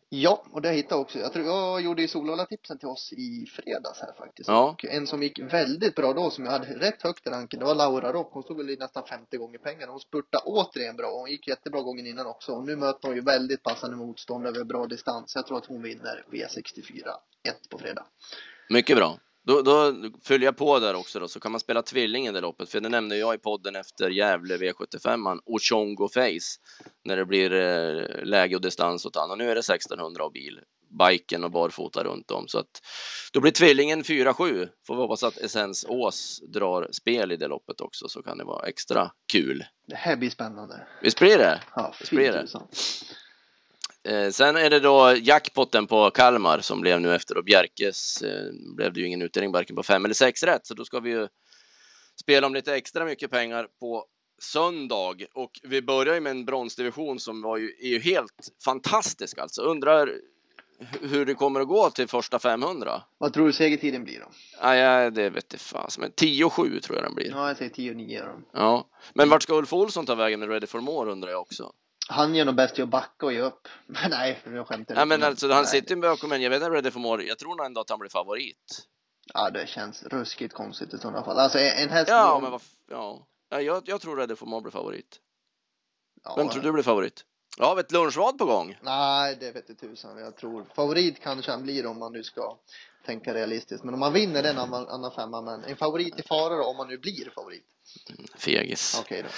Ja, 0.08 0.44
och 0.50 0.62
det 0.62 0.72
hittade 0.72 0.94
jag 0.94 1.00
också. 1.00 1.18
Jag 1.18 1.32
tror 1.32 1.46
jag 1.46 1.80
gjorde 1.80 2.02
ju 2.02 2.08
Solvalla-tipsen 2.08 2.78
till 2.78 2.88
oss 2.88 3.12
i 3.12 3.46
fredags 3.46 4.00
här 4.00 4.12
faktiskt. 4.18 4.48
Ja. 4.48 4.70
Och 4.70 4.84
en 4.84 5.06
som 5.06 5.22
gick 5.22 5.38
väldigt 5.38 5.94
bra 5.94 6.12
då, 6.12 6.30
som 6.30 6.44
jag 6.44 6.52
hade 6.52 6.66
rätt 6.66 7.02
högt 7.02 7.26
i 7.26 7.30
ranken, 7.30 7.60
det 7.60 7.66
var 7.66 7.74
Laura 7.74 8.12
Rock. 8.12 8.32
Hon 8.32 8.42
stod 8.42 8.56
väl 8.56 8.70
i 8.70 8.76
nästan 8.76 9.04
50 9.06 9.36
gånger 9.36 9.58
pengarna. 9.58 9.92
Hon 9.92 10.00
spurtade 10.00 10.44
återigen 10.44 10.96
bra. 10.96 11.10
Hon 11.10 11.30
gick 11.30 11.48
jättebra 11.48 11.82
gången 11.82 12.06
innan 12.06 12.26
också. 12.26 12.52
Och 12.52 12.66
nu 12.66 12.76
möter 12.76 13.08
hon 13.08 13.16
ju 13.16 13.22
väldigt 13.22 13.62
passande 13.62 13.96
motstånd 13.96 14.46
över 14.46 14.64
bra 14.64 14.86
distans. 14.86 15.32
Jag 15.34 15.46
tror 15.46 15.58
att 15.58 15.66
hon 15.66 15.82
vinner 15.82 16.24
V64 16.32 17.08
1 17.48 17.68
på 17.70 17.78
fredag. 17.78 18.06
Mycket 18.70 18.96
bra. 18.96 19.18
Då, 19.46 19.62
då 19.62 19.94
följer 20.24 20.46
jag 20.46 20.56
på 20.56 20.78
där 20.78 20.94
också 20.94 21.20
då, 21.20 21.28
så 21.28 21.40
kan 21.40 21.52
man 21.52 21.60
spela 21.60 21.82
tvilling 21.82 22.26
i 22.26 22.32
det 22.32 22.40
loppet. 22.40 22.68
För 22.68 22.80
det 22.80 22.88
nämnde 22.88 23.16
jag 23.16 23.34
i 23.34 23.38
podden 23.38 23.76
efter 23.76 24.10
Gävle 24.10 24.56
V75, 24.56 25.38
Ochongo 25.46 26.08
Face, 26.08 26.60
när 27.04 27.16
det 27.16 27.24
blir 27.26 27.52
eh, 27.52 28.24
läge 28.24 28.56
och 28.56 28.62
distans 28.62 29.06
åt 29.06 29.16
han. 29.16 29.30
Och 29.30 29.38
nu 29.38 29.50
är 29.50 29.54
det 29.54 29.60
1600 29.60 30.24
och 30.24 30.32
bil, 30.32 30.60
biken 31.08 31.44
och 31.44 31.50
barfota 31.50 32.04
runt 32.04 32.30
om. 32.30 32.48
Så 32.48 32.58
att 32.58 32.82
då 33.32 33.40
blir 33.40 33.52
tvillingen 33.52 34.02
4-7. 34.02 34.68
Får 34.86 34.94
vi 34.94 35.00
hoppas 35.00 35.22
att 35.22 35.38
Essens 35.38 35.86
Ås 35.88 36.40
drar 36.52 36.88
spel 36.92 37.32
i 37.32 37.36
det 37.36 37.48
loppet 37.48 37.80
också, 37.80 38.08
så 38.08 38.22
kan 38.22 38.38
det 38.38 38.44
vara 38.44 38.66
extra 38.66 39.10
kul. 39.32 39.64
Det 39.88 39.96
här 39.96 40.16
blir 40.16 40.30
spännande. 40.30 40.86
Visst 41.02 41.18
blir 41.18 41.38
det? 41.38 41.60
Ja, 41.74 41.94
Visst 42.00 42.12
blir 42.12 42.32
det? 42.32 42.46
Eh, 44.06 44.30
sen 44.30 44.56
är 44.56 44.70
det 44.70 44.80
då 44.80 45.14
jackpotten 45.22 45.86
på 45.86 46.10
Kalmar 46.10 46.60
som 46.60 46.80
blev 46.80 47.00
nu 47.00 47.14
efter 47.14 47.36
och 47.36 47.44
Bjerkes 47.44 48.22
eh, 48.22 48.52
blev 48.76 48.92
det 48.92 49.00
ju 49.00 49.06
ingen 49.06 49.22
utdelning 49.22 49.52
varken 49.52 49.76
på 49.76 49.82
fem 49.82 50.04
eller 50.04 50.14
sex 50.14 50.42
rätt 50.42 50.66
så 50.66 50.74
då 50.74 50.84
ska 50.84 51.00
vi 51.00 51.10
ju 51.10 51.28
spela 52.20 52.46
om 52.46 52.54
lite 52.54 52.74
extra 52.74 53.04
mycket 53.04 53.30
pengar 53.30 53.68
på 53.80 54.04
söndag 54.42 55.16
och 55.34 55.50
vi 55.62 55.82
börjar 55.82 56.14
ju 56.14 56.20
med 56.20 56.30
en 56.30 56.44
bronsdivision 56.44 57.20
som 57.20 57.42
var 57.42 57.56
ju, 57.56 57.76
är 57.80 57.88
ju 57.88 57.98
helt 57.98 58.50
fantastisk 58.64 59.38
alltså. 59.38 59.62
Undrar 59.62 60.12
hur 61.00 61.26
det 61.26 61.34
kommer 61.34 61.60
att 61.60 61.68
gå 61.68 61.90
till 61.90 62.08
första 62.08 62.38
500. 62.38 63.02
Vad 63.18 63.32
tror 63.32 63.46
du 63.46 63.52
segertiden 63.52 64.04
blir 64.04 64.20
då? 64.20 64.26
Ja, 64.60 64.76
ja 64.76 65.10
det 65.10 65.30
vet 65.30 65.52
jag 65.52 65.60
fasen, 65.60 66.00
men 66.00 66.10
10-7 66.10 66.80
tror 66.80 66.96
jag 66.96 67.04
den 67.04 67.14
blir. 67.14 67.30
Ja, 67.30 67.48
jag 67.48 67.56
säger 67.56 67.70
10-9 67.70 68.24
då. 68.24 68.42
Ja, 68.52 68.88
men 69.14 69.28
vart 69.28 69.42
ska 69.42 69.54
Ulf 69.54 69.72
Olsson 69.72 70.06
ta 70.06 70.14
vägen 70.14 70.40
med 70.40 70.48
Ready 70.48 70.66
for 70.66 70.80
More 70.80 71.12
undrar 71.12 71.30
jag 71.30 71.40
också. 71.40 71.72
Han 72.08 72.34
gör 72.34 72.44
nog 72.44 72.54
bäst 72.54 72.78
i 72.78 72.82
att 72.82 72.88
backa 72.88 73.26
och 73.26 73.32
ge 73.32 73.40
upp. 73.40 73.68
Nej, 74.10 74.42
jag 74.44 74.66
skämtar 74.66 74.94
Nej, 74.94 75.06
men 75.06 75.22
alltså 75.22 75.46
han 75.48 75.56
Nej. 75.56 75.66
sitter 75.66 75.96
bakom 75.96 76.32
en, 76.32 76.42
jag 76.42 76.50
vet 76.50 76.62
inte 76.62 76.74
Ready 76.76 76.90
for 76.90 77.00
More, 77.00 77.24
jag 77.24 77.38
tror 77.38 77.56
nog 77.56 77.66
ändå 77.66 77.80
att 77.80 77.90
han 77.90 77.98
blir 77.98 78.10
favorit. 78.10 78.86
Ja, 79.34 79.50
det 79.50 79.66
känns 79.68 80.02
ruskigt 80.02 80.54
konstigt 80.54 80.94
i 80.94 80.98
sådana 80.98 81.24
fall. 81.24 81.38
Alltså 81.38 81.58
en 81.58 81.88
häst 81.88 82.08
Ja, 82.08 82.38
men 82.42 82.50
vad, 82.50 82.62
ja. 82.90 83.26
ja 83.50 83.60
jag, 83.60 83.82
jag 83.86 84.00
tror 84.00 84.16
Ready 84.16 84.36
for 84.36 84.46
More 84.46 84.62
blir 84.62 84.72
favorit. 84.72 85.20
ja, 86.24 86.34
Vem 86.36 86.48
tror 86.48 86.62
du 86.62 86.72
blir 86.72 86.82
favorit? 86.82 87.24
Ja, 87.58 87.64
vi 87.74 87.74
har 87.74 87.80
ett 87.80 87.92
lunchvad 87.92 88.38
på 88.38 88.44
gång. 88.44 88.78
Nej, 88.82 89.36
det 89.40 89.52
vet 89.52 89.68
jag 89.68 89.78
tusan. 89.78 90.18
Jag 90.18 90.36
tror 90.36 90.64
favorit 90.74 91.20
kanske 91.22 91.50
han 91.50 91.62
blir 91.62 91.86
om 91.86 91.98
man 91.98 92.12
nu 92.12 92.22
ska 92.22 92.56
tänka 93.06 93.34
realistiskt. 93.34 93.84
Men 93.84 93.94
om 93.94 94.00
man 94.00 94.12
vinner 94.12 94.42
den 94.42 94.58
annan, 94.58 94.88
annan 94.88 95.12
femma, 95.12 95.42
men 95.42 95.64
en 95.64 95.76
favorit 95.76 96.20
i 96.20 96.22
fara 96.22 96.56
då, 96.56 96.64
om 96.64 96.76
man 96.76 96.88
nu 96.88 96.98
blir 96.98 97.30
favorit. 97.34 97.64
Fegis. 98.38 98.96
Okej 99.00 99.22
då. 99.22 99.28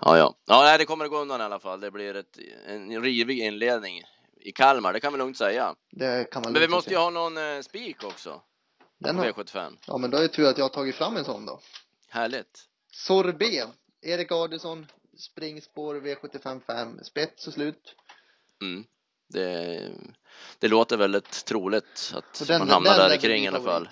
Ja, 0.00 0.18
ja. 0.18 0.34
Ja, 0.46 0.62
nej, 0.62 0.78
det 0.78 0.84
kommer 0.84 1.04
att 1.04 1.10
gå 1.10 1.18
undan 1.18 1.40
i 1.40 1.44
alla 1.44 1.58
fall. 1.60 1.80
Det 1.80 1.90
blir 1.90 2.16
ett, 2.16 2.38
en 2.66 3.02
rivig 3.02 3.38
inledning 3.38 4.02
i 4.40 4.52
Kalmar, 4.52 4.92
det 4.92 5.00
kan 5.00 5.12
vi 5.12 5.18
lugnt 5.18 5.36
säga. 5.38 5.74
Det 5.90 6.30
kan 6.30 6.42
man 6.42 6.52
Men 6.52 6.62
vi 6.62 6.68
måste 6.68 6.90
ju 6.90 6.96
ha 6.96 7.10
någon 7.10 7.36
eh, 7.36 7.60
spik 7.60 8.04
också. 8.04 8.42
Den 8.98 9.16
har, 9.18 9.24
V75. 9.26 9.76
ja, 9.86 9.98
men 9.98 10.10
då 10.10 10.18
är 10.18 10.22
det 10.22 10.28
tur 10.28 10.46
att 10.48 10.58
jag 10.58 10.64
har 10.64 10.68
tagit 10.70 10.94
fram 10.94 11.16
en 11.16 11.24
sån 11.24 11.46
då. 11.46 11.60
Härligt. 12.08 12.64
Sorbet. 12.92 13.68
Erik 14.02 14.32
Adelsson. 14.32 14.86
Springspår 15.18 15.94
V75 15.94 16.60
5. 16.66 17.04
Spets 17.04 17.46
och 17.46 17.52
slut. 17.52 17.94
Mm. 18.62 18.84
Det, 19.28 19.90
det 20.58 20.68
låter 20.68 20.96
väldigt 20.96 21.44
troligt 21.44 22.12
att 22.14 22.46
den- 22.48 22.58
man 22.58 22.68
hamnar 22.68 22.98
den 22.98 23.08
där 23.08 23.16
i 23.16 23.18
kring 23.18 23.44
i 23.44 23.48
alla 23.48 23.60
fall. 23.62 23.88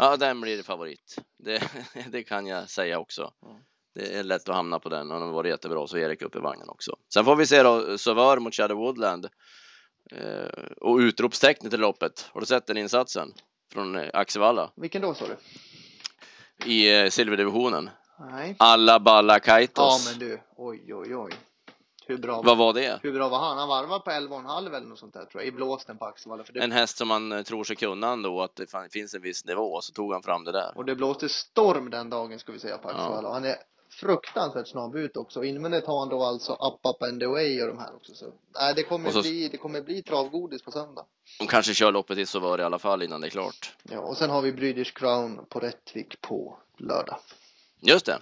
Ja, 0.00 0.16
den 0.16 0.40
blir 0.40 0.62
favorit. 0.62 1.18
Det, 1.38 1.70
det 2.10 2.22
kan 2.22 2.46
jag 2.46 2.70
säga 2.70 2.98
också. 2.98 3.32
Ja. 3.40 3.60
Det 3.94 4.18
är 4.18 4.22
lätt 4.22 4.48
att 4.48 4.54
hamna 4.54 4.78
på 4.78 4.88
den. 4.88 5.10
Han 5.10 5.22
har 5.22 5.32
varit 5.32 5.50
jättebra, 5.50 5.86
så 5.86 5.98
Erik 5.98 6.22
upp 6.22 6.36
i 6.36 6.38
vagnen 6.38 6.68
också. 6.68 6.96
Sen 7.12 7.24
får 7.24 7.36
vi 7.36 7.46
se 7.46 7.62
då 7.62 7.98
Sauveur 7.98 8.38
mot 8.38 8.54
Shadow 8.54 8.78
Woodland. 8.78 9.28
Eh, 10.12 10.62
och 10.80 10.96
utropstecknet 10.96 11.74
i 11.74 11.76
loppet. 11.76 12.30
Har 12.32 12.40
du 12.40 12.46
sett 12.46 12.66
den 12.66 12.76
insatsen? 12.76 13.32
Från 13.72 13.96
eh, 13.96 14.10
Axevalla 14.12 14.70
Vilken 14.76 15.02
då 15.02 15.14
sa 15.14 15.24
du? 15.26 15.36
i 16.70 17.00
eh, 17.00 17.08
silverdivisionen. 17.10 17.90
Nej. 18.30 18.56
Alla 18.58 19.00
balla 19.00 19.34
Ja 19.34 19.38
kaitos. 19.38 20.10
men 20.10 20.28
du. 20.28 20.40
Oj 20.56 20.94
oj 20.94 21.16
oj. 21.16 21.32
Hur 22.10 22.18
bra, 22.18 22.42
Vad 22.42 22.58
var 22.58 22.72
det? 22.72 23.00
hur 23.02 23.12
bra 23.12 23.28
var 23.28 23.38
han? 23.38 23.58
Han 23.58 23.68
varvade 23.68 24.00
på 24.04 24.10
11,5 24.10 24.66
eller 24.76 24.80
något 24.86 24.98
sånt 24.98 25.14
där 25.14 25.24
tror 25.24 25.42
jag. 25.42 25.48
I 25.48 25.52
blåsten 25.52 25.98
på 25.98 26.04
Axevalla. 26.04 26.44
För 26.44 26.52
det, 26.52 26.60
En 26.60 26.72
häst 26.72 26.96
som 26.98 27.08
man 27.08 27.32
eh, 27.32 27.42
tror 27.42 27.64
sig 27.64 27.76
kunna 27.76 28.08
ändå, 28.12 28.42
att 28.42 28.56
det 28.56 28.66
finns 28.92 29.14
en 29.14 29.22
viss 29.22 29.44
nivå, 29.44 29.80
så 29.80 29.92
tog 29.92 30.12
han 30.12 30.22
fram 30.22 30.44
det 30.44 30.52
där. 30.52 30.72
Och 30.76 30.84
det 30.84 30.94
blåste 30.94 31.28
storm 31.28 31.90
den 31.90 32.10
dagen 32.10 32.38
ska 32.38 32.52
vi 32.52 32.58
säga 32.58 32.78
på 32.78 32.88
Ja. 32.88 32.94
Axevalla. 32.94 33.28
Och 33.28 33.34
han 33.34 33.44
är 33.44 33.56
fruktansvärt 33.90 34.68
snabb 34.68 34.96
ut 34.96 35.16
också. 35.16 35.44
Invändigt 35.44 35.86
har 35.86 35.98
han 36.00 36.08
då 36.08 36.22
alltså 36.24 36.52
Up 36.52 36.86
Up 36.94 37.02
and 37.02 37.22
Away 37.22 37.62
och 37.62 37.68
de 37.68 37.78
här 37.78 37.94
också. 37.96 38.14
Så, 38.14 38.26
nej, 38.54 38.74
det 38.76 38.82
kommer 38.82 39.10
så- 39.10 39.22
bli, 39.22 39.48
det 39.48 39.56
kommer 39.56 39.80
bli 39.80 40.02
travgodis 40.02 40.62
på 40.62 40.70
söndag. 40.70 41.04
De 41.38 41.46
kanske 41.46 41.74
kör 41.74 41.92
loppet 41.92 42.18
i 42.18 42.26
Sauveur 42.26 42.60
i 42.60 42.64
alla 42.64 42.78
fall 42.78 43.02
innan 43.02 43.20
det 43.20 43.26
är 43.26 43.30
klart. 43.30 43.72
Ja, 43.82 43.98
och 43.98 44.16
sen 44.16 44.30
har 44.30 44.42
vi 44.42 44.52
British 44.52 44.92
Crown 44.94 45.40
på 45.48 45.60
Rättvik 45.60 46.20
på 46.20 46.56
lördag. 46.76 47.16
Just 47.80 48.06
det. 48.06 48.18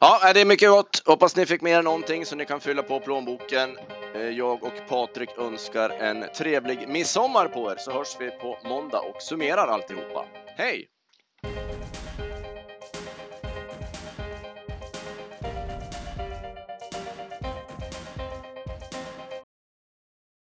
Ja, 0.00 0.28
äh, 0.28 0.34
det 0.34 0.40
är 0.40 0.44
mycket 0.44 0.70
gott. 0.70 1.02
Hoppas 1.06 1.36
ni 1.36 1.46
fick 1.46 1.62
med 1.62 1.72
er 1.72 1.82
någonting 1.82 2.26
så 2.26 2.36
ni 2.36 2.44
kan 2.44 2.60
fylla 2.60 2.82
på 2.82 3.00
plånboken. 3.00 3.78
Eh, 4.14 4.20
jag 4.20 4.64
och 4.64 4.88
Patrik 4.88 5.38
önskar 5.38 5.90
en 5.90 6.24
trevlig 6.36 6.88
midsommar 6.88 7.48
på 7.48 7.70
er 7.70 7.76
så 7.78 7.92
hörs 7.92 8.16
vi 8.20 8.30
på 8.30 8.58
måndag 8.64 8.98
och 8.98 9.22
summerar 9.22 9.68
alltihopa. 9.68 10.24
Hej! 10.56 10.88